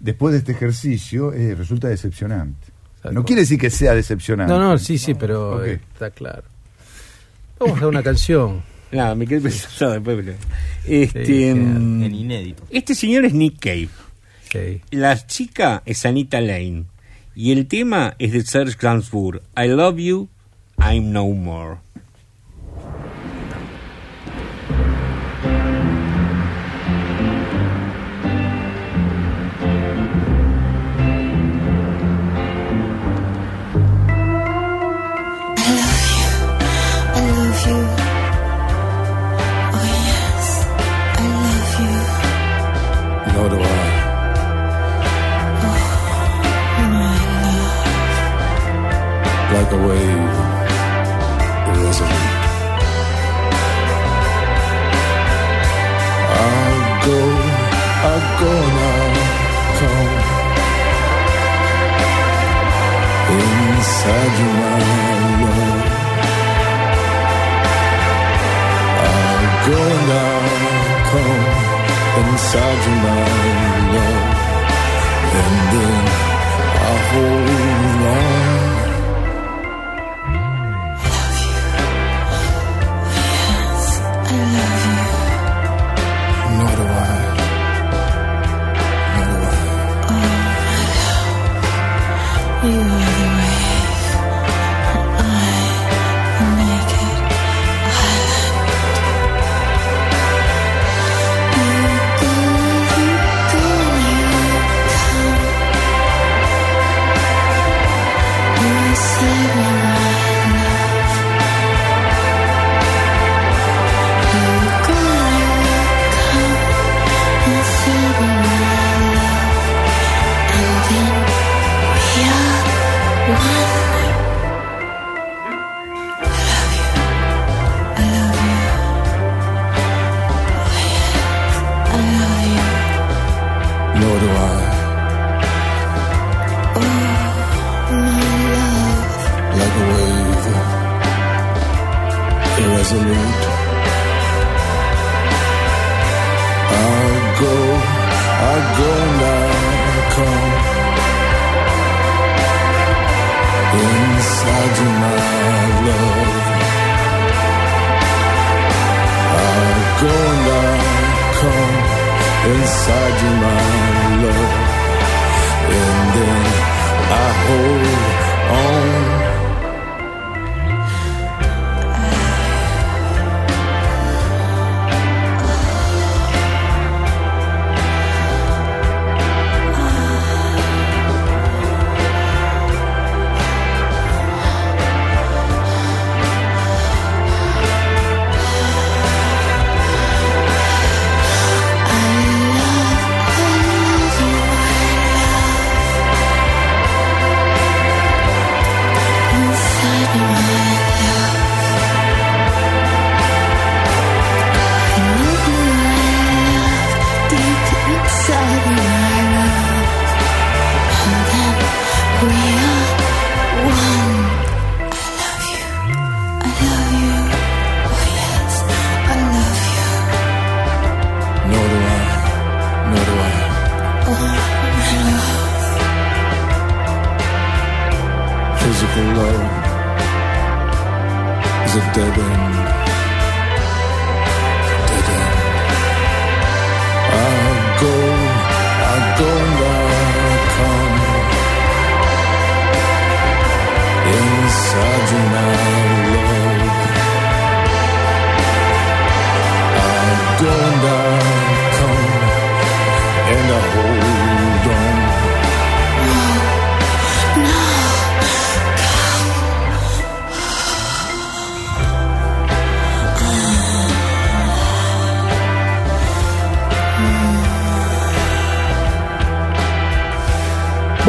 [0.00, 2.68] después de este ejercicio, eh, resulta decepcionante.
[3.12, 4.52] No quiere decir que sea decepcionante.
[4.52, 6.42] No, no, sí, sí, pero eh, está claro.
[7.60, 8.62] Vamos a una canción.
[8.92, 10.16] Nada, me quedé pensando después.
[10.24, 10.36] pero-
[10.84, 12.64] Este, Sí, mm, en inédito.
[12.70, 13.88] Este señor es Nick Cave.
[14.90, 16.84] La chica es Anita Lane.
[17.34, 19.42] Y el tema es de Serge Gainsbourg.
[19.56, 20.28] I love you,
[20.78, 21.76] I'm no more.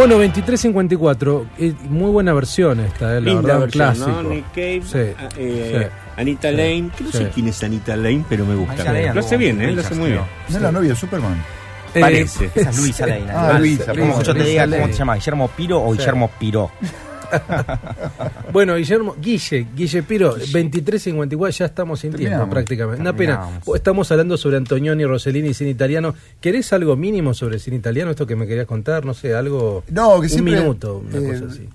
[0.07, 4.07] Bueno, 2354, eh, muy buena versión esta, eh, la Linda verdad, clásico.
[4.07, 4.23] ¿no?
[4.23, 6.11] Nick Cave, Sí, ah, eh, sí.
[6.21, 6.55] Anita Sí.
[6.55, 7.17] Lane, que no Sí.
[7.17, 8.85] sé quién es Anita Lane, pero me gusta.
[8.85, 9.73] Lane Lo hace bien, en ¿eh?
[9.73, 10.21] Lo hace muy bien.
[10.47, 11.43] ¿No es la novia de Superman?
[11.99, 12.49] Parece.
[12.55, 13.25] Esa es Luisa Lane.
[13.29, 13.57] Ah.
[13.59, 14.65] Luisa, Como yo te diga.
[14.65, 15.15] ¿cómo se llama?
[15.15, 15.97] ¿Guillermo Piro o Sí.
[15.99, 16.71] Guillermo Piró?
[18.51, 22.49] Bueno, Guillermo, Guille, Guille Piro, 23.54, ya estamos sin tiempo Terminamos.
[22.53, 23.01] prácticamente.
[23.01, 23.59] Una pena.
[23.75, 26.15] Estamos hablando sobre Antonioni, Rossellini y cine italiano.
[26.39, 28.11] ¿Querés algo mínimo sobre cine italiano?
[28.11, 29.83] Esto que me querías contar, no sé, algo.
[29.89, 31.67] No, que un minuto, una eh, cosa así.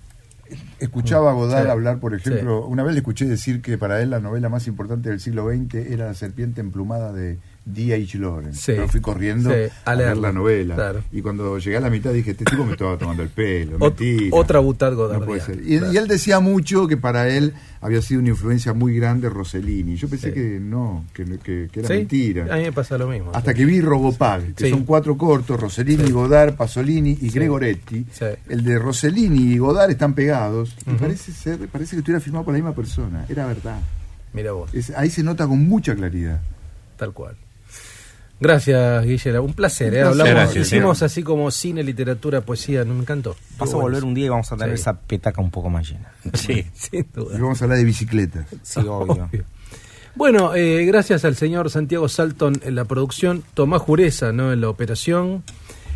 [0.81, 1.70] Escuchaba a Godard Sí.
[1.70, 5.09] hablar, por ejemplo, una vez le escuché decir que para él la novela más importante
[5.09, 8.18] del siglo XX era La serpiente emplumada de D.H.
[8.18, 8.59] Lawrence.
[8.60, 8.72] Sí.
[8.74, 10.28] Pero fui corriendo Sí, a, leerla.
[10.28, 10.74] la novela.
[10.74, 11.05] Claro.
[11.12, 13.78] Y cuando llegué a la mitad dije, este tipo me estaba tomando el pelo.
[13.78, 14.36] Ot- mentira.
[14.36, 15.20] otra butad Godard.
[15.20, 15.60] No puede ser.
[15.62, 19.94] Y, y él decía mucho que para él había sido una influencia muy grande Rossellini.
[19.97, 20.34] Yo pensé Sí.
[20.34, 22.47] que no, que, que- que era mentira.
[22.52, 23.30] A mí me pasa lo mismo.
[23.32, 26.10] Hasta que vi Robopag, que son cuatro cortos, Rossellini.
[26.10, 27.30] Godard, Pasolini y.
[27.30, 28.05] Gregoretti.
[28.48, 30.98] El de Rossellini y Godard están pegados y Ujú.
[30.98, 33.24] parece ser, parece que estuviera filmado por la misma persona.
[33.28, 33.80] Era verdad.
[34.32, 36.40] Mira vos, Es- ahí se nota con mucha claridad.
[36.97, 37.36] tal cual.
[38.43, 39.43] Gracias, Guillermo.
[39.43, 40.02] Un placer, ¿eh?
[40.02, 41.06] Hablamos, Gracias, hicimos señor.
[41.10, 43.36] así como cine, literatura, poesía, me encantó.
[43.56, 44.81] Vas a volver un día y vamos a tener Sí.
[44.82, 46.12] esa petaca un poco más llena.
[46.35, 46.66] Sí.
[46.74, 47.36] Sin duda.
[47.39, 48.47] Y vamos a hablar de bicicletas.
[48.62, 49.24] Sí, obvio.
[49.32, 49.44] Obvio.
[50.14, 54.52] Bueno, eh, gracias al señor Santiago Salton en la producción, Tomás Jureza ¿no?
[54.52, 55.43] en la operación,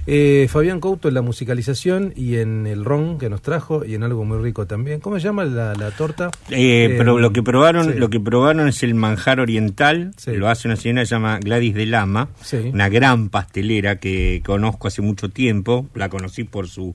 [0.06, 4.02] eh, Fabián Couto en la musicalización y en el ron que nos trajo y en
[4.04, 5.00] algo muy rico también.
[5.00, 6.30] ¿Cómo se llama la, la torta?
[6.50, 7.98] Eh, Eh, pero lo que probaron, sí.
[7.98, 10.12] lo que probaron es el manjar oriental.
[10.16, 10.32] Sí.
[10.36, 12.56] Lo hace una señora que se llama Gladys de Lama, Sí.
[12.72, 15.86] una gran pastelera que conozco hace mucho tiempo.
[15.94, 16.94] La conocí por su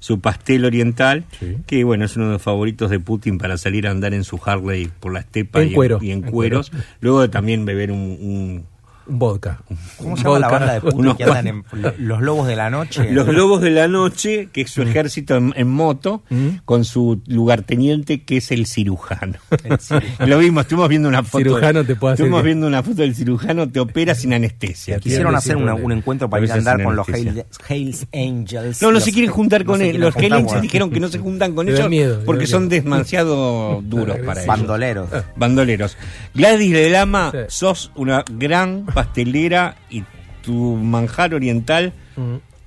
[0.00, 1.56] su pastel oriental, Sí.
[1.66, 4.38] que bueno es uno de los favoritos de Putin para salir a andar en su
[4.44, 5.98] Harley por la estepa En y, cuero.
[6.00, 6.70] y en En cueros.
[6.70, 6.84] cuero.
[7.00, 8.64] Luego de también beber un, un- Un
[9.08, 9.60] vodka.
[9.96, 12.56] ¿Cómo se llama la banda de Putin Unos que andan en lo- los lobos de
[12.56, 13.10] la noche?
[13.10, 16.48] Los Lobos de la Noche, que es su ejército en, en moto, Mm.
[16.64, 19.34] con su lugarteniente, que es el cirujano.
[19.64, 20.06] El cirujano.
[20.26, 21.38] Lo vimos, estuvimos viendo una foto.
[21.44, 24.98] Cirujano te puede hacer Estuvimos viendo una foto del cirujano, te opera sin anestesia.
[24.98, 28.82] Quisieron hacer una- un encuentro para ir a andar con los Hells Angels.
[28.82, 29.98] No, no Los- se quieren juntar con no él.
[29.98, 30.60] Los Helens bueno.
[30.60, 32.82] dijeron que no se juntan con ellos miedo, porque son miedo.
[32.82, 34.46] demasiado duros para ellos.
[34.46, 35.08] Bandoleros.
[35.36, 35.96] Bandoleros.
[36.34, 37.38] Gladys de Lama, Sí.
[37.48, 40.02] sos una gran pastelera y
[40.42, 41.92] tu manjar oriental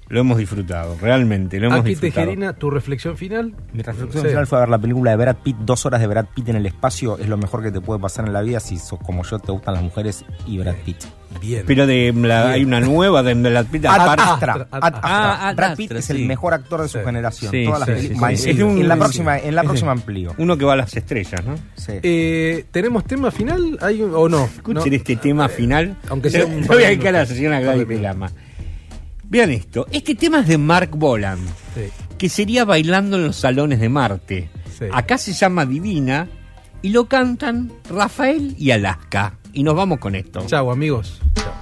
[0.07, 2.25] lo hemos disfrutado, realmente, lo hemos Aquí disfrutado.
[2.25, 3.53] Tejerina, tu reflexión final.
[3.73, 4.29] Mi reflexión Sí.
[4.29, 6.65] final fue ver la película de Brad Pitt, dos horas de Brad Pitt en el
[6.65, 9.39] espacio, es lo mejor que te puede pasar en la vida si sos como yo
[9.39, 11.03] te gustan las mujeres y Brad Pitt.
[11.39, 11.63] Bien.
[11.65, 12.53] Pero de la- Bien.
[12.53, 14.23] hay una nueva de Brad Pitt Ad aparte.
[14.23, 14.87] Astra, Ad Ad Astra.
[14.87, 15.01] Astra.
[15.03, 16.13] Ah, Ad Brad Pitt Astra, es sí.
[16.13, 17.03] el mejor actor de su Sí.
[17.05, 17.51] generación.
[17.51, 18.31] Sí, Todas las sí, películas.
[18.31, 18.49] sí, sí.
[18.49, 20.33] En- Es un- en la próxima, en la próxima amplío.
[20.37, 21.55] Uno que va a las estrellas, ¿no?
[21.75, 21.93] Sí.
[22.03, 23.77] Eh, ¿Tenemos tema final?
[23.81, 24.45] ¿Hay un- o no?
[24.45, 24.95] Escuchen No.
[24.97, 25.97] este tema final.
[26.09, 27.37] aunque sea un voy a de dedicar a la minutos.
[27.37, 28.31] señora Gladys de Lama.
[29.23, 29.87] Vean esto.
[29.91, 31.39] Este tema es de Mark Bolan,
[31.73, 31.83] Sí.
[32.17, 34.49] que sería Bailando en los Salones de Marte.
[34.77, 34.85] Sí.
[34.91, 36.27] Acá se llama Divina
[36.81, 39.35] y lo cantan Rafael y Alaska.
[39.53, 40.45] Y nos vamos con esto.
[40.47, 41.19] Chau, amigos.
[41.35, 41.60] Chau.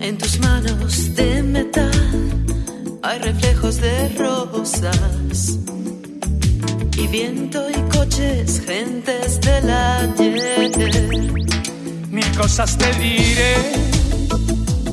[0.00, 1.90] En tus manos de metal
[3.02, 5.56] hay reflejos de rosas
[6.94, 11.32] y viento y coches, gentes del ayer.
[12.10, 13.54] Mil cosas te diré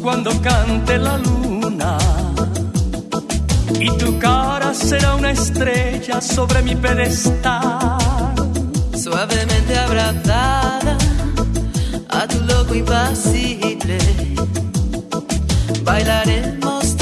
[0.01, 1.97] cuando cante la luna.
[3.81, 7.97] Y tu cara será una estrella sobre mi pedestal.
[8.95, 10.76] Suavemente abrazada
[12.67, 13.97] loco impasible,
[15.83, 16.96] bailaremos